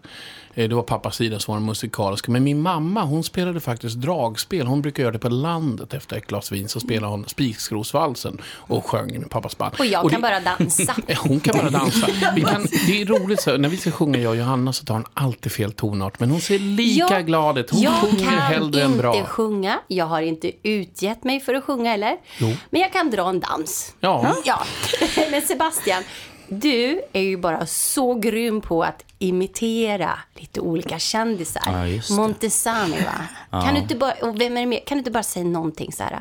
Eh, 0.54 0.70
Det 0.70 0.76
var 0.76 0.84
pappas 0.84 1.16
sida 1.16 1.40
som 1.40 1.52
var 1.52 1.60
den 1.60 1.66
musikaliska. 1.66 2.32
Men 2.32 2.44
min 2.44 2.62
mamma 2.62 3.04
hon 3.04 3.24
spelade 3.24 3.60
faktiskt 3.60 3.96
dragspel. 3.96 4.68
Hon 4.68 4.82
brukar 4.82 5.04
göra 5.04 5.14
det 5.14 5.20
på 5.20 5.30
landet 5.30 5.94
efter 5.94 6.18
ett 6.18 6.28
glas 6.28 6.52
vin. 6.52 6.70
Så 6.70 6.80
spelade 6.80 7.12
hon 7.14 7.26
Spikskrosvalsen 7.28 8.42
och 8.56 8.86
sjöng 8.86 9.20
med 9.20 9.30
pappas 9.30 9.58
band. 9.58 9.76
Och 9.80 9.86
jag 9.86 10.06
det- 10.06 10.10
kan 10.10 10.22
bara 10.22 10.40
dansa. 10.40 10.96
Hon 11.18 11.40
kan 11.40 11.58
bara 11.58 11.70
dansa. 11.70 12.08
Kan, 12.52 12.68
det 12.88 13.02
är 13.02 13.06
roligt, 13.06 13.42
så, 13.42 13.58
när 13.58 13.70
vi 13.70 13.78
ska 13.78 13.92
sjunga 13.92 14.20
jag 14.20 14.30
och 14.30 14.38
Johanna 14.38 14.74
så 14.74 14.86
tar 14.86 14.94
hon 14.94 15.06
alltid 15.14 15.52
fel 15.52 15.72
tonart. 15.72 16.20
Men 16.20 16.32
hon 16.32 16.42
ser 16.42 16.60
lika 16.60 17.06
Jag- 17.14 17.26
glad 17.26 17.58
ut. 17.58 17.70
Hon 17.70 17.82
jag 17.82 17.94
sjunger 17.94 18.26
kan 18.26 18.38
hellre 18.40 18.84
än 18.84 18.98
bra. 18.98 19.16
inte 19.16 19.30
sjunga. 19.30 19.80
Jag 19.88 20.06
har 20.06 20.22
inte 20.22 20.52
utgett 20.64 21.24
mig 21.24 21.40
för 21.40 21.54
att 21.54 21.64
sjunga 21.64 21.94
eller. 21.94 22.18
Jo. 22.38 22.56
Men 22.70 22.82
jag 22.82 22.94
kan 22.94 23.10
dra 23.12 23.30
en 23.30 23.40
dans. 23.40 23.96
Ja. 24.00 24.36
Ja. 24.46 24.60
Men 25.32 25.42
Sebastian, 25.42 26.04
du 26.50 27.02
är 27.14 27.22
ju 27.22 27.38
bara 27.38 27.66
så 27.66 28.14
grym 28.16 28.62
på 28.62 28.84
att 28.84 29.04
imitera 29.20 30.20
lite 30.36 30.60
olika 30.60 31.00
kändisar. 31.00 31.64
Ja. 31.88 32.16
Montesami 32.16 32.98
va? 33.02 33.62
Kan 33.62 33.74
du 33.74 33.80
inte 33.80 33.96
bara, 33.96 34.12
och 34.12 34.42
vem 34.42 34.58
är 34.58 34.62
det 34.62 34.66
mer? 34.68 34.80
Kan 34.86 34.98
du 34.98 35.00
inte 35.00 35.12
bara 35.12 35.24
säga 35.24 35.46
någonting 35.46 35.92
så 35.92 36.04
här? 36.04 36.12
Eh, 36.14 36.20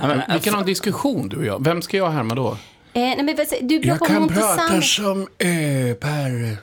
Ja, 0.00 0.06
men, 0.06 0.22
Vi 0.32 0.40
kan 0.40 0.54
ha 0.54 0.60
en 0.60 0.66
diskussion 0.66 1.28
du 1.28 1.36
och 1.36 1.44
jag. 1.44 1.64
Vem 1.64 1.82
ska 1.82 1.96
jag 1.96 2.10
härma 2.10 2.34
då? 2.34 2.56
nej 2.92 3.16
men 3.16 3.26
du 3.60 3.76
är 3.76 3.80
bra 3.80 4.06
på 4.06 4.12
Montesami. 4.12 4.82
som 4.82 5.20
äh, 5.20 5.94
Per. 5.94 6.56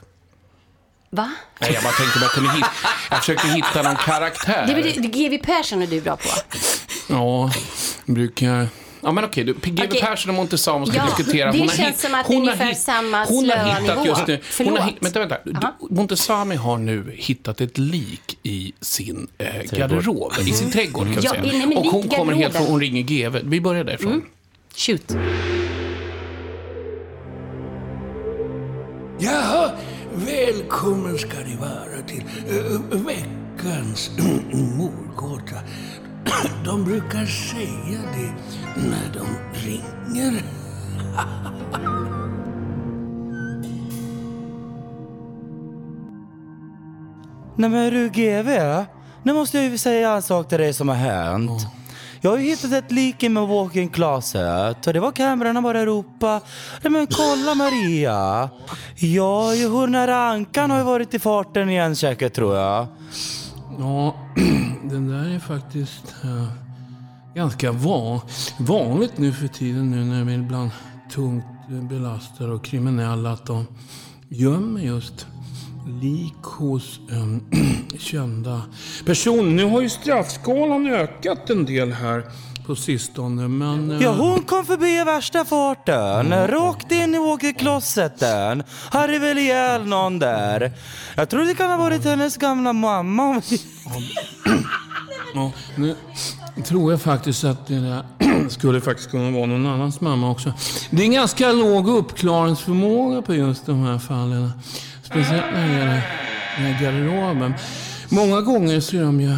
Va? 1.09 1.31
Nej, 1.61 1.71
jag 1.73 1.83
bara 1.83 1.93
tänkte 1.93 2.19
om 2.19 2.21
jag 2.23 2.31
kunde 2.31 2.51
hitta... 2.51 2.67
Jag 3.09 3.19
försökte 3.19 3.47
hitta 3.47 3.81
någon 3.81 3.95
karaktär. 3.95 4.63
Det 4.67 4.73
är 4.73 5.01
GW 5.01 5.37
Persson 5.43 5.81
är 5.81 5.87
du 5.87 6.01
bra 6.01 6.15
på. 6.15 6.29
Ja, 7.09 7.51
brukar... 8.05 8.67
Ja, 9.01 9.11
men 9.11 9.23
okej. 9.23 9.43
du, 9.43 9.53
GW 9.53 9.83
Okej. 9.87 10.01
Persson 10.01 10.29
och 10.29 10.35
Montesami 10.35 10.85
ska 10.85 10.95
Ja, 10.95 11.05
diskutera. 11.05 11.51
det 11.51 11.59
har 11.59 11.67
känns 11.67 11.79
hitt- 11.79 11.99
som 11.99 12.15
att 12.15 12.27
det 12.27 12.33
är 12.33 12.37
hon 12.37 12.47
har 12.47 12.53
ungefär 12.53 12.65
hitt- 12.65 12.77
samma 12.79 13.25
Hon 13.25 13.49
har 13.49 13.79
hittat 13.81 14.05
just 14.05 14.27
nu... 14.27 14.33
Hon 14.35 14.41
Förlåt. 14.43 14.79
har, 14.79 14.87
hitt- 14.87 14.97
vänta, 15.01 15.19
vänta. 15.19 15.37
Jaha. 15.45 15.73
Montesami 15.89 16.55
har 16.55 16.77
nu 16.77 17.11
hittat 17.15 17.61
ett 17.61 17.77
lik 17.77 18.37
i 18.43 18.73
sin 18.81 19.27
eh, 19.37 19.47
garderob. 19.71 20.33
I 20.47 20.51
sin 20.51 20.71
trädgård, 20.71 21.03
kan 21.03 21.13
jag 21.13 21.23
Ja, 21.23 21.29
säga. 21.29 21.43
nej, 21.43 21.67
men 21.67 21.77
Och 21.77 21.85
hon 21.85 22.09
kommer 22.09 22.33
helt 22.33 22.55
från... 22.55 22.65
Hon 22.67 22.79
ringer 22.79 23.01
GW. 23.01 23.39
Vi 23.43 23.61
börjar 23.61 23.83
därifrån. 23.83 24.21
Shoot. 24.75 25.15
Jaha, 29.19 29.71
välkommen 30.13 31.17
ska 31.17 31.37
ni 31.39 31.55
vara 31.55 32.01
till 32.07 32.23
äh, 32.49 32.99
veckans 33.01 34.11
mordgåta. 34.53 35.55
De 36.65 36.83
brukar 36.83 37.25
säga 37.25 37.99
det 38.13 38.33
när 38.81 39.13
de 39.13 39.27
ringer. 39.67 40.33
Nej 47.55 47.69
men 47.69 47.93
du 47.93 48.09
GV, 48.09 48.49
nu 49.23 49.33
måste 49.33 49.57
jag 49.57 49.71
ju 49.71 49.77
säga 49.77 50.11
en 50.11 50.21
sak 50.21 50.49
till 50.49 50.57
dig 50.57 50.73
som 50.73 50.89
har 50.89 50.95
hänt. 50.95 51.67
Jag 52.21 52.31
har 52.31 52.37
ju 52.37 52.43
hittat 52.43 52.71
ett 52.71 52.91
lik 52.91 53.23
i 53.23 53.29
min 53.29 53.47
walk-in 53.47 53.89
closet 53.89 54.87
och 54.87 54.93
det 54.93 54.99
var 54.99 55.11
kameran 55.11 55.63
bara 55.63 55.85
ropa 55.85 56.41
Nej 56.81 56.91
men 56.91 57.07
kolla 57.07 57.55
Maria! 57.55 58.49
Ja, 58.95 59.55
ju 59.55 59.67
ankan 60.13 60.71
har 60.71 60.77
ju 60.77 60.83
varit 60.83 61.13
i 61.13 61.19
farten 61.19 61.69
igen 61.69 61.95
säkert 61.95 62.33
tror 62.33 62.55
jag. 62.55 62.87
Ja, 63.79 64.15
den 64.89 65.07
där 65.07 65.35
är 65.35 65.39
faktiskt 65.39 66.15
äh, 66.23 66.47
ganska 67.35 67.71
van, 67.71 68.19
vanligt 68.59 69.17
nu 69.17 69.33
för 69.33 69.47
tiden 69.47 69.91
nu 69.91 70.05
när 70.05 70.23
vi 70.23 70.33
är 70.33 70.39
ibland 70.39 70.69
tungt 71.11 71.45
belastade 71.89 72.53
och 72.53 72.63
kriminella 72.63 73.31
att 73.31 73.45
de 73.45 73.65
gömmer 74.29 74.81
just 74.81 75.27
lik 76.01 76.43
hos 76.43 76.99
äh, 77.11 77.57
kända 77.97 78.61
personer. 79.05 79.51
Nu 79.51 79.65
har 79.65 79.81
ju 79.81 79.89
straffskalan 79.89 80.87
ökat 80.87 81.49
en 81.49 81.65
del 81.65 81.91
här 81.91 82.23
på 82.67 82.75
sistone, 82.75 83.47
men... 83.47 83.91
eh, 83.91 84.03
Ja, 84.03 84.11
hon 84.11 84.43
kom 84.43 84.65
förbi 84.65 84.99
i 84.99 85.03
värsta 85.03 85.45
farten. 85.45 86.47
Rakt 86.47 86.91
in 86.91 87.15
i 87.15 87.19
walk-in-closeten. 87.19 88.63
Hade 88.91 89.19
väl 89.19 89.37
ihjäl 89.37 89.85
någon 89.85 90.19
där. 90.19 90.71
Jag 91.15 91.29
tror 91.29 91.45
det 91.45 91.53
kan 91.53 91.69
ha 91.69 91.77
varit 91.77 92.05
hennes 92.05 92.37
gamla 92.37 92.73
mamma. 92.73 93.41
Ja, 95.35 95.51
nu 95.75 95.95
tror 96.65 96.91
jag 96.91 97.01
faktiskt 97.01 97.43
att 97.43 97.67
det 97.67 97.79
där 97.79 98.03
skulle 98.49 98.81
faktiskt 98.81 99.11
kunna 99.11 99.31
vara 99.31 99.45
någon 99.45 99.65
annans 99.65 100.01
mamma 100.01 100.29
också. 100.31 100.53
Det 100.89 101.01
är 101.01 101.05
en 101.05 101.11
ganska 101.13 101.51
låg 101.51 101.89
uppklaringsförmåga 101.89 103.21
på 103.21 103.33
just 103.35 103.65
de 103.65 103.83
här 103.83 103.99
fallen. 103.99 104.51
Speciellt 105.03 105.45
när 105.53 105.67
det 105.67 105.73
gäller 105.79 106.01
garderoben. 106.81 107.53
Många 108.09 108.41
gånger 108.41 108.79
så 108.79 108.97
är 108.97 109.01
de 109.01 109.21
ju 109.21 109.37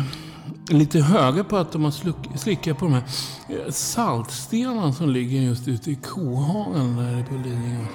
lite 0.69 0.99
höga 0.99 1.43
på 1.43 1.57
att 1.57 1.71
de 1.71 1.83
har 1.83 2.37
slickat 2.37 2.77
på 2.77 2.85
de 2.85 2.93
här 2.93 3.03
eh, 3.49 3.71
saltstenarna 3.71 4.93
som 4.93 5.09
ligger 5.09 5.41
just 5.41 5.67
ute 5.67 5.91
i 5.91 5.95
kohagen 5.95 6.97
där 6.97 7.23
på 7.23 7.35
alltså. 7.35 7.49
Lidingö. 7.49 7.85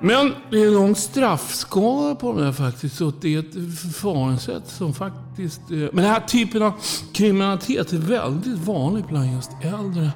Men 0.00 0.32
det 0.50 0.62
är 0.62 0.70
lång 0.70 0.94
straffskala 0.94 2.14
på 2.14 2.32
de 2.32 2.40
där 2.40 2.52
faktiskt. 2.52 2.96
Så 2.96 3.12
det 3.20 3.34
är 3.34 3.38
ett 3.38 3.54
förfaringssätt 3.54 4.68
som 4.68 4.94
faktiskt... 4.94 5.60
Eh, 5.70 5.76
men 5.76 5.96
den 5.96 6.04
här 6.04 6.20
typen 6.20 6.62
av 6.62 6.72
kriminalitet 7.12 7.92
är 7.92 7.98
väldigt 7.98 8.58
vanligt 8.58 9.08
bland 9.08 9.32
just 9.32 9.50
äldre 9.62 10.10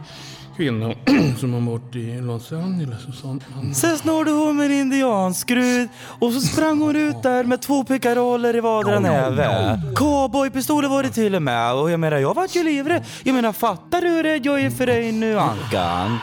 kvinnor 0.60 0.94
som 1.38 1.52
har 1.52 1.60
varit 1.60 1.96
i 1.96 2.20
Los 2.20 2.52
Angeles 2.52 3.08
och 3.08 3.14
sånt. 3.14 3.44
Sen 3.74 3.98
snodde 3.98 4.30
hon 4.30 4.56
med 4.56 4.70
indianskrud 4.70 5.88
och 6.18 6.32
så 6.32 6.40
sprang 6.40 6.80
hon 6.80 6.96
ut 6.96 7.22
där 7.22 7.44
med 7.44 7.62
två 7.62 7.84
pickaroller 7.84 8.56
i 8.56 8.60
vardera 8.60 9.00
näve. 9.00 9.80
Cowboypistoler 9.96 10.88
var 10.88 11.02
det 11.02 11.10
till 11.10 11.34
och 11.34 11.42
med 11.42 11.74
och 11.74 11.90
jag 11.90 12.00
menar 12.00 12.16
jag 12.18 12.34
vart 12.34 12.56
ju 12.56 12.64
livrädd. 12.64 13.04
Jag 13.22 13.34
menar 13.34 13.52
fattar 13.52 14.00
du 14.00 14.08
hur 14.08 14.22
rädd 14.22 14.46
jag 14.46 14.60
är 14.60 14.70
för 14.70 14.86
dig 14.86 15.12
nu 15.12 15.38
Ankan? 15.38 16.18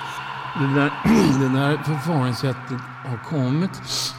det, 0.60 0.80
där, 0.80 0.92
det 1.40 1.60
där 1.60 1.78
förfaringssättet 1.78 2.82
har 3.06 3.18
kommit 3.30 3.72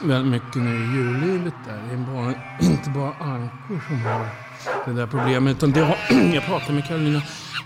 väldigt 0.04 0.32
mycket 0.32 0.56
nu 0.62 0.70
i 0.70 0.96
djurlivet 0.96 1.54
där. 1.66 1.80
Det 1.88 1.94
är 1.94 2.14
bara, 2.14 2.34
inte 2.72 2.90
bara 2.90 3.12
ankor 3.20 3.80
som 3.88 4.02
har 4.02 4.26
det 4.86 4.92
där 4.92 5.06
problemet. 5.06 5.56
Utan 5.56 5.72
det 5.72 5.80
har, 5.80 5.96
jag 6.34 6.44
pratade 6.44 6.72
med 6.72 6.86
Karolina 6.88 7.22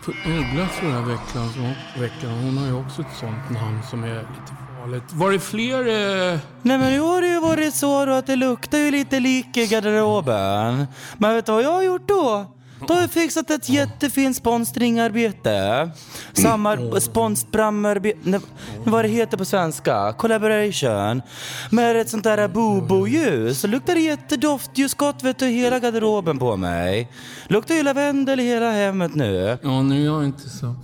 Uggla 0.08 0.68
förra 0.68 1.00
veckan, 1.00 1.48
så, 1.54 2.00
veckan. 2.00 2.30
Hon 2.30 2.58
har 2.58 2.66
ju 2.66 2.72
också 2.72 3.02
ett 3.02 3.16
sånt 3.20 3.50
namn 3.50 3.82
som 3.90 4.04
är 4.04 4.14
lite 4.14 4.52
farligt. 4.80 5.04
Var 5.12 5.32
det 5.32 5.40
fler... 5.40 5.78
Eh... 5.78 6.38
Nej 6.62 6.78
men 6.78 6.92
nu 6.92 7.00
har 7.00 7.20
det 7.20 7.28
ju 7.28 7.40
varit 7.40 7.74
så 7.74 8.04
då 8.04 8.12
att 8.12 8.26
det 8.26 8.36
luktar 8.36 8.78
ju 8.78 8.90
lite 8.90 9.20
lik 9.20 9.56
i 9.56 9.66
garderoben. 9.66 10.86
Men 11.18 11.34
vet 11.34 11.46
du 11.46 11.52
vad 11.52 11.62
jag 11.62 11.72
har 11.72 11.82
gjort 11.82 12.08
då? 12.08 12.46
Då 12.88 12.94
har 12.94 13.00
jag 13.00 13.10
fixat 13.10 13.50
ett 13.50 13.68
jättefint 13.68 14.36
sponsringarbete. 14.36 15.90
Samar... 16.32 17.00
Sponsbramarbete... 17.00 18.18
Nej, 18.22 18.40
vad 18.84 19.04
det 19.04 19.08
heter 19.08 19.36
på 19.36 19.44
svenska? 19.44 20.12
Collaboration. 20.12 21.22
Med 21.70 21.96
ett 21.96 22.08
sånt 22.08 22.24
där 22.24 22.48
bobo-ljus. 22.48 23.60
Så 23.60 23.66
luktar 23.66 23.94
det 23.94 24.00
jättedoftljusgott 24.00 25.22
vet 25.22 25.38
du, 25.38 25.46
hela 25.46 25.78
garderoben 25.78 26.38
på 26.38 26.56
mig. 26.56 27.08
Luktar 27.48 27.74
ju 27.74 27.82
lavendel 27.82 28.40
i 28.40 28.44
hela 28.44 28.72
hemmet 28.72 29.14
nu. 29.14 29.58
Ja, 29.62 29.82
nu 29.82 30.00
är 30.00 30.04
jag 30.04 30.24
inte 30.24 30.48
så 30.48 30.74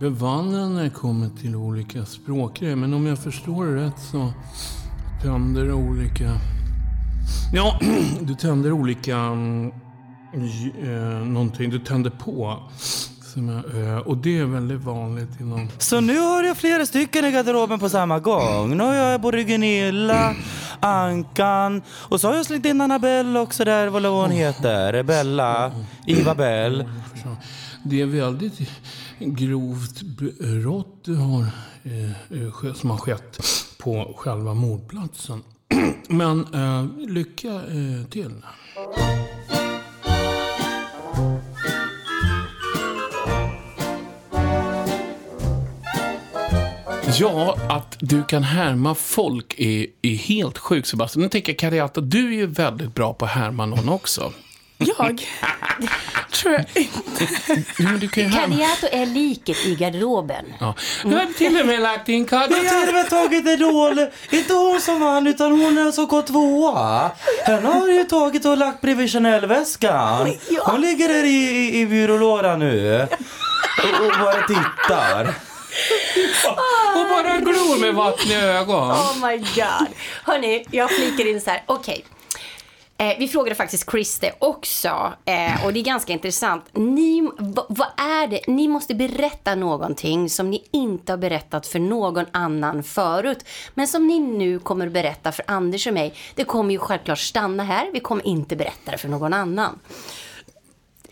bevandrad 0.00 0.70
när 0.70 0.84
det 0.84 0.90
kommer 0.90 1.28
till 1.28 1.56
olika 1.56 2.04
språkgrejer. 2.04 2.76
Men 2.76 2.94
om 2.94 3.06
jag 3.06 3.18
förstår 3.18 3.66
det 3.66 3.86
rätt 3.86 4.00
så 4.10 4.32
tänder 5.22 5.72
olika... 5.72 6.30
Ja, 7.52 7.80
du 8.20 8.34
tänder 8.34 8.72
olika... 8.72 9.16
Mm, 9.16 9.72
eh, 10.82 11.26
någonting. 11.26 11.70
Du 11.70 11.78
tänder 11.78 12.10
på. 12.10 12.62
Eh, 13.36 13.96
och 13.96 14.16
det 14.16 14.38
är 14.38 14.44
väldigt 14.44 14.80
vanligt 14.80 15.40
inom... 15.40 15.68
Så 15.78 16.00
nu 16.00 16.18
har 16.18 16.42
jag 16.42 16.56
flera 16.56 16.86
stycken 16.86 17.24
i 17.24 17.30
garderoben 17.30 17.78
på 17.78 17.88
samma 17.88 18.18
gång. 18.20 18.76
Nu 18.76 18.84
har 18.84 18.94
jag 18.94 19.20
både 19.20 19.44
Gunilla, 19.44 20.34
Ankan 20.80 21.82
och 21.88 22.20
så 22.20 22.28
har 22.28 22.36
jag 22.36 22.46
slängt 22.46 22.66
in 22.66 22.80
Annabelle 22.80 23.40
också 23.40 23.64
där, 23.64 23.88
vad 23.88 24.04
hon 24.04 24.30
heter. 24.30 25.02
Bella, 25.02 25.72
Iva 26.06 26.34
Bell. 26.34 26.84
Det 27.84 28.00
är 28.00 28.06
väldigt 28.06 28.70
grovt 29.18 30.02
brott 30.02 31.00
du 31.04 31.14
har, 31.16 31.46
eh, 31.82 32.40
eh, 32.42 32.74
som 32.74 32.90
har 32.90 32.96
skett 32.96 33.40
på 33.78 34.14
själva 34.16 34.54
mordplatsen. 34.54 35.42
Men 36.08 36.54
eh, 36.54 37.08
lycka 37.08 37.48
eh, 37.48 38.06
till. 38.10 38.42
Ja, 47.12 47.56
att 47.68 47.96
du 48.00 48.24
kan 48.24 48.42
härma 48.42 48.94
folk 48.94 49.54
är, 49.58 49.86
är 50.02 50.14
helt 50.16 50.58
sjukt 50.58 50.88
Sebastian. 50.88 51.22
Nu 51.22 51.28
tänker 51.28 51.52
jag 51.52 51.58
Kariata, 51.58 52.00
du 52.00 52.26
är 52.28 52.32
ju 52.36 52.46
väldigt 52.46 52.94
bra 52.94 53.14
på 53.14 53.24
att 53.24 53.30
härma 53.30 53.66
någon 53.66 53.88
också. 53.88 54.32
Jag? 54.78 55.26
Tror 56.32 56.54
jag 56.54 56.64
inte. 56.74 56.94
Ja, 57.78 57.84
men 57.84 57.98
du 58.00 58.08
kan 58.08 58.22
ju 58.24 58.28
härma... 58.28 58.54
Kadiato 58.54 58.86
är 58.92 59.06
liket 59.06 59.56
i 59.66 59.74
garderoben. 59.74 60.44
Ja. 60.60 60.74
Jag 61.04 61.10
har 61.10 61.32
till 61.38 61.60
och 61.60 61.66
med 61.66 61.80
lagt 61.80 62.08
in 62.08 62.26
Jag 62.30 62.38
har 62.38 62.46
till 62.46 62.56
och 62.56 62.62
Kadiata. 62.64 62.92
med 62.92 63.10
tagit 63.10 63.46
Idol. 63.46 64.06
Inte 64.30 64.54
hon 64.54 64.80
som 64.80 65.00
vann, 65.00 65.26
utan 65.26 65.50
hon 65.60 65.78
är 65.78 65.90
som 65.92 66.06
gått 66.06 66.26
tvåa. 66.26 67.10
Henne 67.44 67.68
har 67.68 67.88
ju 67.88 68.04
tagit 68.04 68.44
och 68.44 68.56
lagt 68.56 68.80
bredvid 68.80 69.10
Chanel-väskan. 69.10 70.32
Hon 70.60 70.80
ligger 70.80 71.08
där 71.08 71.24
i, 71.24 71.28
i, 71.50 71.80
i 71.80 71.86
byrålådan 71.86 72.58
nu. 72.58 73.06
Och, 73.82 74.06
och 74.06 74.12
bara 74.20 74.46
tittar. 74.46 75.34
Och 76.96 77.08
bara 77.10 77.38
glor 77.38 77.80
med 77.80 77.94
vatten 77.94 78.30
i 78.30 78.34
ögon. 78.34 78.90
Oh 78.90 79.26
my 79.26 79.36
god. 79.36 79.88
Hörni, 80.24 80.64
jag 80.70 80.90
flikar 80.90 81.30
in 81.30 81.40
så 81.40 81.50
här. 81.50 81.62
Okej. 81.66 82.04
Eh, 82.98 83.18
vi 83.18 83.28
frågade 83.28 83.54
faktiskt 83.54 83.90
Chris 83.90 84.18
det 84.18 84.32
också. 84.38 85.12
Eh, 85.24 85.66
och 85.66 85.72
det 85.72 85.80
är 85.80 85.84
ganska 85.84 86.12
intressant. 86.12 86.64
Ni, 86.72 87.28
va, 87.38 87.66
vad 87.68 87.88
är 87.96 88.26
det? 88.26 88.40
Ni 88.46 88.68
måste 88.68 88.94
berätta 88.94 89.54
någonting 89.54 90.30
som 90.30 90.50
ni 90.50 90.64
inte 90.70 91.12
har 91.12 91.16
berättat 91.16 91.66
för 91.66 91.78
någon 91.78 92.24
annan 92.32 92.82
förut. 92.82 93.44
Men 93.74 93.88
som 93.88 94.06
ni 94.06 94.18
nu 94.20 94.58
kommer 94.58 94.88
berätta 94.88 95.32
för 95.32 95.44
Anders 95.48 95.86
och 95.86 95.94
mig. 95.94 96.14
Det 96.34 96.44
kommer 96.44 96.72
ju 96.72 96.78
självklart 96.78 97.18
stanna 97.18 97.64
här. 97.64 97.90
Vi 97.92 98.00
kommer 98.00 98.26
inte 98.26 98.56
berätta 98.56 98.90
det 98.90 98.98
för 98.98 99.08
någon 99.08 99.32
annan. 99.32 99.78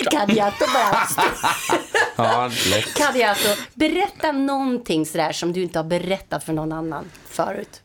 Kadiato 0.11 0.65
bara 0.75 1.09
Ja. 2.17 2.51
Kadiato, 2.97 3.49
berätta 3.75 4.33
någonting 4.33 5.07
sådär 5.07 5.33
som 5.33 5.53
du 5.53 5.63
inte 5.63 5.79
har 5.79 5.85
berättat 5.85 6.45
för 6.45 6.53
någon 6.53 6.73
annan 6.73 7.05
förut. 7.29 7.83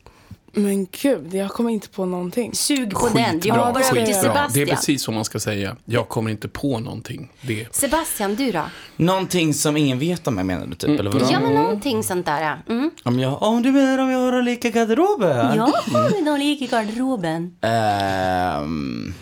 Men 0.52 0.86
gud, 1.02 1.34
jag 1.34 1.50
kommer 1.50 1.70
inte 1.70 1.88
på 1.88 2.06
någonting. 2.06 2.54
Sug 2.54 2.90
på 2.90 3.08
den. 3.08 3.40
Vi 3.40 3.50
hoppar 3.50 3.68
över 3.68 3.82
till 3.82 4.04
skitbra. 4.04 4.04
Det 4.04 4.10
är 4.10 4.22
Sebastian. 4.22 4.66
precis 4.68 5.02
så 5.02 5.12
man 5.12 5.24
ska 5.24 5.40
säga. 5.40 5.76
Jag 5.84 6.08
kommer 6.08 6.30
inte 6.30 6.48
på 6.48 6.78
någonting. 6.78 7.32
Det. 7.40 7.74
Sebastian, 7.74 8.34
du 8.34 8.52
då? 8.52 8.62
Någonting 8.96 9.54
som 9.54 9.76
ingen 9.76 9.98
vet 9.98 10.26
om 10.26 10.34
mig 10.34 10.44
menar 10.44 10.66
du 10.66 10.74
typ? 10.74 11.00
Eller 11.00 11.10
vadå? 11.10 11.26
Ja, 11.30 11.40
men 11.40 11.54
någonting 11.54 12.02
sånt 12.02 12.26
där. 12.26 12.62
Mm. 12.68 12.90
Om, 13.04 13.18
jag, 13.20 13.42
om 13.42 13.62
du 13.62 13.72
menar 13.72 13.98
om 13.98 14.10
jag 14.10 14.18
har 14.18 14.38
olika 14.38 14.70
garderober? 14.70 15.52
Ja, 15.56 15.72
har 15.92 16.24
någon 16.24 16.38
lik 16.38 16.62
i 16.62 16.66
garderoben? 16.66 17.56
Ehm, 17.60 19.14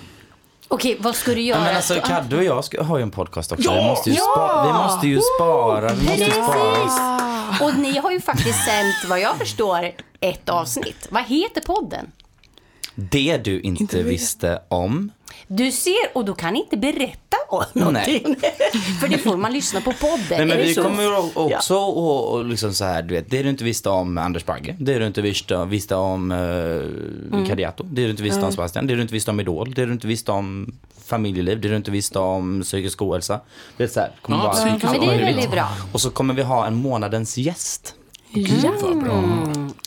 Okej, 0.69 0.97
vad 1.01 1.17
ska 1.17 1.35
du 1.35 1.41
göra? 1.41 1.61
men 1.61 1.77
alltså, 1.77 1.95
Kaddo 2.05 2.37
och 2.37 2.45
jag 2.45 2.65
ska, 2.65 2.83
har 2.83 2.97
ju 2.99 3.03
en 3.03 3.11
podcast 3.11 3.53
också. 3.53 3.65
Ja! 3.65 3.75
Vi, 3.83 3.89
måste 3.89 4.11
ju 4.11 4.17
Ja! 4.17 4.23
spa, 4.35 4.67
vi 4.67 4.73
måste 4.73 5.07
ju 5.07 5.21
spara. 5.37 5.93
Vi 5.95 6.07
måste 6.09 6.25
ju 6.25 6.31
spara. 6.31 6.75
Precis. 6.75 7.61
Och 7.63 7.79
ni 7.79 7.99
har 7.99 8.11
ju 8.11 8.21
faktiskt 8.21 8.65
sänt, 8.65 8.95
vad 9.09 9.21
jag 9.21 9.37
förstår, 9.37 9.91
ett 10.21 10.49
avsnitt. 10.49 11.07
Vad 11.11 11.25
heter 11.25 11.61
podden? 11.61 12.11
Det 12.95 13.37
du 13.45 13.61
inte, 13.61 14.03
visste 14.03 14.63
om. 14.69 15.11
Du 15.47 15.73
ser, 15.73 16.11
och 16.15 16.25
då 16.25 16.35
kan 16.35 16.57
inte 16.57 16.77
berätta 16.77 17.37
om 17.49 17.65
någonting. 17.73 18.37
För 19.01 19.09
det 19.09 19.19
får 19.19 19.37
man 19.37 19.53
lyssna 19.53 19.81
på 19.81 19.93
podden. 19.93 20.25
Nej, 20.31 20.39
men 20.47 20.49
det 20.49 20.63
vi 20.63 20.75
så? 20.75 20.83
kommer 20.83 21.39
också 21.39 21.75
och, 21.77 22.33
och 22.33 22.45
liksom 22.45 22.73
så 22.75 22.85
här, 22.85 23.03
du 23.03 23.15
vet, 23.15 23.31
det 23.31 23.43
du 23.43 23.49
inte 23.51 23.65
visste 23.65 23.89
om 23.89 24.19
Anders 24.19 24.45
Bagge, 24.45 24.77
det 24.79 24.99
du 24.99 25.07
inte 25.07 25.23
visste, 25.23 25.65
visste 25.65 25.95
om 25.95 26.33
uh, 26.33 27.47
Kadiato, 27.47 27.85
det 27.85 28.03
du 28.05 28.11
inte 28.11 28.23
visste 28.23 28.41
om 28.41 28.53
Sebastian, 28.53 28.87
det 28.87 28.95
du 28.95 29.03
inte 29.03 29.15
visste 29.15 29.31
om 29.31 29.41
Idol, 29.41 29.75
det 29.75 29.87
du 29.87 29.93
inte 29.93 30.07
visste 30.07 30.33
om 30.33 30.75
familjeliv, 31.07 31.61
det 31.61 31.69
du 31.69 31.77
inte 31.77 31.91
visste 31.91 32.19
om 32.19 32.63
psykisk 32.63 33.03
ohälsa. 33.03 33.41
Det 33.77 33.85
är 33.85 33.89
så 33.89 34.01
här, 34.01 34.11
kommer 34.23 34.39
Ja, 34.39 34.45
vara- 34.45 34.55
psykisk 34.55 34.85
Ja, 34.85 34.91
men 34.91 35.01
det 35.09 35.15
är 35.15 35.25
väldigt 35.25 35.51
bra. 35.51 35.69
Och 35.93 36.01
så 36.01 36.11
kommer 36.11 36.35
vi 36.35 36.43
ha 36.43 36.67
en 36.67 36.75
månadens 36.75 37.39
gäst. 37.39 37.95
Gud 38.33 38.67
vad 38.83 39.05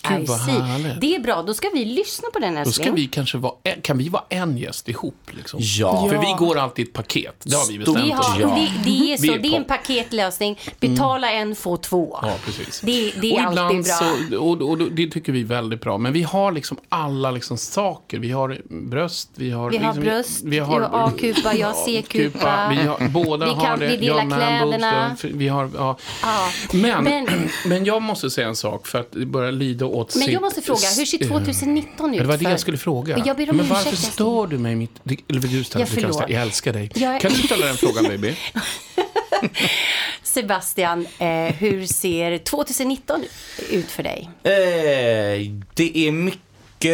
I 0.04 0.14
Gud 0.18 0.28
vad 0.28 0.39
see. 0.41 0.52
härligt. 0.52 1.02
Det 1.02 1.16
är 1.16 1.20
bra, 1.20 1.41
då 1.41 1.54
ska 1.54 1.70
vi 1.74 1.86
lyssna 1.86 2.28
på 2.34 2.39
den 2.39 2.54
Då 2.56 2.60
älskling. 2.62 2.86
ska 2.86 2.95
vi 2.95 3.08
kanske 3.08 3.38
vara, 3.38 3.54
kan 3.84 3.97
vi 3.97 4.10
vara 4.10 4.24
en 4.30 4.58
gäst 4.58 4.89
ihop? 4.89 5.16
Liksom? 5.32 5.60
Ja. 5.64 6.08
För 6.10 6.18
vi 6.18 6.34
går 6.45 6.58
alltid 6.58 6.88
ett 6.88 6.93
paket. 6.93 7.36
Det 7.43 7.56
har 7.56 7.68
vi 7.68 7.78
Vi 7.78 7.86
bestämt 7.86 8.20
oss 8.20 8.28
har. 8.28 8.41
Ja. 8.41 8.47
det, 8.47 8.72
det 8.84 8.89
är 9.14 9.18
Vi 9.22 9.28
så, 9.28 9.34
är 9.34 9.39
det 9.39 9.47
är 9.47 9.58
en 9.58 9.64
paketlösning. 9.64 10.60
Betala 10.80 11.32
en, 11.32 11.56
få 11.56 11.78
två. 11.78 12.20
Ja, 12.22 12.34
precis. 12.45 12.82
Det, 12.82 13.12
det 13.22 13.32
är 13.38 13.47
och 13.47 13.54
alltid 13.62 13.84
bra. 13.84 13.93
Så, 14.30 14.38
och, 14.39 14.62
och, 14.62 14.70
och 14.70 14.78
det 14.78 15.08
tycker 15.08 15.32
vi 15.32 15.41
är 15.41 15.45
väldigt 15.45 15.82
bra. 15.82 15.97
Men 15.97 16.14
vi 16.14 16.24
har 16.24 16.52
liksom 16.52 16.78
alla 16.89 17.32
liksom 17.32 17.58
saker. 17.58 18.20
Vi 18.20 18.32
har 18.32 18.58
bröst, 18.70 19.30
vi 19.36 19.52
har... 19.52 19.70
Vi 19.70 19.78
har 19.78 19.86
liksom, 19.86 20.04
bröst, 20.04 20.41
vi 20.43 20.60
har 20.60 20.82
A-kupa, 20.93 21.54
jag 21.56 21.68
har 21.74 21.86
C-kupa. 21.86 22.68
Vi 22.70 22.76
har, 22.88 23.08
båda 23.10 23.45
Vi 23.45 23.52
har 23.52 23.66
kan- 23.66 23.80
det. 23.80 23.88
vi 23.88 23.97
delar 23.97 24.18
jag 24.20 24.28
kläderna. 24.28 25.16
Vi 25.24 25.47
har, 25.47 25.70
ja. 25.76 25.97
Ja. 26.22 26.50
Men, 26.74 27.04
Men- 27.04 27.28
men, 27.66 27.86
jag 27.86 28.02
måste 28.02 28.30
säga 28.30 28.47
en 28.47 28.56
sak 28.56 28.88
för 28.88 29.00
att 29.00 29.12
det 29.12 29.26
börjar 29.26 29.52
lida 29.52 29.86
åt 29.96 30.16
Men 30.16 30.32
jag 30.32 30.42
måste 30.42 30.62
fråga, 30.62 30.80
hur 30.98 31.06
ser 31.06 31.18
2019 31.28 32.10
ut? 32.10 32.16
Ja, 32.18 32.22
det 32.24 32.28
var 32.30 32.38
det 32.38 32.50
jag 32.50 32.60
skulle 32.60 32.78
fråga. 32.78 33.24
Jag 33.26 33.38
ber 33.38 33.50
om 33.50 33.58
men 33.58 33.68
varför 33.68 33.92
ursäkt, 33.94 34.14
stör 34.14 34.48
du 34.48 34.58
mig 34.58 34.76
mitt... 34.76 34.92
Eller 35.30 35.40
du 35.48 35.64
ställa 35.64 35.86
Ja, 35.86 35.90
du 35.90 35.96
kan 35.96 36.02
förlåt. 36.02 36.16
ställa- 36.16 36.34
Jag 36.34 36.42
älskar 36.42 36.74
dig. 36.74 36.92
Jag 36.96 37.16
är- 37.16 37.20
Kan 37.20 37.32
du 37.32 37.38
ställa 37.38 37.66
den 37.66 37.78
frågan, 37.78 38.04
baby? 38.04 38.36
Sebastian, 40.24 41.08
eh, 41.20 41.28
hur 41.56 41.86
ser 41.86 42.38
2019 42.38 43.24
ut 43.72 43.92
för 43.92 44.04
dig? 44.04 44.30
Eh, 44.44 44.52
det 45.74 45.98
är 46.08 46.12
mycket 46.12 46.40
eh, 46.86 46.94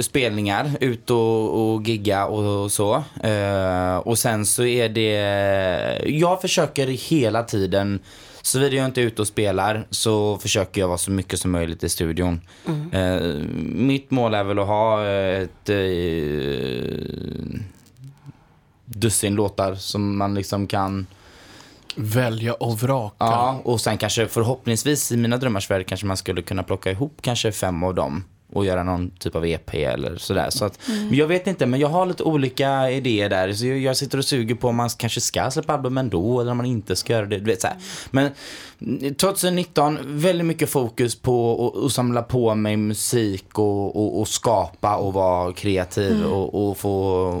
spelningar, 0.00 0.70
ut 0.80 1.10
och, 1.10 1.74
och 1.74 1.82
gigga 1.82 2.26
och 2.26 2.72
så. 2.72 3.04
Eh, 3.22 3.96
och 3.96 4.18
sen 4.18 4.46
så 4.46 4.64
är 4.64 4.88
det, 4.88 5.12
jag 6.06 6.40
försöker 6.40 6.86
hela 6.86 7.42
tiden, 7.42 8.00
såvida 8.42 8.76
jag 8.76 8.86
inte 8.86 9.00
är 9.00 9.04
ute 9.04 9.22
och 9.22 9.28
spelar 9.28 9.86
så 9.90 10.38
försöker 10.38 10.80
jag 10.80 10.88
vara 10.88 10.98
så 10.98 11.10
mycket 11.10 11.40
som 11.40 11.50
möjligt 11.50 11.84
i 11.84 11.88
studion. 11.88 12.40
Eh, 12.92 13.20
mitt 13.74 14.10
mål 14.10 14.34
är 14.34 14.44
väl 14.44 14.58
att 14.58 14.66
ha 14.66 15.06
ett 15.06 15.68
eh, 15.68 15.76
dussin 18.84 19.34
låtar 19.34 19.74
som 19.74 20.18
man 20.18 20.34
liksom 20.34 20.66
kan 20.66 21.06
Välja 21.96 22.54
och 22.54 22.78
vraka. 22.78 23.16
Ja, 23.18 23.60
och 23.64 23.80
sen 23.80 23.98
kanske 23.98 24.26
förhoppningsvis 24.26 25.12
i 25.12 25.16
mina 25.16 25.36
drömmars 25.36 25.70
värld 25.70 25.86
kanske 25.86 26.06
man 26.06 26.16
skulle 26.16 26.42
kunna 26.42 26.62
plocka 26.62 26.90
ihop 26.90 27.18
kanske 27.20 27.52
fem 27.52 27.82
av 27.82 27.94
dem 27.94 28.24
och 28.56 28.64
göra 28.66 28.82
någon 28.82 29.10
typ 29.10 29.36
av 29.36 29.46
EP 29.46 29.74
eller 29.74 30.16
sådär. 30.16 30.50
Så 30.50 30.64
att, 30.64 30.78
Mm. 30.88 31.06
men 31.08 31.14
jag 31.18 31.26
vet 31.26 31.46
inte, 31.46 31.66
men 31.66 31.80
jag 31.80 31.88
har 31.88 32.06
lite 32.06 32.22
olika 32.22 32.90
idéer 32.90 33.28
där. 33.28 33.52
Så 33.52 33.66
jag, 33.66 33.78
jag 33.78 33.96
sitter 33.96 34.18
och 34.18 34.24
suger 34.24 34.54
på 34.54 34.68
om 34.68 34.76
man 34.76 34.88
kanske 34.88 35.20
ska 35.20 35.50
släppa 35.50 35.72
album 35.74 35.98
ändå 35.98 36.40
eller 36.40 36.50
om 36.50 36.56
man 36.56 36.66
inte 36.66 36.96
ska 36.96 37.12
göra 37.12 37.26
det. 37.26 37.38
Du 37.38 37.44
vet, 37.44 37.60
så 37.60 37.66
här. 37.66 37.76
Men 38.10 38.30
mm, 38.80 39.14
2019, 39.14 39.98
väldigt 40.04 40.46
mycket 40.46 40.70
fokus 40.70 41.14
på 41.16 41.66
att- 41.76 41.84
att 41.84 41.92
samla 41.92 42.22
på 42.22 42.54
mig 42.54 42.76
musik 42.76 43.58
och, 43.58 43.96
och, 43.96 44.20
och 44.20 44.28
skapa 44.28 44.96
och 44.96 45.12
vara 45.12 45.52
kreativ 45.52 46.12
Mm. 46.16 46.32
och, 46.32 46.68
och 46.70 46.78
få... 46.78 46.92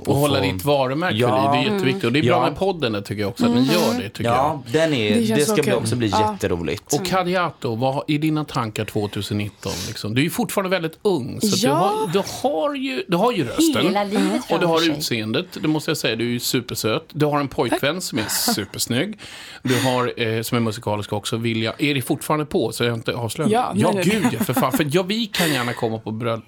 Och 0.06 0.16
hålla 0.16 0.40
ditt 0.40 0.64
varumärke 0.64 1.16
Ja. 1.16 1.50
det 1.52 1.58
är 1.58 1.72
jätteviktigt. 1.72 2.04
Och 2.04 2.12
det 2.12 2.18
är 2.18 2.22
bra 2.22 2.30
Ja. 2.36 2.48
med 2.48 2.58
podden, 2.58 2.92
det 2.92 3.02
tycker 3.02 3.20
jag 3.22 3.28
också, 3.30 3.44
att 3.44 3.50
ni 3.54 3.60
gör 3.62 4.02
det, 4.02 4.08
tycker 4.08 4.24
jag. 4.24 4.34
Ja, 4.34 4.62
den 4.72 4.94
är, 4.94 5.14
Det 5.14 5.34
det, 5.34 5.40
ska 5.46 5.62
bli 5.62 5.72
också 5.72 5.96
bli 5.96 6.08
Ja. 6.08 6.32
jätteroligt. 6.32 6.92
Och 6.94 7.06
Kadiato, 7.06 7.74
vad 7.74 8.04
är 8.08 8.18
dina 8.18 8.44
tankar 8.44 8.84
2019? 8.84 9.72
Liksom? 9.88 10.14
Du 10.14 10.26
är 10.26 10.30
fortfarande 10.30 10.70
väldigt 10.70 10.98
ung, 11.06 11.40
så 11.40 11.46
att 11.46 11.60
du, 11.60 11.66
Ja. 11.66 11.74
har, 11.74 12.06
du, 12.12 12.22
har 12.42 12.74
ju, 12.74 13.04
du 13.08 13.16
har 13.16 13.32
ju 13.32 13.44
rösten. 13.44 13.82
Hela 13.86 14.04
livet 14.04 14.42
Och 14.50 14.60
du 14.60 14.66
har 14.66 14.90
utseendet, 14.90 15.46
det 15.62 15.68
måste 15.68 15.90
jag 15.90 15.98
säga. 15.98 16.16
Du 16.16 16.24
är 16.24 16.30
ju 16.30 16.40
supersöt. 16.40 17.04
Du 17.12 17.26
har 17.26 17.40
en 17.40 17.48
pojkvän 17.48 18.00
som 18.00 18.18
är 18.18 18.28
supersnygg. 18.28 19.18
Du 19.62 19.80
har, 19.80 20.22
eh, 20.22 20.42
som 20.42 20.56
är 20.56 20.60
musikalisk 20.60 21.12
också, 21.12 21.36
Vilja. 21.36 21.74
Är 21.78 21.94
det 21.94 22.02
fortfarande 22.02 22.46
på? 22.46 22.72
Så 22.72 22.84
jag 22.84 22.94
inte 22.94 23.14
avslöjar 23.14 23.50
Ja, 23.50 23.72
ja 23.74 23.92
nej, 23.94 24.04
gud 24.04 24.26
ja, 24.32 24.44
för 24.44 24.54
fan. 24.54 24.72
För 24.72 24.86
ja, 24.92 25.02
vi 25.02 25.26
kan 25.26 25.52
gärna 25.52 25.72
komma 25.72 25.98
på 25.98 26.10
bröllop. 26.10 26.44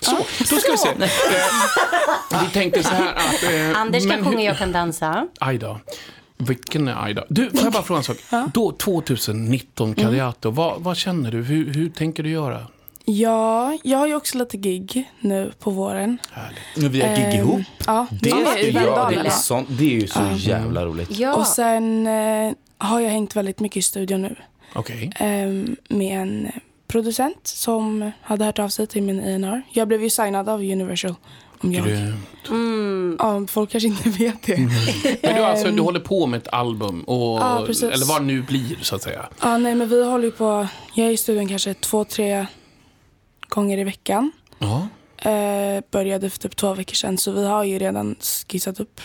Så, 0.00 0.16
då 0.38 0.56
ska 0.56 0.72
vi 0.72 0.78
se. 0.78 0.88
Eh, 0.88 2.42
vi 2.42 2.50
tänkte 2.52 2.82
så 2.82 2.88
här 2.94 3.14
att... 3.14 3.42
Eh, 3.74 3.80
Anders 3.80 4.10
kan 4.10 4.24
sjunga, 4.24 4.42
jag 4.42 4.58
kan 4.58 4.72
dansa. 4.72 5.26
Aj 5.40 5.58
då. 5.58 5.80
Vilken 6.36 6.88
är 6.88 7.04
aj 7.04 7.14
då? 7.14 7.24
Du, 7.28 7.50
får 7.50 7.60
jag 7.62 7.72
bara 7.72 7.82
fråga 7.82 7.98
en 7.98 8.04
sak? 8.04 8.16
Då, 8.54 8.72
2019, 8.72 9.94
Kadiato, 9.94 10.50
vad, 10.50 10.80
vad 10.82 10.96
känner 10.96 11.30
du? 11.30 11.42
Hur, 11.42 11.74
hur 11.74 11.90
tänker 11.90 12.22
du 12.22 12.30
göra? 12.30 12.66
Ja, 13.04 13.78
jag 13.82 13.98
har 13.98 14.06
ju 14.06 14.14
också 14.14 14.38
lite 14.38 14.56
gig 14.56 15.10
nu 15.20 15.52
på 15.58 15.70
våren. 15.70 16.18
Vi 16.76 17.00
har 17.00 17.16
gig 17.16 17.24
Ehm, 17.24 17.32
ihop. 17.40 17.60
Ja, 17.86 18.06
Det, 18.22 18.28
ja, 18.28 18.36
ska 18.46 18.58
i 18.60 18.70
jag, 18.70 19.10
det, 19.10 19.16
är 19.26 19.30
sånt, 19.30 19.68
det 19.70 19.84
är 19.84 20.00
ju 20.00 20.06
så 20.06 20.20
jävla 20.36 20.84
roligt. 20.84 21.10
Ja, 21.18 21.34
Och 21.34 21.46
sen 21.46 22.06
eh, 22.06 22.52
har 22.78 23.00
jag 23.00 23.10
hängt 23.10 23.36
väldigt 23.36 23.60
mycket 23.60 23.76
i 23.76 23.82
studion 23.82 24.22
nu. 24.22 24.36
Okej. 24.74 25.12
ehm, 25.16 25.76
med 25.88 26.20
en 26.22 26.48
producent 26.88 27.46
som 27.46 28.10
hade 28.22 28.44
hört 28.44 28.58
av 28.58 28.68
sig 28.68 28.86
till 28.86 29.02
min 29.02 29.20
A&R. 29.20 29.62
Jag 29.72 29.88
blev 29.88 30.02
ju 30.02 30.10
signad 30.10 30.48
av 30.48 30.60
Universal. 30.60 31.14
Om 31.60 31.72
jag, 31.72 31.84
Grymt. 31.86 33.16
ja, 33.18 33.46
folk 33.48 33.70
kanske 33.70 33.88
inte 33.88 34.08
vet 34.18 34.42
det. 34.42 34.56
Men 35.22 35.34
du, 35.36 35.42
alltså, 35.44 35.68
Ehm, 35.68 35.76
du 35.76 35.82
håller 35.82 36.00
på 36.00 36.26
med 36.26 36.38
ett 36.38 36.48
album, 36.52 37.00
och, 37.02 37.38
Ja, 37.40 37.58
eller 37.66 38.08
vad 38.08 38.20
det 38.20 38.24
nu 38.26 38.42
blir, 38.42 38.76
så 38.82 38.94
att 38.96 39.02
säga. 39.02 39.28
Ja, 39.42 39.58
nej, 39.58 39.74
men 39.74 39.88
vi 39.88 40.04
håller 40.04 40.24
ju 40.24 40.30
på. 40.30 40.66
Jag 40.94 41.06
är 41.06 41.10
i 41.10 41.16
studion 41.16 41.48
kanske 41.48 41.74
två, 41.74 42.04
tre 42.04 42.46
gånger 43.54 43.78
i 43.78 43.84
veckan. 43.84 44.32
Ja. 44.58 44.88
Eh, 45.30 45.82
började 45.90 46.30
för 46.30 46.38
typ 46.38 46.56
två 46.56 46.74
veckor 46.74 46.94
sedan, 46.94 47.18
så 47.18 47.32
vi 47.32 47.46
har 47.46 47.64
ju 47.64 47.78
redan 47.78 48.16
skissat 48.48 48.80
upp 48.80 49.00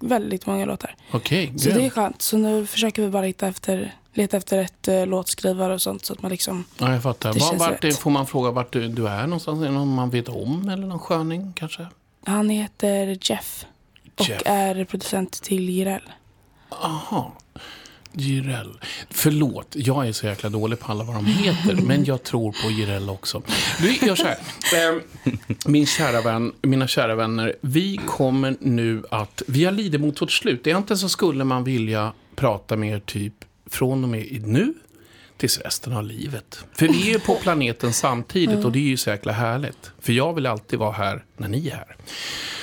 väldigt 0.00 0.46
många 0.46 0.64
låtar. 0.64 0.96
Okej, 1.10 1.58
Så 1.58 1.68
det 1.70 1.84
är 1.86 1.90
skönt. 1.90 2.22
Så 2.22 2.36
nu 2.38 2.66
försöker 2.66 3.02
vi 3.02 3.08
bara 3.08 3.26
hitta 3.26 3.46
efter, 3.48 3.94
leta 4.12 4.36
efter 4.36 4.56
rätt 4.56 4.88
eh, 4.88 5.06
låtskrivare 5.06 5.74
och 5.74 5.82
sånt 5.82 6.04
så 6.04 6.12
att 6.12 6.22
man 6.22 6.30
liksom... 6.30 6.64
Ja, 6.78 6.92
jag 6.92 7.02
fattar. 7.02 7.32
Det 7.34 7.40
Var, 7.40 7.54
vart, 7.56 7.84
rätt. 7.84 7.98
får 7.98 8.10
man 8.10 8.26
fråga 8.26 8.50
vart 8.50 8.72
du, 8.72 8.88
du 8.88 9.08
är 9.08 9.22
någonstans? 9.26 9.60
Är 9.60 9.64
det 9.64 9.70
någon 9.70 9.94
man 9.94 10.10
vet 10.10 10.28
om, 10.28 10.68
eller 10.68 10.86
någon 10.86 10.98
sköning 10.98 11.52
kanske? 11.56 11.86
Han 12.26 12.48
heter 12.50 13.18
Jeff 13.20 13.66
och 14.18 14.28
Jeff. 14.28 14.42
är 14.44 14.84
producent 14.84 15.42
till 15.42 15.68
Jireel. 15.68 16.02
Aha. 16.68 17.32
Jireel. 18.14 18.78
Förlåt, 19.10 19.68
jag 19.78 20.08
är 20.08 20.12
så 20.12 20.26
jäkla 20.26 20.50
dålig 20.50 20.78
på 20.78 20.92
alla 20.92 21.04
vad 21.04 21.16
de 21.16 21.26
heter, 21.26 21.74
men 21.82 22.04
jag 22.04 22.22
tror 22.22 22.52
på 22.52 22.70
Jireel 22.70 23.10
också. 23.10 23.42
Du, 23.80 24.06
gör 24.06 24.14
så 24.16 24.24
här. 24.26 24.36
Eh, 24.74 25.00
Min 25.66 25.86
kära 25.86 26.20
vän, 26.20 26.52
mina 26.62 26.86
kära 26.88 27.14
vänner, 27.14 27.56
vi 27.60 28.00
kommer 28.06 28.56
nu 28.60 29.02
att... 29.10 29.42
Vi 29.46 29.64
har 29.64 29.72
lidit 29.72 30.00
mot 30.00 30.22
vårt 30.22 30.32
slut. 30.32 30.66
Egentligen 30.66 30.98
så 30.98 31.08
skulle 31.08 31.44
man 31.44 31.64
vilja 31.64 32.12
prata 32.36 32.76
med 32.76 32.94
er 32.94 33.00
typ 33.00 33.34
från 33.70 34.04
och 34.04 34.10
med 34.10 34.42
nu 34.46 34.74
tills 35.36 35.58
resten 35.58 35.92
av 35.92 36.04
livet. 36.04 36.64
För 36.72 36.88
vi 36.88 37.08
är 37.08 37.12
ju 37.12 37.18
på 37.20 37.34
planeten 37.34 37.92
samtidigt 37.92 38.64
och 38.64 38.72
det 38.72 38.78
är 38.78 38.88
ju 38.88 38.96
så 38.96 39.10
jäkla 39.10 39.32
härligt. 39.32 39.90
För 40.00 40.12
jag 40.12 40.32
vill 40.32 40.46
alltid 40.46 40.78
vara 40.78 40.92
här 40.92 41.24
när 41.36 41.48
ni 41.48 41.68
är 41.68 41.74
här. 41.76 41.96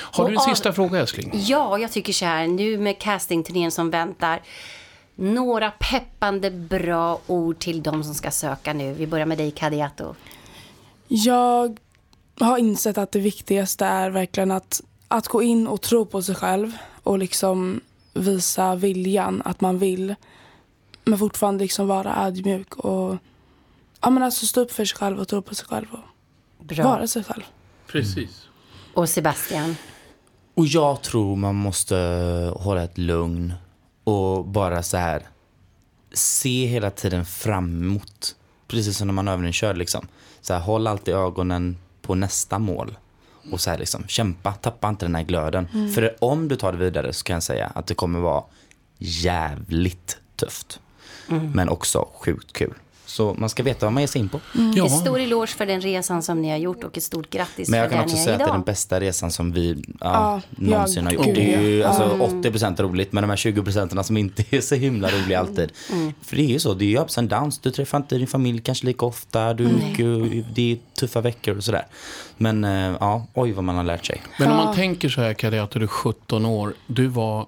Har 0.00 0.28
du 0.28 0.34
en 0.34 0.40
sista 0.40 0.72
fråga, 0.72 1.00
älskling? 1.00 1.30
ja, 1.34 1.78
jag 1.78 1.92
tycker 1.92 2.12
så 2.12 2.24
här, 2.24 2.46
nu 2.46 2.78
med 2.78 2.98
castingturnén 2.98 3.70
som 3.70 3.90
väntar. 3.90 4.42
Några 5.14 5.70
peppande 5.70 6.50
bra 6.50 7.20
ord 7.26 7.58
till 7.58 7.82
de 7.82 8.04
som 8.04 8.14
ska 8.14 8.30
söka 8.30 8.72
nu. 8.72 8.92
Vi 8.92 9.06
börjar 9.06 9.26
med 9.26 9.38
dig, 9.38 9.50
Kadiato. 9.50 10.14
Jag 11.08 11.78
har 12.40 12.58
insett 12.58 12.98
att 12.98 13.12
det 13.12 13.20
viktigaste 13.20 13.86
är 13.86 14.10
verkligen 14.10 14.50
att, 14.50 14.80
att 15.08 15.28
gå 15.28 15.42
in 15.42 15.66
och 15.66 15.80
tro 15.80 16.06
på 16.06 16.22
sig 16.22 16.34
själv 16.34 16.72
och 17.02 17.18
liksom 17.18 17.80
visa 18.14 18.74
viljan 18.74 19.42
att 19.44 19.60
man 19.60 19.78
vill. 19.78 20.14
Men 21.04 21.18
fortfarande 21.18 21.64
liksom 21.64 21.86
vara 21.86 22.26
ödmjuk 22.26 22.76
och 22.76 23.16
ja, 24.00 24.10
men 24.10 24.22
alltså 24.22 24.46
stå 24.46 24.60
upp 24.60 24.72
för 24.72 24.84
sig 24.84 24.96
själv 24.96 25.20
och 25.20 25.28
tro 25.28 25.42
på 25.42 25.54
sig 25.54 25.66
själv 25.66 25.86
och 25.92 26.64
Bra. 26.64 26.84
vara 26.84 27.06
sig 27.06 27.24
själv. 27.24 27.42
Precis. 27.86 28.48
Och 28.94 29.08
Sebastian. 29.08 29.76
Och 30.54 30.66
jag 30.66 31.02
tror 31.02 31.36
man 31.36 31.54
måste 31.54 31.96
hålla 32.56 32.82
ett 32.82 32.98
lugn 32.98 33.54
och 34.04 34.44
bara 34.44 34.82
så 34.82 34.96
här 34.96 35.26
se 36.12 36.66
hela 36.66 36.90
tiden 36.90 37.24
fram 37.24 37.82
emot. 37.82 38.36
Precis 38.68 38.96
som 38.96 39.06
när 39.06 39.14
man 39.14 39.28
övningskör 39.28 39.74
liksom. 39.74 40.06
Så 40.40 40.54
här, 40.54 40.60
håll 40.60 40.86
alltid 40.86 41.14
ögonen 41.14 41.76
på 42.02 42.14
nästa 42.14 42.58
mål. 42.58 42.96
Och 43.50 43.60
så 43.60 43.70
här 43.70 43.78
liksom, 43.78 44.04
kämpa, 44.08 44.52
tappa 44.52 44.88
inte 44.88 45.04
den 45.04 45.14
här 45.14 45.22
glöden. 45.22 45.68
För 45.94 46.16
om 46.20 46.48
du 46.48 46.56
tar 46.56 46.72
det 46.72 46.78
vidare 46.78 47.12
så 47.12 47.24
kan 47.24 47.34
jag 47.34 47.42
säga 47.42 47.66
att 47.66 47.86
det 47.86 47.94
kommer 47.94 48.20
vara 48.20 48.44
jävligt 48.98 50.18
tufft. 50.36 50.80
Men 51.54 51.68
också 51.68 52.08
sjukt 52.14 52.52
kul. 52.52 52.74
Så 53.12 53.34
man 53.34 53.48
ska 53.48 53.62
veta 53.62 53.86
vad 53.86 53.92
man 53.92 54.02
ger 54.02 54.08
sig 54.08 54.20
in 54.20 54.28
på. 54.28 54.40
Ja. 54.74 54.84
En 54.84 54.90
stor 54.90 55.20
eloge 55.20 55.46
för 55.46 55.66
den 55.66 55.80
resan 55.80 56.22
som 56.22 56.42
ni 56.42 56.50
har 56.50 56.56
gjort 56.56 56.84
och 56.84 56.96
ett 56.96 57.02
stort 57.02 57.30
grattis 57.30 57.68
Men 57.68 57.80
jag 57.80 57.90
kan 57.90 58.00
också 58.04 58.16
säga 58.16 58.32
att 58.32 58.38
det 58.38 58.44
är 58.44 58.52
den 58.52 58.62
bästa 58.62 59.00
resan 59.00 59.30
som 59.30 59.52
vi 59.52 59.82
ja, 59.86 59.96
Ja, 60.00 60.40
någonsin 60.50 61.02
ja, 61.04 61.08
har 61.08 61.14
gjort. 61.14 61.24
gud, 61.24 61.34
Det 61.34 61.54
är 61.54 61.60
ju 61.60 61.78
ja. 61.78 61.88
alltså, 61.88 62.02
Mm. 62.02 62.42
80% 62.42 62.82
roligt, 62.82 63.12
men 63.12 63.22
de 63.22 63.30
här 63.30 63.36
20% 63.36 64.02
som 64.02 64.16
inte 64.16 64.44
är 64.50 64.60
så 64.60 64.74
himla 64.74 65.08
roliga 65.08 65.40
alltid. 65.40 65.72
Mm. 65.92 66.12
För 66.22 66.36
det 66.36 66.42
är 66.42 66.46
ju 66.46 66.58
så, 66.58 66.74
det 66.74 66.84
är 66.84 66.88
ju 66.88 66.98
ups 67.00 67.18
and 67.18 67.28
downs. 67.28 67.58
Du 67.58 67.70
träffar 67.70 67.98
inte 67.98 68.18
din 68.18 68.26
familj 68.26 68.60
kanske 68.60 68.86
lika 68.86 69.06
ofta, 69.06 69.54
du, 69.54 69.68
det 70.54 70.72
är 70.72 70.78
tuffa 71.00 71.20
veckor 71.20 71.56
och 71.56 71.64
sådär. 71.64 71.86
Men 72.36 72.64
eh, 72.64 72.96
ja, 73.00 73.26
oj 73.34 73.52
vad 73.52 73.64
man 73.64 73.76
har 73.76 73.84
lärt 73.84 74.06
sig. 74.06 74.22
Men 74.38 74.50
om 74.50 74.56
man 74.56 74.74
tänker 74.74 75.08
så 75.08 75.20
här, 75.20 75.34
Kalle, 75.34 75.62
att 75.62 75.70
du 75.70 75.82
är 75.82 75.86
17 75.86 76.46
år. 76.46 76.74
Du 76.86 77.06
var 77.06 77.46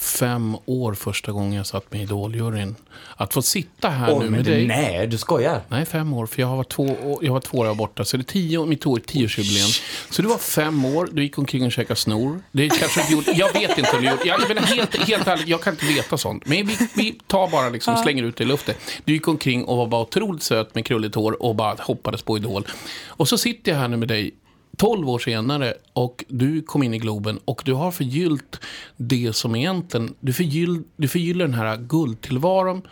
fem 0.00 0.56
år 0.66 0.94
första 0.94 1.32
gången 1.32 1.52
jag 1.52 1.66
satt 1.66 1.92
med 1.92 2.00
i 2.00 2.04
Idoljuryn. 2.04 2.76
Att 3.16 3.32
få 3.34 3.42
sitta 3.42 3.88
här 3.88 4.08
Oj, 4.12 4.14
nu 4.18 4.20
men 4.24 4.30
med 4.32 4.44
du, 4.44 4.50
dig. 4.50 4.66
nej, 4.66 5.06
du 5.06 5.18
skojar. 5.18 5.60
Nej, 5.68 5.86
fem 5.86 6.12
år. 6.14 6.26
För 6.26 6.40
jag 6.42 6.48
har 6.48 6.56
varit 6.56 6.68
två, 6.68 6.82
år- 7.02 7.24
jag 7.24 7.32
var 7.32 7.40
två 7.40 7.58
år 7.58 7.74
borta. 7.74 8.04
Så 8.04 8.16
det 8.16 8.20
är 8.20 8.24
tio, 8.24 8.66
mitt 8.66 8.86
år, 8.86 8.98
tioårsjubileum. 8.98 9.68
Så 10.10 10.22
du 10.22 10.28
var 10.28 10.38
fem 10.38 10.84
år, 10.84 11.08
du 11.12 11.22
gick 11.22 11.38
omkring 11.38 11.64
och 11.66 11.72
käkade 11.72 12.00
snor. 12.00 12.40
Det 12.52 12.68
kanske 12.68 13.02
du 13.08 13.12
gjorde, 13.14 13.30
jag 13.32 13.52
vet 13.52 13.78
inte 13.78 13.96
om 13.96 14.02
du 14.02 14.10
gjorde. 14.10 14.22
Jag 14.24 14.48
menar, 14.48 14.62
helt, 14.62 14.96
helt 15.08 15.26
ärligt, 15.26 15.48
jag 15.48 15.60
kan 15.62 15.72
inte 15.72 15.86
veta 15.86 16.18
sånt. 16.18 16.46
Men 16.46 16.66
vi, 16.66 16.76
vi 16.94 17.12
tar 17.26 17.48
bara 17.50 17.68
liksom, 17.68 17.96
slänger 17.96 18.22
ut 18.22 18.36
det 18.36 18.44
i 18.44 18.46
luften. 18.46 18.74
Du 19.04 19.12
gick 19.12 19.28
omkring 19.28 19.64
och 19.64 19.76
var 19.76 19.86
bara 19.86 20.02
otroligt 20.02 20.42
söt 20.42 20.74
med 20.74 20.84
krulligt 20.86 21.14
hår 21.14 21.42
och 21.42 21.54
bara 21.54 21.76
hoppades 21.78 22.22
på 22.22 22.36
Idol. 22.36 22.66
Och 23.06 23.28
så 23.28 23.38
sitter 23.38 23.72
jag 23.72 23.78
här 23.78 23.88
nu 23.88 23.96
med 23.96 24.08
dig 24.08 24.34
12 24.76 25.08
år 25.08 25.18
senare 25.18 25.74
och 25.92 26.24
du 26.28 26.62
kom 26.62 26.82
in 26.82 26.94
i 26.94 26.98
Globen 26.98 27.38
och 27.44 27.62
du 27.64 27.72
har 27.72 27.90
förgyllt 27.90 28.60
det 28.96 29.36
som 29.36 29.56
egentligen, 29.56 30.14
du, 30.20 30.32
förgyll, 30.32 30.82
du 30.96 31.08
förgyller 31.08 31.44
den 31.44 31.54
här 31.54 31.76
guldtillvaron 31.76 32.82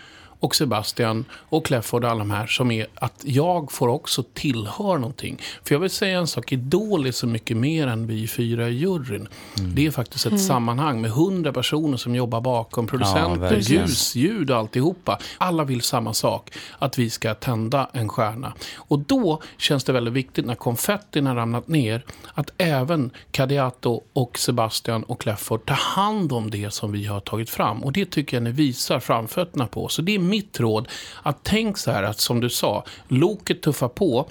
och 0.44 0.54
Sebastian 0.54 1.24
och 1.32 1.66
Clefford 1.66 2.04
och 2.04 2.10
alla 2.10 2.18
de 2.18 2.30
här 2.30 2.46
som 2.46 2.70
är 2.70 2.86
att 2.94 3.22
jag 3.24 3.72
får 3.72 3.88
också 3.88 4.22
tillhöra 4.22 4.98
någonting. 4.98 5.38
För 5.62 5.74
jag 5.74 5.80
vill 5.80 5.90
säga 5.90 6.18
en 6.18 6.26
sak, 6.26 6.52
Idol 6.52 7.06
är 7.06 7.12
så 7.12 7.26
mycket 7.26 7.56
mer 7.56 7.86
än 7.86 8.06
vi 8.06 8.28
fyra 8.28 8.68
i 8.68 8.74
juryn. 8.74 9.28
Det 9.54 9.86
är 9.86 9.90
faktiskt 9.90 10.26
ett 10.26 10.40
sammanhang 10.40 11.00
med 11.00 11.10
hundra 11.10 11.52
personer 11.52 11.96
som 11.96 12.14
jobbar 12.14 12.40
bakom, 12.40 12.86
producenter, 12.86 13.40
verkligen. 13.40 13.82
ljus, 13.82 14.14
ljud 14.14 14.50
och 14.50 14.56
alltihopa. 14.56 15.18
Alla 15.38 15.64
vill 15.64 15.82
samma 15.82 16.14
sak, 16.14 16.50
att 16.78 16.98
vi 16.98 17.10
ska 17.10 17.34
tända 17.34 17.90
en 17.92 18.08
stjärna. 18.08 18.54
Och 18.76 18.98
då 18.98 19.42
känns 19.58 19.84
det 19.84 19.92
väldigt 19.92 20.14
viktigt 20.14 20.46
när 20.46 20.54
konfettin 20.54 21.26
har 21.26 21.34
ramlat 21.34 21.68
ner, 21.68 22.04
att 22.34 22.52
även 22.58 23.10
Kadiato 23.30 24.02
och 24.12 24.38
Sebastian 24.38 25.02
och 25.02 25.20
Clefford 25.20 25.66
tar 25.66 25.74
hand 25.74 26.32
om 26.32 26.50
det 26.50 26.72
som 26.72 26.92
vi 26.92 27.06
har 27.06 27.20
tagit 27.20 27.50
fram. 27.50 27.84
Och 27.84 27.92
det 27.92 28.10
tycker 28.10 28.36
jag 28.36 28.44
ni 28.44 28.50
visar 28.50 29.00
framfötterna 29.00 29.66
på. 29.66 29.88
Så 29.88 30.02
det 30.02 30.14
är 30.14 30.18
mitt 30.34 30.60
råd, 30.60 30.88
att 31.22 31.38
tänk 31.42 31.78
så 31.78 31.90
här 31.90 32.02
att 32.02 32.20
som 32.20 32.40
du 32.40 32.50
sa, 32.50 32.84
loket 33.08 33.62
tuffar 33.62 33.88
på, 33.88 34.28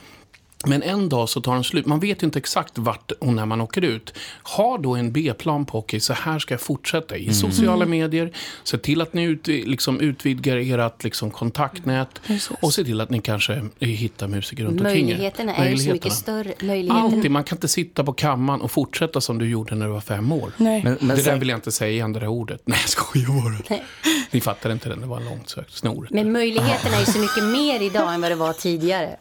men 0.65 0.83
en 0.83 1.09
dag 1.09 1.29
så 1.29 1.41
tar 1.41 1.53
den 1.53 1.63
slut. 1.63 1.85
Man 1.85 1.99
vet 1.99 2.23
ju 2.23 2.25
inte 2.25 2.39
exakt 2.39 2.77
vart 2.77 3.11
och 3.11 3.33
när 3.33 3.45
man 3.45 3.61
åker 3.61 3.81
ut. 3.81 4.13
Ha 4.43 4.77
då 4.77 4.95
en 4.95 5.11
B-plan 5.11 5.65
på, 5.65 5.77
okej, 5.77 5.99
så 5.99 6.13
här 6.13 6.39
ska 6.39 6.53
jag 6.53 6.61
fortsätta 6.61 7.17
i 7.17 7.33
sociala 7.33 7.85
medier. 7.85 8.31
Se 8.63 8.77
till 8.77 9.01
att 9.01 9.13
ni 9.13 9.23
ut, 9.23 9.47
liksom, 9.47 9.99
utvidgar 9.99 10.57
ert 10.57 11.03
liksom, 11.03 11.31
kontaktnät. 11.31 12.21
Och 12.61 12.73
se 12.73 12.83
till 12.83 13.01
att 13.01 13.09
ni 13.09 13.21
kanske 13.21 13.65
hittar 13.79 14.27
musiker 14.27 14.63
runt 14.63 14.81
omkring 14.81 15.09
er. 15.09 15.13
Möjligheterna 15.13 15.55
är 15.55 15.69
ju 15.69 15.77
så 15.77 15.89
mycket 15.89 16.13
större. 16.13 16.53
Möjligheterna. 16.61 17.01
Alltid. 17.01 17.31
Man 17.31 17.43
kan 17.43 17.55
inte 17.55 17.67
sitta 17.67 18.03
på 18.03 18.13
kammaren 18.13 18.61
och 18.61 18.71
fortsätta 18.71 19.21
som 19.21 19.39
du 19.39 19.49
gjorde 19.49 19.75
när 19.75 19.85
du 19.85 19.91
var 19.91 20.01
fem 20.01 20.31
år. 20.31 20.51
Nej. 20.57 20.83
Men, 20.83 20.97
men 20.99 21.07
det 21.07 21.15
där 21.15 21.23
sen, 21.23 21.39
vill 21.39 21.49
jag 21.49 21.57
inte 21.57 21.71
säga 21.71 21.91
igen, 21.91 22.13
det 22.13 22.19
där 22.19 22.27
ordet. 22.27 22.61
Nej, 22.65 22.79
jag 22.81 22.89
skojar 22.89 23.43
bara. 23.43 23.63
Nej. 23.69 23.83
Ni 24.31 24.41
fattar 24.41 24.71
inte 24.71 24.89
den, 24.89 25.01
det 25.01 25.07
var 25.07 25.19
långt 25.19 25.49
sökt. 25.49 25.73
Snoret. 25.73 26.11
Men 26.11 26.31
möjligheterna 26.31 26.95
är 26.95 26.99
ju 26.99 27.05
så 27.05 27.19
mycket 27.19 27.43
mer 27.43 27.81
idag 27.81 28.13
än 28.13 28.21
vad 28.21 28.31
det 28.31 28.35
var 28.35 28.53
tidigare. 28.53 29.15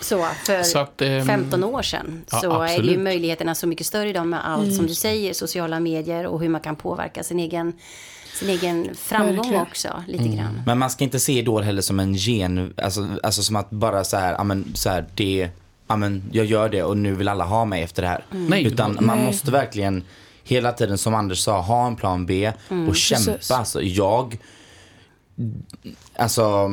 Så 0.00 0.24
för 0.46 0.62
Så 0.62 0.78
att, 0.78 1.02
ehm, 1.02 1.26
15 1.26 1.64
år 1.64 1.82
sedan 1.82 2.24
ja, 2.30 2.40
så 2.40 2.62
är 2.62 2.66
det 2.66 2.72
ju 2.72 2.78
absolut. 2.78 3.00
möjligheterna 3.00 3.54
så 3.54 3.66
mycket 3.66 3.86
större 3.86 4.08
idag 4.08 4.26
med 4.26 4.48
allt 4.48 4.74
som 4.74 4.86
du 4.86 4.94
säger, 4.94 5.34
sociala 5.34 5.80
medier 5.80 6.26
och 6.26 6.40
hur 6.40 6.48
man 6.48 6.60
kan 6.60 6.76
påverka 6.76 7.22
sin 7.22 7.38
egen, 7.38 7.72
sin 8.34 8.48
egen 8.48 8.94
framgång 8.94 9.36
Verkligen. 9.36 9.62
också 9.62 10.04
lite 10.08 10.28
grann. 10.36 10.62
men 10.66 10.78
man 10.78 10.90
ska 10.90 11.04
inte 11.04 11.20
se 11.20 11.32
Idol 11.32 11.62
heller 11.62 11.82
som 11.82 12.00
en 12.00 12.14
gen, 12.14 12.74
alltså, 12.82 13.08
alltså 13.22 13.42
som 13.42 13.56
att 13.56 13.70
bara 13.70 14.04
så 14.04 14.16
här, 14.16 14.32
ja 14.32 14.44
men 14.44 14.72
så 14.74 14.90
här, 14.90 15.04
det, 15.14 15.48
ja 15.86 15.96
men 15.96 16.22
jag 16.32 16.46
gör 16.46 16.68
det 16.68 16.82
och 16.82 16.96
nu 16.96 17.14
vill 17.14 17.28
alla 17.28 17.44
ha 17.44 17.64
mig 17.64 17.82
efter 17.82 18.02
det 18.02 18.08
här. 18.08 18.24
Nej, 18.30 18.64
Utan 18.64 18.98
man 19.00 19.18
måste 19.24 19.50
verkligen 19.50 20.04
hela 20.44 20.72
tiden, 20.72 20.98
som 20.98 21.14
Anders 21.14 21.38
sa, 21.38 21.60
ha 21.60 21.86
en 21.86 21.96
plan 21.96 22.26
B 22.26 22.52
och 22.88 22.96
kämpa. 22.96 23.32
Precis. 23.32 23.50
Alltså, 23.50 23.82
jag, 23.82 24.38
alltså, 26.16 26.70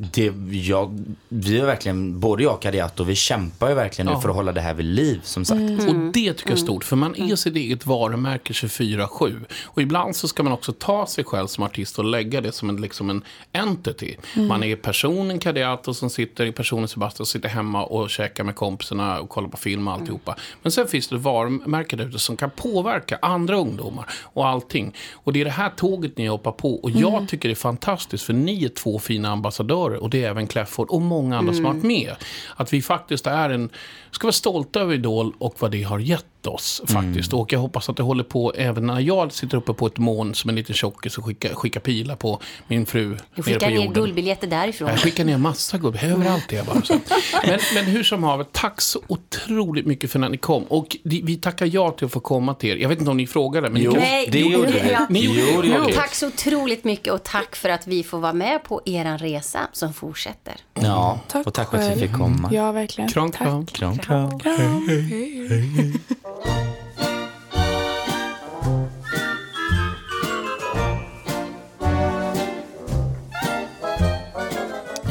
det, 0.00 0.32
jag, 0.50 1.04
vi 1.28 1.58
är 1.58 1.66
verkligen, 1.66 2.20
både 2.20 2.42
jag 2.42 2.54
och 2.54 2.62
Kadiato, 2.62 3.04
vi 3.04 3.14
kämpar 3.14 3.68
ju 3.68 3.74
verkligen 3.74 4.06
nu 4.06 4.12
Ja. 4.12 4.20
för 4.20 4.28
att 4.28 4.34
hålla 4.34 4.52
det 4.52 4.60
här 4.60 4.74
vid 4.74 4.86
liv, 4.86 5.20
som 5.22 5.44
sagt. 5.44 5.60
Och 5.88 5.94
det 5.94 6.32
tycker 6.34 6.50
jag 6.50 6.58
är 6.58 6.62
stort, 6.62 6.84
för 6.84 6.96
man 6.96 7.14
är 7.16 7.36
sitt 7.36 7.56
eget 7.56 7.86
varumärke 7.86 8.52
24-7. 8.52 9.44
Och 9.64 9.82
ibland 9.82 10.16
så 10.16 10.28
ska 10.28 10.42
man 10.42 10.52
också 10.52 10.72
ta 10.72 11.06
sig 11.06 11.24
själv 11.24 11.46
som 11.46 11.64
artist 11.64 11.98
och 11.98 12.04
lägga 12.04 12.40
det 12.40 12.52
som 12.52 12.68
en, 12.68 12.76
liksom 12.76 13.10
en 13.10 13.22
entity. 13.52 14.16
Man 14.36 14.62
är 14.62 14.76
personen 14.76 15.38
Kadiato 15.38 15.94
som 15.94 16.10
sitter, 16.10 16.52
personen 16.52 16.88
Sebastian 16.88 17.26
som 17.26 17.32
sitter 17.32 17.48
hemma 17.48 17.84
och 17.84 18.10
käkar 18.10 18.44
med 18.44 18.56
kompisarna 18.56 19.20
och 19.20 19.28
kollar 19.28 19.48
på 19.48 19.56
film 19.56 19.88
och 19.88 19.94
alltihopa. 19.94 20.36
Men 20.62 20.72
sen 20.72 20.86
finns 20.88 21.08
det 21.08 21.16
ett 21.16 21.22
varumärke 21.22 21.96
där 21.96 22.08
ute 22.08 22.18
som 22.18 22.36
kan 22.36 22.50
påverka 22.50 23.18
andra 23.22 23.56
ungdomar 23.56 24.10
och 24.22 24.46
allting. 24.48 24.94
Och 25.12 25.32
det 25.32 25.40
är 25.40 25.44
det 25.44 25.50
här 25.50 25.70
tåget 25.70 26.18
ni 26.18 26.26
hoppar 26.26 26.52
på. 26.52 26.74
Och 26.74 26.90
jag 26.90 27.28
tycker 27.28 27.48
det 27.48 27.52
är 27.52 27.56
fantastiskt, 27.56 28.24
för 28.24 28.32
ni 28.32 28.64
är 28.64 28.68
två 28.68 28.98
fina 28.98 29.28
ambassadörer 29.30 29.87
och 29.96 30.10
det 30.10 30.24
är 30.24 30.30
även 30.30 30.46
Clefford 30.46 30.88
och 30.90 31.02
många 31.02 31.38
andra 31.38 31.54
som 31.54 31.64
har 31.64 31.72
varit 31.72 31.84
med. 31.84 32.14
Att 32.56 32.72
vi 32.72 32.82
faktiskt 32.82 33.26
är 33.26 33.50
en, 33.50 33.70
ska 34.10 34.26
vara 34.26 34.32
stolta 34.32 34.80
över 34.80 34.94
Idol 34.94 35.32
och 35.38 35.54
vad 35.58 35.70
det 35.70 35.82
har 35.82 35.98
gett 35.98 36.37
oss 36.46 36.82
faktiskt. 36.86 37.32
Och 37.32 37.52
jag 37.52 37.58
hoppas 37.60 37.88
att 37.88 37.96
det 37.96 38.02
håller 38.02 38.24
på 38.24 38.52
även 38.56 38.86
när 38.86 39.00
jag 39.00 39.32
sitter 39.32 39.56
uppe 39.56 39.72
på 39.72 39.86
ett 39.86 39.98
moln 39.98 40.34
som 40.34 40.50
en 40.50 40.56
liten 40.56 40.74
tjockis 40.74 41.18
och 41.18 41.24
skickar, 41.24 41.54
skickar 41.54 41.80
pilar 41.80 42.16
på 42.16 42.40
min 42.68 42.86
fru 42.86 43.16
Du 43.34 43.42
skickar 43.42 43.70
ner 43.70 43.92
guldbiljetter 43.92 44.46
därifrån. 44.46 44.88
Jag 44.88 44.98
skickar 45.00 45.24
ner 45.24 45.38
massa 45.38 45.78
gubbar, 45.78 46.04
överallt 46.04 46.52
är 46.52 46.56
jag 46.56 46.66
bara. 46.66 46.82
Så. 46.82 46.98
Men, 47.46 47.58
men 47.74 47.84
hur 47.84 48.02
som 48.02 48.22
haver, 48.22 48.44
tack 48.52 48.80
så 48.80 49.00
otroligt 49.06 49.86
mycket 49.86 50.10
för 50.10 50.22
att 50.24 50.30
ni 50.30 50.36
kom. 50.36 50.62
Och 50.64 50.96
vi 51.04 51.36
tackar 51.36 51.66
ja 51.66 51.90
till 51.90 52.04
att 52.06 52.12
få 52.12 52.20
komma 52.20 52.54
till 52.54 52.70
er. 52.70 52.76
Jag 52.76 52.88
vet 52.88 52.98
inte 52.98 53.10
om 53.10 53.16
ni 53.16 53.26
frågade, 53.26 53.70
men 53.70 53.82
Jo. 53.82 53.90
ni 53.90 53.94
kan... 53.94 54.02
Nej, 54.04 54.28
det 54.32 54.38
gjorde 54.40 54.72
vi. 54.72 54.90
Ja. 54.92 55.06
Ni 55.10 55.24
gjorde 55.24 55.68
Jo, 55.68 55.84
det. 55.86 55.92
Tack 55.92 56.14
så 56.14 56.26
otroligt 56.26 56.84
mycket 56.84 57.12
och 57.12 57.22
tack 57.24 57.56
för 57.56 57.68
att 57.68 57.86
vi 57.86 58.02
får 58.02 58.18
vara 58.18 58.32
med 58.32 58.64
på 58.64 58.80
er 58.84 59.18
resa 59.18 59.60
som 59.72 59.92
fortsätter. 59.94 60.54
Ja, 60.74 61.20
Tack 61.28 61.46
och 61.46 61.54
tack 61.54 61.70
för 61.70 61.78
att 61.78 61.96
vi 61.96 62.00
fick 62.00 62.12
komma. 62.16 62.50
Ja, 62.52 62.72
verkligen. 62.72 63.10
Kram, 63.10 63.32
Tack. 63.32 63.72
kram. 63.72 63.98
Kram, 63.98 64.38
kram. 64.38 64.88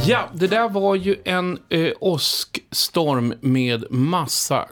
Ja, 0.08 0.30
det 0.34 0.48
där 0.48 0.70
var 0.70 0.96
ju 0.96 1.16
en 1.26 1.60
eh, 1.70 1.92
åskstorm 2.00 3.34
med 3.42 3.92
massa 3.92 4.68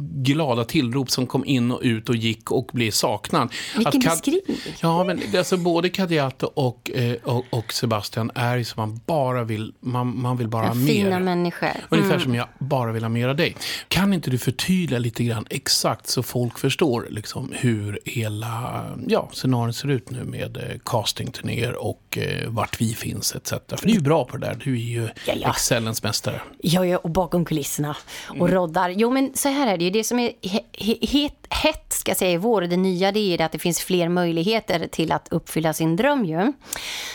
glada 0.00 0.64
tillrop 0.64 1.10
som 1.10 1.26
kom 1.26 1.44
in 1.44 1.70
och 1.70 1.80
ut 1.82 2.08
och 2.08 2.16
gick 2.16 2.50
och 2.50 2.70
blev 2.72 2.90
saknad. 2.90 3.48
Vilken 3.76 4.00
Kad- 4.00 4.10
beskrivning. 4.10 4.56
Ja, 4.82 5.04
men 5.04 5.20
alltså 5.38 5.56
både 5.56 5.88
Kadiato 5.88 6.46
och, 6.46 6.90
eh, 6.94 7.16
och, 7.22 7.44
och 7.50 7.72
Sebastian 7.72 8.30
är 8.34 8.62
som 8.62 8.80
man 8.82 9.00
bara 9.06 9.44
vill, 9.44 9.72
man, 9.80 10.20
man 10.20 10.36
vill 10.36 10.48
bara 10.48 10.66
ha 10.66 10.74
mer. 10.74 10.86
Fina 10.86 11.18
människor. 11.20 11.70
Ungefär 11.88 12.18
som 12.18 12.34
jag 12.34 12.48
bara 12.58 12.92
vill 12.92 13.02
ha 13.04 13.08
mer 13.08 13.28
av 13.28 13.36
dig. 13.36 13.56
Kan 13.88 14.12
inte 14.12 14.30
du 14.30 14.38
förtydliga 14.38 14.98
lite 14.98 15.24
grann 15.24 15.46
exakt 15.50 16.06
så 16.08 16.22
folk 16.22 16.58
förstår 16.58 17.06
liksom, 17.10 17.52
hur 17.56 18.00
hela 18.04 18.84
ja, 19.06 19.28
scenariot 19.32 19.76
ser 19.76 19.90
ut 19.90 20.10
nu 20.10 20.24
med 20.24 20.56
eh, 20.56 20.62
castingturnéer 20.84 21.74
och 21.84 22.18
eh, 22.18 22.48
vart 22.48 22.80
vi 22.80 22.94
finns 22.94 23.34
etc. 23.34 23.50
För 23.50 23.86
du 23.86 23.90
är 23.90 23.94
ju 23.94 24.00
bra 24.00 24.24
på 24.24 24.36
det 24.36 24.46
där. 24.46 24.60
Du 24.64 24.72
är 24.72 24.76
ju 24.76 25.08
Ja, 25.26 25.34
ja. 25.36 25.50
Excellens 25.50 26.02
mästare. 26.02 26.40
Ja, 26.58 26.86
ja, 26.86 26.98
och 26.98 27.10
bakom 27.10 27.44
kulisserna 27.44 27.96
och 28.38 28.50
roddar. 28.50 28.90
Jo, 28.90 29.10
men 29.10 29.30
så 29.34 29.48
här 29.48 29.66
är 29.74 29.78
det 29.78 29.87
ju. 29.88 29.92
Det 29.92 30.04
som 30.04 30.18
är 30.18 30.32
het, 30.42 31.47
hett, 31.50 31.92
ska 31.92 32.14
säga, 32.14 32.30
i 32.32 32.36
vår, 32.36 32.62
det 32.62 32.76
nya, 32.76 33.12
det 33.12 33.34
är 33.34 33.38
det 33.38 33.44
att 33.44 33.52
det 33.52 33.58
finns 33.58 33.80
fler 33.80 34.08
möjligheter 34.08 34.86
till 34.92 35.12
att 35.12 35.28
uppfylla 35.30 35.72
sin 35.72 35.96
dröm 35.96 36.24
ju. 36.24 36.52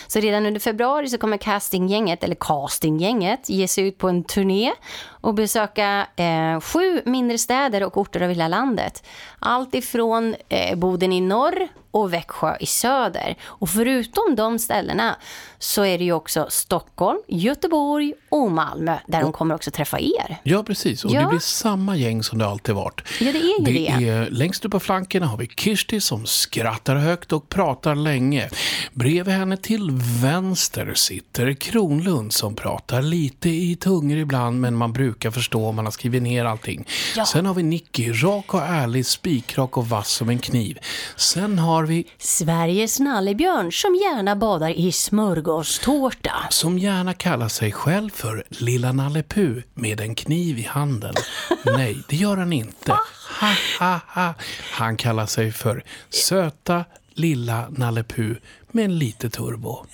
Så 0.07 0.19
redan 0.19 0.45
under 0.45 0.59
februari 0.59 1.09
så 1.09 1.17
kommer 1.17 1.37
castinggänget, 1.37 2.23
eller 2.23 2.35
castinggänget, 2.39 3.49
ge 3.49 3.67
sig 3.67 3.87
ut 3.87 3.97
på 3.97 4.09
en 4.09 4.23
turné 4.23 4.71
och 5.05 5.33
besöka 5.33 6.07
eh, 6.15 6.59
sju 6.59 7.01
mindre 7.05 7.37
städer 7.37 7.83
och 7.83 7.97
orter 7.97 8.21
över 8.21 8.33
hela 8.33 8.47
landet. 8.47 9.03
Allt 9.39 9.75
ifrån 9.75 10.35
eh, 10.49 10.75
Boden 10.75 11.13
i 11.13 11.21
norr 11.21 11.67
och 11.91 12.13
Växjö 12.13 12.57
i 12.59 12.65
söder. 12.65 13.35
Och 13.43 13.69
förutom 13.69 14.35
de 14.35 14.59
ställena 14.59 15.15
så 15.59 15.85
är 15.85 15.97
det 15.97 16.03
ju 16.03 16.13
också 16.13 16.47
Stockholm, 16.49 17.19
Göteborg 17.27 18.13
och 18.29 18.51
Malmö 18.51 18.97
där 19.07 19.21
de 19.21 19.31
kommer 19.31 19.55
också 19.55 19.71
träffa 19.71 19.99
er. 19.99 20.37
Ja, 20.43 20.63
precis. 20.63 21.05
Och 21.05 21.11
Ja. 21.11 21.21
det 21.21 21.27
blir 21.27 21.39
samma 21.39 21.95
gäng 21.95 22.23
som 22.23 22.39
det 22.39 22.47
alltid 22.47 22.75
varit. 22.75 23.01
Ja, 23.21 23.31
det 23.31 23.39
är 23.39 23.59
ju 23.59 23.65
det. 23.65 24.07
Är, 24.09 24.22
längst 24.29 24.65
upp 24.65 24.71
på 24.71 24.79
flankerna 24.79 25.27
har 25.27 25.37
vi 25.37 25.47
Kirsti 25.47 26.01
som 26.01 26.25
skrattar 26.25 26.95
högt 26.95 27.33
och 27.33 27.49
pratar 27.49 27.95
länge. 27.95 28.49
Bredvid 28.93 29.33
henne 29.35 29.57
till 29.57 29.91
vänster 30.21 30.93
sitter 30.93 31.53
Kronlund 31.53 32.33
som 32.33 32.55
pratar 32.55 33.01
lite 33.01 33.49
i 33.49 33.75
tungor 33.75 34.17
ibland, 34.17 34.61
men 34.61 34.75
man 34.75 34.93
brukar 34.93 35.31
förstå 35.31 35.67
om 35.67 35.75
man 35.75 35.85
har 35.85 35.91
skrivit 35.91 36.23
ner 36.23 36.45
allting. 36.45 36.87
Sen 37.27 37.45
har 37.45 37.53
vi 37.53 37.63
Nicky, 37.63 38.11
rak 38.11 38.53
och 38.53 38.61
ärlig, 38.61 39.05
spikrak 39.05 39.77
och 39.77 39.89
vass 39.89 40.11
som 40.11 40.29
en 40.29 40.39
kniv. 40.39 40.79
Sen 41.15 41.59
har 41.59 41.83
vi 41.83 42.05
Sveriges 42.17 42.99
nallebjörn 42.99 43.71
som 43.71 43.95
gärna 43.95 44.35
badar 44.35 44.69
i 44.69 44.91
smörgåstårta. 44.91 46.33
som 46.49 46.79
gärna 46.79 47.13
kallar 47.13 47.47
sig 47.47 47.71
själv 47.71 48.09
för 48.09 48.43
Lilla 48.49 48.91
Nalle 48.91 49.23
Puh 49.23 49.63
med 49.73 50.01
en 50.01 50.15
kniv 50.15 50.59
i 50.59 50.63
handen. 50.63 51.13
Nej, 51.65 51.97
det 52.09 52.15
gör 52.15 52.37
han 52.37 52.53
inte. 52.53 52.97
Ha, 53.39 53.53
ha, 53.79 53.99
ha. 54.07 54.33
Han 54.71 54.97
kallar 54.97 55.25
sig 55.25 55.51
för 55.51 55.83
Söta 56.09 56.85
Lilla 57.13 57.65
Nalle 57.69 58.03
Puh 58.03 58.35
med 58.71 58.85
en 58.85 58.99
lite 58.99 59.29
turbo. 59.29 59.85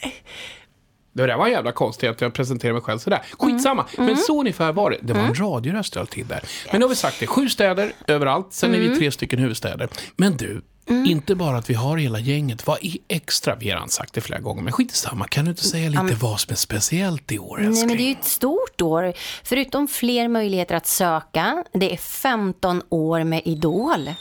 Det 1.14 1.26
där 1.26 1.38
var 1.38 1.48
jävla 1.48 1.72
konstigt 1.72 2.10
att 2.10 2.22
jag 2.22 2.34
presenterade 2.34 2.74
mig 2.74 2.82
själv 2.82 3.00
sådär. 3.00 3.22
Skitsamma, 3.40 3.86
men 3.98 4.18
så 4.18 4.40
ungefär 4.40 4.72
var 4.72 4.92
det. 4.92 4.98
Det 5.02 5.14
var 5.14 5.22
en 5.22 5.36
radioröst 5.36 5.96
jag 5.96 6.10
till 6.10 6.28
där. 6.28 6.44
Men 6.72 6.80
nu 6.80 6.86
har 6.86 6.90
vi 6.90 6.96
sagt 6.96 7.20
det, 7.20 7.28
sju 7.28 7.50
städer 7.50 7.92
överallt, 8.08 8.48
sen 8.50 8.76
är 8.76 8.80
vi 8.80 8.96
tre 8.98 9.12
stycken 9.12 9.40
huvudstäder. 9.40 9.90
Men 10.16 10.38
du, 10.38 10.62
inte 10.90 11.36
bara 11.36 11.58
att 11.58 11.70
vi 11.70 11.74
har 11.74 11.98
hela 11.98 12.20
gänget, 12.20 12.68
vad 12.68 12.78
är 12.82 12.98
extra? 13.08 13.56
Vi 13.56 13.70
har 13.72 13.88
sagt 13.88 14.14
det 14.14 14.22
flera 14.22 14.40
gånger, 14.40 14.62
men 14.64 14.74
skitsamma, 14.74 15.28
kan 15.28 15.46
du 15.46 15.52
inte 15.52 15.64
säga 15.64 15.90
lite 15.90 16.16
vad 16.22 16.40
som 16.40 16.52
är 16.52 16.56
speciellt 16.56 17.32
i 17.32 17.40
år, 17.40 17.58
Nej, 17.58 17.68
älskling? 17.68 17.88
men 17.88 17.98
det 17.98 18.04
är 18.04 18.06
ju 18.06 18.12
ett 18.12 18.26
stort 18.26 18.82
år. 18.82 19.14
Förutom 19.44 19.88
fler 19.88 20.28
möjligheter 20.28 20.76
att 20.76 20.88
söka, 20.88 21.64
det 21.74 21.94
är 21.94 21.98
15 21.98 22.82
år 22.90 23.24
med 23.24 23.42
Idol. 23.46 24.14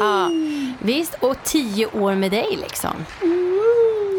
Ja, 0.00 0.30
visst, 0.82 1.14
och 1.20 1.36
10 1.44 1.86
år 1.86 2.14
med 2.14 2.30
dig 2.30 2.58
liksom. 2.60 2.90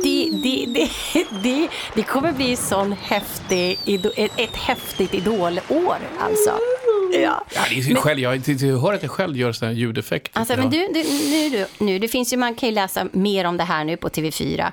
Det, 0.03 0.29
det, 0.43 0.65
det, 0.65 0.89
det, 1.43 1.69
det 1.93 2.03
kommer 2.03 2.31
bli 2.31 2.55
sån 2.55 2.91
häftig, 2.91 3.79
ett, 4.15 4.31
ett 4.37 4.55
häftigt 4.55 5.13
idolår 5.13 5.97
alltså. 6.19 6.51
Ja. 7.13 7.45
Ja, 7.55 7.61
det 7.69 7.75
är 7.75 7.81
ju 7.81 7.95
själv, 7.95 8.19
jag, 8.19 8.47
jag 8.47 8.77
hör 8.77 8.93
att 8.93 9.01
jag 9.01 9.11
själv 9.11 9.37
gör 9.37 9.51
sådana 9.51 9.73
ljudeffekter. 9.73 10.39
Alltså, 10.39 10.53
ja. 10.53 10.59
men 10.59 10.69
du, 10.69 10.87
du, 10.93 11.03
nu, 11.29 11.65
nu, 11.77 11.99
det 11.99 12.07
finns 12.07 12.33
ju, 12.33 12.37
man 12.37 12.55
kan 12.55 12.69
ju 12.69 12.75
läsa 12.75 13.07
mer 13.11 13.45
om 13.45 13.57
det 13.57 13.63
här 13.63 13.83
nu 13.83 13.97
på 13.97 14.09
tv4. 14.09 14.71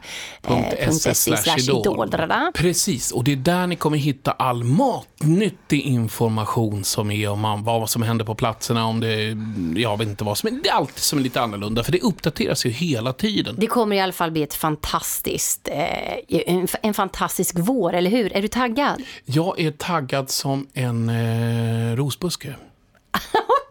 eh. 2.46 2.50
Precis, 2.54 3.12
och 3.12 3.24
det 3.24 3.32
är 3.32 3.36
där 3.36 3.66
ni 3.66 3.76
kommer 3.76 3.98
hitta 3.98 4.32
all 4.32 4.64
matnyttig 4.64 5.80
information 5.80 6.84
som 6.84 7.10
är 7.10 7.28
om 7.28 7.40
man, 7.40 7.64
vad 7.64 7.90
som 7.90 8.02
händer 8.02 8.24
på 8.24 8.34
platserna, 8.34 8.86
om 8.86 9.00
det, 9.00 9.36
jag 9.80 9.98
vet 9.98 10.08
inte 10.08 10.24
vad 10.24 10.38
som 10.38 10.60
det 10.62 10.68
är 10.68 10.72
alltid 10.72 10.98
som 10.98 11.18
är 11.18 11.22
lite 11.22 11.40
annorlunda, 11.40 11.84
för 11.84 11.92
det 11.92 12.00
uppdateras 12.00 12.66
ju 12.66 12.70
hela 12.70 13.12
tiden. 13.12 13.56
Det 13.58 13.66
kommer 13.66 13.96
i 13.96 14.00
alla 14.00 14.12
fall 14.12 14.30
bli 14.30 14.42
ett 14.42 14.54
fantastiskt, 14.54 15.23
eh, 15.68 16.18
en, 16.28 16.68
en 16.82 16.94
fantastisk 16.94 17.54
vår, 17.58 17.94
eller 17.94 18.10
hur? 18.10 18.32
Är 18.32 18.42
du 18.42 18.48
taggad? 18.48 19.02
Jag 19.24 19.60
är 19.60 19.70
taggad 19.70 20.30
som 20.30 20.66
en 20.72 21.08
eh, 21.08 21.96
rosbuske. 21.96 22.48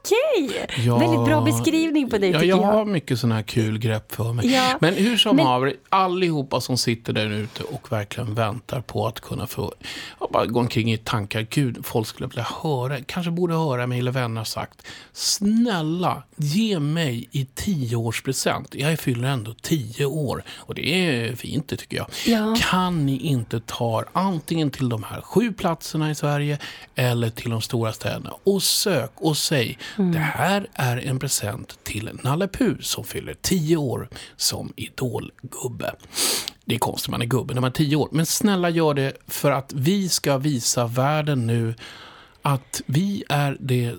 Okej! 0.02 0.18
Ja. 0.86 0.98
Väldigt 0.98 1.26
bra 1.26 1.42
beskrivning 1.42 2.10
på 2.10 2.18
dig 2.18 2.30
Ja, 2.32 2.44
jag 2.44 2.48
jag. 2.60 2.64
har 2.66 2.86
mycket 2.86 3.20
sådana 3.20 3.36
här 3.36 3.42
kul 3.44 3.78
grepp 3.80 4.12
för 4.16 4.34
mig. 4.34 4.54
Ja, 4.54 4.78
Men 4.82 4.94
hur 4.94 5.18
som 5.18 5.36
men- 5.36 5.46
haver, 5.46 5.74
allihopa 5.90 6.62
som 6.62 6.78
sitter 6.78 7.14
där 7.14 7.30
ute 7.32 7.64
och 7.64 7.92
verkligen 7.92 8.34
väntar 8.36 8.82
på 8.82 9.08
att 9.08 9.20
kunna 9.20 9.48
få 9.48 9.74
bara 10.32 10.46
gå 10.46 10.60
omkring 10.60 10.92
i 10.94 10.98
tankar. 10.98 11.48
Gud, 11.50 11.86
folk 11.86 12.08
skulle 12.08 12.28
vilja 12.28 12.48
höra, 12.64 13.02
kanske 13.02 13.32
borde 13.32 13.54
höra 13.54 13.88
mig 13.88 14.00
eller 14.00 14.12
vänner 14.12 14.44
sagt. 14.44 14.82
Snälla, 15.14 16.24
ge 16.36 16.80
mig 16.80 17.28
i 17.32 17.46
tioårspresent. 17.56 18.76
Jag 18.76 19.00
fyller 19.00 19.28
ändå 19.28 19.54
tio 19.62 20.06
år 20.06 20.44
och 20.58 20.76
det 20.76 20.88
är 20.88 21.36
fint 21.36 21.68
det 21.68 21.76
tycker 21.78 21.98
jag. 21.98 22.08
Ja. 22.26 22.56
Kan 22.72 23.06
ni 23.06 23.18
inte 23.18 23.60
ta 23.60 24.04
antingen 24.14 24.72
till 24.72 24.90
de 24.90 25.04
här 25.04 25.22
sju 25.22 25.54
platserna 25.54 26.12
i 26.12 26.16
Sverige 26.16 26.58
eller 26.96 27.30
till 27.30 27.50
de 27.50 27.62
stora 27.62 27.94
städerna 27.94 28.34
och 28.44 28.64
sök 28.64 29.12
och 29.16 29.38
säg 29.38 29.78
det 29.98 30.18
här 30.24 30.68
är 30.74 30.98
en 30.98 31.20
present 31.20 31.80
till 31.84 32.10
Nalle 32.24 32.48
Puh 32.48 32.76
som 32.80 33.04
fyller 33.04 33.34
10 33.42 33.78
år 33.78 34.10
som 34.36 34.74
idolgubbe. 34.76 35.96
Det 36.66 36.76
är 36.76 36.80
konstigt, 36.80 37.12
man 37.12 37.22
är 37.22 37.26
gubbe 37.26 37.54
när 37.54 37.62
man 37.62 37.70
är 37.70 37.74
10 37.74 37.96
år. 37.96 38.10
Men 38.12 38.26
snälla 38.26 38.70
gör 38.70 38.94
det 38.94 39.14
för 39.28 39.52
att 39.52 39.74
vi 39.74 40.10
ska 40.10 40.38
visa 40.38 40.88
världen 40.88 41.48
nu 41.48 41.76
att 42.42 42.82
vi 42.86 43.24
är 43.30 43.58
det 43.60 43.96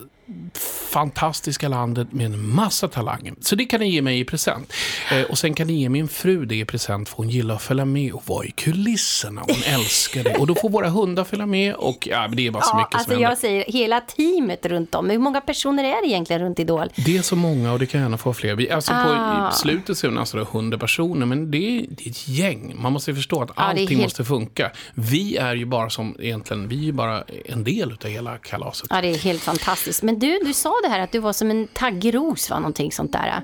fantastiska 0.91 1.69
landet 1.69 2.13
med 2.13 2.27
en 2.27 2.49
massa 2.55 2.89
talanger. 2.89 3.35
Så 3.41 3.57
det 3.57 3.65
kan 3.65 3.81
ni 3.81 3.89
ge 3.91 4.03
mig 4.03 4.21
i 4.21 4.25
present. 4.25 4.73
Eh, 5.13 5.23
och 5.23 5.39
sen 5.39 5.55
kan 5.55 5.67
ni 5.67 5.73
ge 5.81 5.89
min 5.89 6.09
fru 6.09 6.45
det 6.47 6.55
i 6.55 6.65
present 6.65 7.09
för 7.09 7.17
hon 7.17 7.29
gillar 7.31 7.55
att 7.55 7.63
följa 7.63 7.85
med 7.85 8.13
och 8.13 8.23
vara 8.27 8.47
i 8.47 8.51
kulisserna. 8.51 9.41
Hon 9.47 9.57
älskar 9.67 10.25
det. 10.25 10.35
Och 10.37 10.47
då 10.47 10.55
får 10.55 10.69
våra 10.71 10.89
hundar 10.89 11.25
följa 11.25 11.47
med 11.47 11.75
och 11.75 12.09
ja, 12.11 12.29
det 12.33 12.47
är 12.47 12.51
bara 12.51 12.63
så 12.63 12.71
Ja, 12.73 12.79
mycket 12.79 12.95
alltså 12.95 13.05
som 13.11 13.13
händer. 13.13 13.29
jag 13.31 13.39
säger 13.39 13.65
hela 13.73 14.01
teamet 14.01 14.67
runt 14.67 14.95
om. 14.95 15.11
Hur 15.11 15.19
många 15.19 15.41
personer 15.41 15.85
är 15.85 16.03
det 16.03 16.09
egentligen 16.09 16.43
runt 16.43 16.59
Idol? 16.59 16.89
Det 16.97 17.17
är 17.17 17.23
så 17.23 17.37
många 17.37 17.73
och 17.73 17.79
det 17.79 17.87
kan 17.87 18.01
gärna 18.01 18.19
få 18.19 18.35
fler. 18.35 18.55
Vi, 18.55 18.71
alltså 18.71 18.93
Ah. 18.95 19.49
på 19.51 19.57
slutet 19.57 19.99
så 19.99 20.07
är 20.07 20.11
det 20.11 20.21
alltså 20.21 20.39
100 20.39 20.79
personer, 20.79 21.27
men 21.27 21.51
det 21.51 21.59
är, 21.79 21.87
det 21.89 22.07
är 22.07 22.11
ett 22.11 22.29
gäng. 22.29 22.73
Man 22.77 22.93
måste 22.93 23.15
förstå 23.15 23.43
att 23.43 23.51
allting 23.55 23.89
helt- 23.89 24.03
måste 24.03 24.25
funka. 24.25 24.71
Vi 24.95 25.37
är 25.37 25.55
ju 25.55 25.65
bara 25.65 25.91
som 25.91 26.17
egentligen, 26.21 26.69
vi 26.69 26.77
är 26.79 26.83
ju 26.85 26.93
bara 26.93 27.25
en 27.45 27.65
del 27.65 27.93
av 27.93 28.11
hela 28.11 28.39
kalaset. 28.39 28.87
Ja, 28.91 29.01
det 29.01 29.09
är 29.11 29.19
helt 29.19 29.43
fantastiskt. 29.43 30.03
Men 30.03 30.14
men 30.15 30.19
du, 30.21 30.39
du 30.39 30.55
sa 30.55 30.75
det 30.83 30.89
här 30.89 31.01
att 31.01 31.13
du 31.13 31.19
var 31.19 31.33
som 31.33 31.51
en 31.51 31.67
taggros, 31.67 32.51
var 32.51 32.61
Någonting 32.61 32.93
sånt 32.93 33.13
där. 33.13 33.43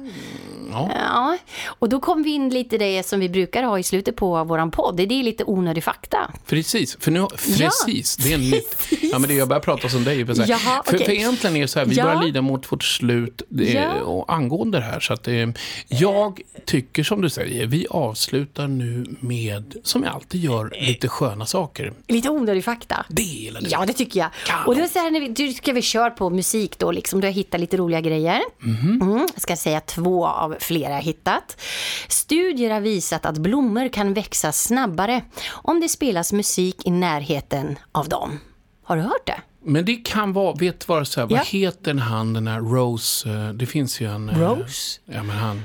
Ja. 0.73 0.91
Ja, 0.95 1.37
och 1.67 1.89
då 1.89 2.01
kom 2.01 2.23
vi 2.23 2.31
in 2.31 2.49
lite 2.49 2.79
det 2.79 3.07
som 3.07 3.21
vi 3.21 3.29
brukar 3.29 3.63
ha 3.63 3.79
i 3.79 3.83
slutet 3.83 4.17
på 4.17 4.45
våran 4.45 4.71
podd. 4.71 4.97
Det 4.97 5.03
är 5.03 5.23
lite 5.23 5.45
onödig 5.45 5.85
fakta. 5.85 6.19
Precis, 6.47 6.97
för 7.01 7.11
nu, 7.11 7.27
precis, 7.27 8.17
det 8.17 8.33
är 8.33 8.39
nytt. 8.39 8.77
Ja, 9.03 9.19
men 9.19 9.29
det, 9.29 9.35
jag 9.35 9.49
börjar 9.49 9.61
prata 9.61 9.89
som 9.89 10.05
dig. 10.05 10.21
Jaha, 10.47 10.59
för, 10.87 10.95
okej. 10.97 11.05
för 11.07 11.13
egentligen 11.13 11.57
är 11.57 11.61
det 11.61 11.69
så 11.69 11.79
här, 11.79 11.87
vi 11.87 11.95
Ja. 11.97 12.05
börjar 12.05 12.23
lida 12.23 12.43
mot 12.43 12.73
vårt 12.73 12.85
slut 12.85 13.43
det, 13.49 13.65
Ja. 13.73 13.93
och 14.03 14.33
angående 14.33 14.79
det 14.79 14.85
här. 14.85 15.01
Så 15.01 15.13
att, 15.13 15.29
eh, 15.29 15.49
jag 15.89 16.41
tycker 16.67 17.03
som 17.05 17.21
du 17.23 17.31
säger, 17.31 17.67
vi 17.67 17.87
avslutar 17.91 18.69
nu 18.69 19.07
med, 19.21 19.75
som 19.85 20.03
jag 20.05 20.15
alltid 20.15 20.45
gör, 20.45 20.75
lite 20.81 21.09
sköna 21.09 21.47
saker. 21.47 21.93
Lite 22.09 22.31
onödig 22.31 22.65
fakta. 22.65 23.07
Det 23.09 23.23
gillar 23.23 23.61
du. 23.61 23.67
Ja, 23.71 23.85
det 23.87 23.93
tycker 23.93 24.21
jag. 24.21 24.31
Och 24.67 24.77
då 24.77 24.87
så 24.89 24.99
här, 24.99 25.11
när 25.11 25.21
vi, 25.21 25.29
du 25.29 25.53
ska 25.53 25.73
vi 25.73 25.83
köra 25.83 26.11
på 26.11 26.31
musik 26.31 26.79
då, 26.79 26.91
liksom. 26.93 27.21
Du 27.21 27.27
har 27.27 27.33
hittat 27.33 27.61
lite 27.61 27.77
roliga 27.77 28.01
grejer. 28.01 28.41
Mm, 28.63 29.19
jag 29.35 29.43
ska 29.43 29.57
säga 29.57 29.81
två 29.81 30.27
av 30.27 30.55
flera 30.63 30.97
hittat. 30.97 31.61
Studier 32.09 32.71
har 32.71 32.81
visat 32.81 33.27
att 33.27 33.39
blommor 33.39 33.89
kan 33.89 34.15
växa 34.15 34.53
snabbare 34.53 35.23
om 35.51 35.81
det 35.81 35.89
spelas 35.89 36.33
musik 36.33 36.77
i 36.85 36.91
närheten 36.91 37.79
av 37.93 38.09
dem. 38.09 38.39
Har 38.85 38.97
du 38.97 39.03
hört 39.03 39.27
det? 39.27 39.41
Men 39.65 39.85
det 39.85 39.97
kan 39.97 40.33
vara, 40.33 40.55
vet 40.55 40.81
du 40.81 40.85
vad, 40.89 41.09
så 41.09 41.21
här, 41.21 41.27
Ja. 41.31 41.37
vad 41.37 41.47
heter 41.47 41.95
han 41.95 42.33
den 42.33 42.47
här 42.47 42.61
Rose, 42.61 43.29
eh, 43.31 43.49
det 43.49 43.67
finns 43.67 44.01
ju 44.01 44.11
en... 44.15 44.29
eh, 44.29 44.39
Rose? 44.39 45.01
Ja, 45.05 45.23
men 45.23 45.37
han... 45.37 45.63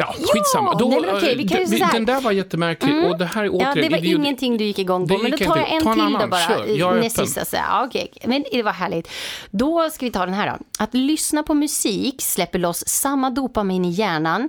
Ja, 0.00 0.14
skitsamma. 0.32 0.72
nej, 0.74 1.00
men 1.22 1.38
vi 1.38 1.48
kan 1.48 1.58
ju 1.58 1.62
eh, 1.64 1.68
säga 1.68 1.78
så 1.78 1.84
här. 1.84 1.92
Den 1.92 2.04
där 2.04 2.20
var 2.20 2.32
jättemärklig 2.32 3.04
och 3.04 3.18
det 3.18 3.24
här 3.24 3.42
är 3.42 3.46
Ja, 3.46 3.74
det 3.74 3.88
var 3.88 3.98
idiot- 3.98 4.04
ingenting 4.16 4.56
du 4.56 4.64
gick 4.64 4.78
igång 4.78 5.08
på. 5.08 5.16
Det 5.16 5.22
Men 5.22 5.30
då 5.30 5.36
tar 5.36 5.56
jag 5.56 5.72
en 5.72 5.82
Ta 5.82 5.90
en 5.90 5.96
till 5.96 6.02
annan. 6.04 6.20
då 6.22 6.26
bara. 6.28 6.40
Kör. 6.48 6.66
Jag 6.66 6.96
är 6.96 7.00
näst 7.00 7.18
öppen. 7.18 7.26
sista. 7.26 7.44
Så 7.44 7.56
här. 7.56 7.64
Ja, 7.80 7.86
okej. 7.86 8.10
Men 8.24 8.44
det 8.52 8.62
var 8.62 8.72
härligt. 8.72 9.08
Då 9.50 9.90
ska 9.90 10.06
vi 10.06 10.12
ta 10.12 10.24
den 10.24 10.34
här 10.34 10.46
då. 10.58 10.64
Att 10.84 10.94
lyssna 10.94 11.42
på 11.42 11.54
musik 11.54 12.22
släpper 12.22 12.58
loss 12.58 12.84
samma 12.88 13.30
dopamin 13.30 13.84
i 13.84 13.90
hjärnan 13.90 14.48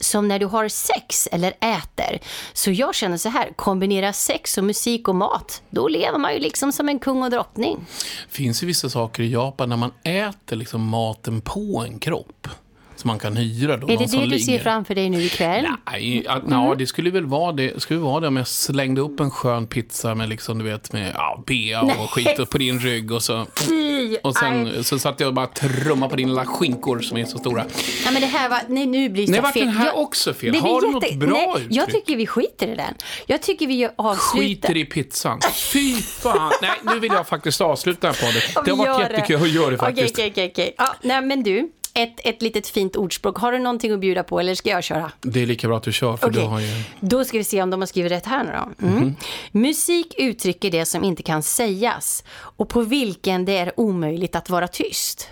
som 0.00 0.28
när 0.28 0.38
du 0.38 0.46
har 0.46 0.68
sex 0.68 1.28
eller 1.32 1.48
äter. 1.60 2.18
Så 2.52 2.70
jag 2.70 2.94
känner 2.94 3.16
så 3.16 3.28
här, 3.28 3.52
kombinera 3.56 4.12
sex 4.12 4.58
och 4.58 4.64
musik 4.64 5.08
och 5.08 5.14
mat. 5.16 5.62
Då 5.70 5.88
lever 5.88 6.18
man 6.18 6.32
ju 6.34 6.38
liksom 6.38 6.72
som 6.72 6.88
en 6.88 6.98
kung 6.98 7.22
och 7.22 7.30
drottning. 7.30 7.86
finns 8.28 8.62
ju 8.62 8.66
vissa 8.66 8.88
saker 8.90 9.22
i 9.22 9.32
Japan 9.32 9.68
när 9.68 9.76
man 9.76 9.92
äter 10.04 10.56
liksom 10.56 10.88
maten 10.88 11.40
på 11.40 11.84
en 11.88 11.98
kropp. 11.98 12.48
Som 13.02 13.08
man 13.08 13.18
kan 13.18 13.36
hyra 13.36 13.76
då. 13.76 13.86
Är 13.86 13.90
det 13.90 13.96
det 13.96 14.02
du 14.04 14.08
ser 14.08 14.26
ligger. 14.52 14.58
framför 14.58 14.94
dig 14.94 15.10
nu 15.10 15.22
ikväll? 15.22 15.66
Nej, 15.92 16.26
att, 16.28 16.42
Mm. 16.42 16.52
ja, 16.52 16.74
det 16.78 16.86
skulle 16.86 17.10
väl 17.10 17.26
vara 17.26 17.52
det. 17.52 17.82
Skulle 17.82 18.00
vara 18.00 18.20
det 18.20 18.28
om 18.28 18.36
jag 18.36 18.48
slängde 18.48 19.00
upp 19.00 19.20
en 19.20 19.30
skön 19.30 19.66
pizza 19.66 20.14
med 20.14 20.28
liksom, 20.28 20.58
du 20.58 20.64
vet, 20.64 20.92
med 20.92 21.12
ja, 21.14 21.42
bea 21.46 21.82
och 21.82 22.10
skit 22.10 22.38
upp 22.38 22.50
på 22.50 22.58
din 22.58 22.80
rygg 22.80 23.12
och 23.12 23.22
så. 23.22 23.46
Fy! 23.68 24.16
Och 24.16 24.28
Aj. 24.28 24.34
sen 24.74 24.84
så 24.84 24.98
satt 24.98 25.20
jag 25.20 25.26
och 25.28 25.34
bara 25.34 25.46
trummade 25.46 26.10
på 26.10 26.16
dina 26.16 26.28
lilla 26.28 26.46
skinkor 26.46 27.00
som 27.00 27.16
är 27.16 27.24
så 27.24 27.38
stora. 27.38 27.64
Ja, 28.04 28.10
men 28.10 28.20
det 28.22 28.26
här 28.26 28.48
var, 28.48 28.58
nej, 28.68 28.86
nu 28.86 29.08
blir 29.08 29.26
det 29.26 29.32
Nej, 29.32 29.40
vart 29.40 29.52
fel. 29.52 29.66
den 29.66 29.76
här 29.76 29.86
Jag- 29.86 29.98
också 29.98 30.34
fel? 30.34 30.52
det 30.52 30.58
Har 30.58 30.80
du 30.80 30.90
något 30.90 31.14
bra 31.14 31.54
nej? 31.58 31.66
Jag 31.70 31.90
tycker 31.90 32.16
vi 32.16 32.26
skiter 32.26 32.68
i 32.68 32.74
den. 32.76 32.94
Jag 33.26 33.42
tycker 33.42 33.66
vi 33.66 33.74
gör- 33.74 33.92
avslutar. 33.96 34.40
Skiter 34.42 34.76
i 34.76 34.84
pizzan. 34.84 35.40
Fy 35.72 35.94
fan. 36.02 36.52
Nej, 36.62 36.70
nu 36.94 37.00
vill 37.00 37.12
jag 37.12 37.28
faktiskt 37.28 37.60
avsluta 37.60 38.06
den 38.06 38.14
här 38.14 38.26
podden. 38.26 38.64
Det 38.64 38.70
har 38.70 38.76
varit 38.78 39.02
gör 39.10 39.10
jättekul 39.10 39.42
att 39.42 39.50
göra 39.50 39.70
det 39.70 39.78
faktiskt. 39.78 40.14
Okej, 40.14 40.30
okej, 40.30 40.48
okej. 40.52 40.74
Nej, 41.02 41.22
men 41.22 41.42
du, 41.42 41.68
ett, 41.94 42.20
ett 42.24 42.42
litet 42.42 42.66
fint 42.66 42.96
ordspråk. 42.96 43.38
Har 43.38 43.52
du 43.52 43.58
någonting 43.58 43.92
att 43.92 44.00
bjuda 44.00 44.22
på 44.22 44.40
eller 44.40 44.54
ska 44.54 44.70
jag 44.70 44.84
köra? 44.84 45.12
Det 45.20 45.42
är 45.42 45.46
lika 45.46 45.68
bra 45.68 45.76
att 45.76 45.82
du 45.82 45.92
kör, 45.92 46.16
för 46.16 46.28
Okej, 46.28 46.42
du 46.42 46.48
har 46.48 46.60
ju... 46.60 46.82
då 47.00 47.24
ska 47.24 47.38
vi 47.38 47.44
se 47.44 47.62
om 47.62 47.70
de 47.70 47.80
har 47.80 47.86
skrivit 47.86 48.12
rätt 48.12 48.26
här 48.26 48.44
nu 48.44 48.50
då. 48.50 48.86
Mm. 48.86 48.98
Mhm. 48.98 49.16
Musik 49.52 50.14
uttrycker 50.18 50.70
det 50.70 50.86
som 50.86 51.04
inte 51.04 51.22
kan 51.22 51.42
sägas 51.42 52.24
och 52.30 52.68
på 52.68 52.82
vilken 52.82 53.44
det 53.44 53.58
är 53.58 53.80
omöjligt 53.80 54.36
att 54.36 54.50
vara 54.50 54.68
tyst. 54.68 55.28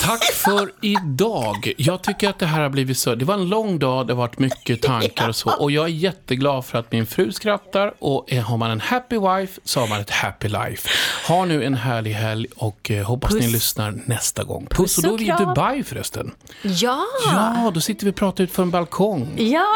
Tack 0.00 0.24
för 0.24 0.70
idag. 0.80 1.72
Jag 1.76 2.02
tycker 2.02 2.28
att 2.28 2.38
det 2.38 2.46
här 2.46 2.60
har 2.60 2.68
blivit 2.68 2.98
så. 2.98 3.14
Det 3.14 3.24
var 3.24 3.34
en 3.34 3.48
lång 3.48 3.78
dag, 3.78 4.06
det 4.06 4.12
har 4.12 4.18
varit 4.18 4.38
mycket 4.38 4.82
tankar 4.82 5.28
och 5.28 5.36
så. 5.36 5.50
Och 5.50 5.70
jag 5.70 5.84
är 5.84 5.88
jätteglad 5.88 6.64
för 6.64 6.78
att 6.78 6.92
min 6.92 7.06
fru 7.06 7.32
skrattar. 7.32 7.94
Och 7.98 8.32
har 8.32 8.56
man 8.56 8.70
en 8.70 8.80
happy 8.80 9.18
wife 9.18 9.60
så 9.64 9.80
har 9.80 9.88
man 9.88 10.00
ett 10.00 10.10
happy 10.10 10.48
life. 10.48 10.88
Ha 11.28 11.44
nu 11.44 11.64
en 11.64 11.74
härlig 11.74 12.12
helg 12.12 12.46
och 12.56 12.90
eh, 12.90 13.04
hoppas 13.06 13.32
ni 13.34 13.40
Puss. 13.40 13.52
lyssnar 13.52 14.00
nästa 14.06 14.44
gång. 14.44 14.66
Puss, 14.70 14.98
och 14.98 15.04
då 15.04 15.14
är 15.14 15.18
vi 15.18 15.24
i. 15.24 15.32
Dubai 15.38 15.82
förresten. 15.82 16.30
Ja! 16.62 17.04
Ja, 17.26 17.70
då 17.74 17.80
sitter 17.80 18.04
vi 18.04 18.10
och 18.10 18.16
pratar 18.16 18.44
ut 18.44 18.52
för 18.52 18.62
en 18.62 18.70
balkong. 18.70 19.28
Ja, 19.36 19.66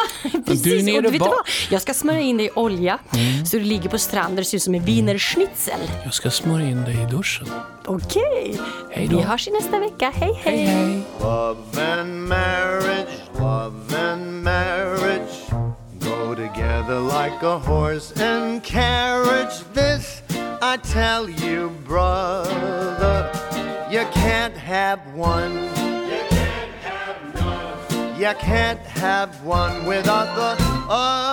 precis. 0.47 0.63
Du 0.63 0.79
är 0.79 0.83
nere 0.83 0.97
och 0.97 1.03
du 1.03 1.11
vet 1.11 1.21
bak. 1.21 1.29
vad? 1.29 1.47
Jag 1.71 1.83
ska 1.83 1.95
smörja 1.95 2.21
in 2.21 2.37
dig 2.37 2.47
i 2.47 2.51
olja 2.55 2.99
så 3.47 3.57
du 3.57 3.65
ligger 3.65 3.89
på 3.91 3.99
stranden 3.99 4.39
och 4.39 4.47
ser 4.47 4.57
ut 4.57 4.63
som 4.63 4.75
en 4.75 4.85
wienerschnitzel. 4.85 5.81
Jag 6.05 6.15
ska 6.15 6.31
smörja 6.31 6.67
in 6.69 6.85
dig 6.85 7.03
i 7.03 7.05
duschen. 7.15 7.47
Okej. 7.87 8.59
Hej 8.91 9.09
då. 9.11 9.17
Vi 9.17 9.23
hörs 9.23 9.49
i 9.49 9.51
nästa 9.51 9.79
vecka. 9.79 10.12
Hej, 10.21 10.35
hej. 10.35 10.35
Hej, 10.45 10.67
hej. 10.67 11.05
Love 11.21 11.79
and 11.79 12.29
marriage, 12.29 13.15
love 13.41 13.95
and 13.95 14.43
marriage 14.43 15.53
go 16.03 16.35
together 16.35 16.99
like 17.01 17.43
a 17.43 17.59
horse 17.59 18.13
and 18.21 18.63
carriage. 18.63 19.63
This 19.73 20.23
I 20.61 20.77
tell 20.79 21.29
you, 21.29 21.71
brother, 21.85 23.31
you 23.91 24.05
can't 24.13 24.57
have 24.57 25.01
one. 25.15 25.53
You 26.11 26.21
can't 26.29 26.75
have 26.83 27.35
none. 27.35 28.21
You 28.21 28.35
can't 28.39 28.81
have 28.81 29.45
one 29.45 29.87
without 29.87 30.35
the 30.37 30.57
other. 30.89 31.33